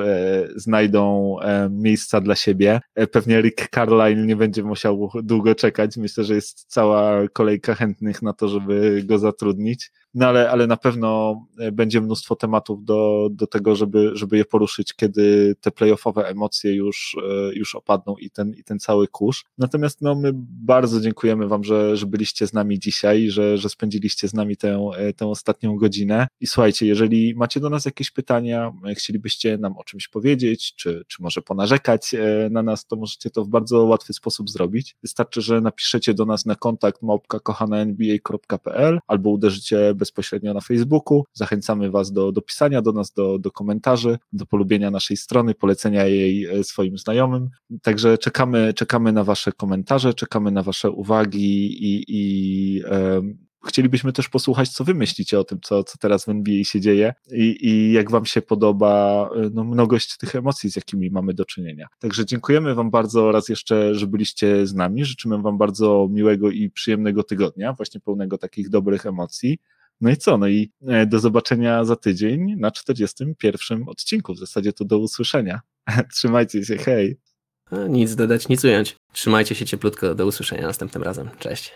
znajdą 0.57 1.37
miejsca 1.71 2.21
dla 2.21 2.35
siebie. 2.35 2.81
Pewnie 3.13 3.41
Rick 3.41 3.69
Carlisle 3.75 4.27
nie 4.27 4.37
będzie 4.37 4.63
musiał 4.63 5.11
długo 5.23 5.55
czekać. 5.55 5.97
Myślę, 5.97 6.25
że 6.25 6.35
jest 6.35 6.65
cała 6.69 7.29
kolejka 7.29 7.75
chętnych 7.75 7.96
chętnych 7.97 8.23
na 8.23 8.33
to, 8.33 8.49
żeby 8.49 9.03
go 9.05 9.19
zatrudnić. 9.19 9.91
No 10.17 10.27
ale, 10.27 10.51
ale 10.51 10.67
na 10.67 10.77
pewno 10.77 11.41
e, 11.59 11.73
będzie 11.73 12.01
mnóstwo 12.01 12.37
tematów 12.37 12.85
do, 12.85 13.29
do 13.33 13.47
tego, 13.47 13.77
żeby, 13.77 14.11
żeby 14.15 14.37
je 14.37 14.45
poruszyć, 14.45 14.95
kiedy 14.95 15.57
te 15.61 15.71
playoffowe 15.71 16.29
emocje 16.29 16.75
już, 16.75 17.17
e, 17.29 17.55
już 17.55 17.75
opadną 17.75 18.17
i 18.17 18.31
ten, 18.31 18.55
i 18.55 18.65
ten 18.65 18.79
cały 18.79 19.09
kurz. 19.09 19.45
Natomiast 19.59 20.03
no, 20.03 20.15
my 20.15 20.31
bardzo 20.65 21.01
dziękujemy 21.01 21.49
Wam, 21.49 21.65
że, 21.65 21.97
że 21.97 22.07
byliście 22.07 22.47
z 22.47 22.53
nami 22.53 22.79
dzisiaj, 22.79 23.31
że, 23.31 23.59
że 23.59 23.69
spędziliście 23.69 24.29
z 24.29 24.35
nami 24.35 24.57
tę, 24.57 24.91
e, 24.97 25.13
tę 25.13 25.27
ostatnią 25.27 25.77
godzinę. 25.77 26.27
I 26.41 26.47
słuchajcie, 26.47 26.87
jeżeli 26.87 27.35
macie 27.35 27.61
do 27.61 27.71
nas 27.71 27.85
jakieś 27.85 28.11
pytania, 28.11 28.73
chcielibyście 28.95 29.59
nam 29.59 29.77
o 29.79 29.85
czymś 29.85 30.09
powiedzieć, 30.09 30.75
czy, 30.75 31.05
czy 31.07 31.23
może 31.23 31.43
ponarzekać 31.43 32.15
na 32.51 32.63
nas, 32.63 32.87
to 32.87 32.97
możecie 32.97 33.31
to 33.31 33.45
w 33.45 33.49
bardzo 33.49 33.85
łatwy 33.85 34.13
sposób 34.13 34.51
zrobić. 34.51 34.97
Wystarczy, 35.03 35.43
że 35.43 35.61
napiszecie 35.61 36.15
do 36.15 36.27
nas 36.27 36.47
na 36.47 36.55
kontakt 36.55 37.03
małpka 37.03 37.41
nba.pl 37.71 38.99
albo 39.07 39.31
uderzycie 39.31 39.95
bezpośrednio 40.07 40.55
na 40.55 40.61
Facebooku. 40.61 41.25
Zachęcamy 41.33 41.91
Was 41.91 42.13
do, 42.13 42.33
do 42.33 42.43
pisania 42.43 42.83
do 42.83 42.93
nas, 42.93 43.13
do, 43.13 43.39
do 43.39 43.51
komentarzy, 43.51 44.19
do 44.33 44.47
polubienia 44.47 44.91
naszej 44.91 45.17
strony, 45.17 45.55
polecenia 45.55 46.05
jej 46.05 46.45
e, 46.45 46.65
swoim 46.65 46.99
znajomym. 46.99 47.51
Także 47.83 48.19
czekamy, 48.19 48.75
czekamy 48.75 49.13
na 49.13 49.25
Wasze 49.25 49.53
komentarze, 49.53 50.15
czekamy 50.15 50.51
na 50.51 50.63
Wasze 50.63 50.91
uwagi 50.91 51.85
i, 51.85 52.05
i 52.09 52.83
chcielibyśmy 53.67 54.13
też 54.13 54.29
posłuchać, 54.29 54.69
co 54.69 54.85
wy 54.85 54.95
myślicie 54.95 55.41
o 55.41 55.45
tym, 55.45 55.61
co, 55.63 55.85
co 55.85 55.99
teraz 55.99 56.25
w 56.25 56.29
NBA 56.29 56.65
się 56.65 56.81
dzieje 56.81 57.15
i, 57.33 57.69
i 57.69 57.93
jak 57.93 58.11
wam 58.11 58.25
się 58.27 58.43
podoba 58.43 59.31
no, 59.53 59.65
mnogość 59.65 60.17
tych 60.17 60.37
emocji, 60.37 60.71
z 60.71 60.77
jakimi 60.77 61.11
mamy 61.11 61.35
do 61.35 61.45
czynienia. 61.45 61.87
Także 61.99 62.27
dziękujemy 62.27 62.75
wam 62.75 62.91
bardzo 62.91 63.33
raz 63.33 63.49
jeszcze, 63.49 63.95
że 63.95 64.07
byliście 64.07 64.67
z 64.67 64.75
nami. 64.75 65.05
Życzymy 65.05 65.43
wam 65.43 65.59
bardzo 65.59 66.09
miłego 66.11 66.51
i 66.51 66.71
przyjemnego 66.71 67.23
tygodnia, 67.23 67.73
właśnie 67.73 68.01
pełnego 68.01 68.39
takich 68.39 68.69
dobrych 68.69 69.07
emocji. 69.07 69.59
No 70.01 70.11
i 70.11 70.17
co? 70.17 70.39
No 70.39 70.49
i 70.49 70.73
e, 70.89 71.07
do 71.07 71.19
zobaczenia 71.19 71.85
za 71.85 71.97
tydzień 71.97 72.57
na 72.57 72.71
41 72.71 73.85
odcinku. 73.89 74.35
W 74.35 74.39
zasadzie 74.39 74.73
to 74.73 74.85
do 74.85 74.99
usłyszenia. 74.99 75.61
Trzymajcie 76.15 76.65
się, 76.65 76.77
hej. 76.77 77.17
Nic 77.89 78.15
dodać, 78.15 78.49
nic 78.49 78.65
ująć. 78.65 78.97
Trzymajcie 79.13 79.55
się 79.55 79.67
cieplutko, 79.67 80.15
do 80.15 80.27
usłyszenia 80.27 80.67
następnym 80.67 81.03
razem. 81.03 81.31
Cześć. 81.39 81.73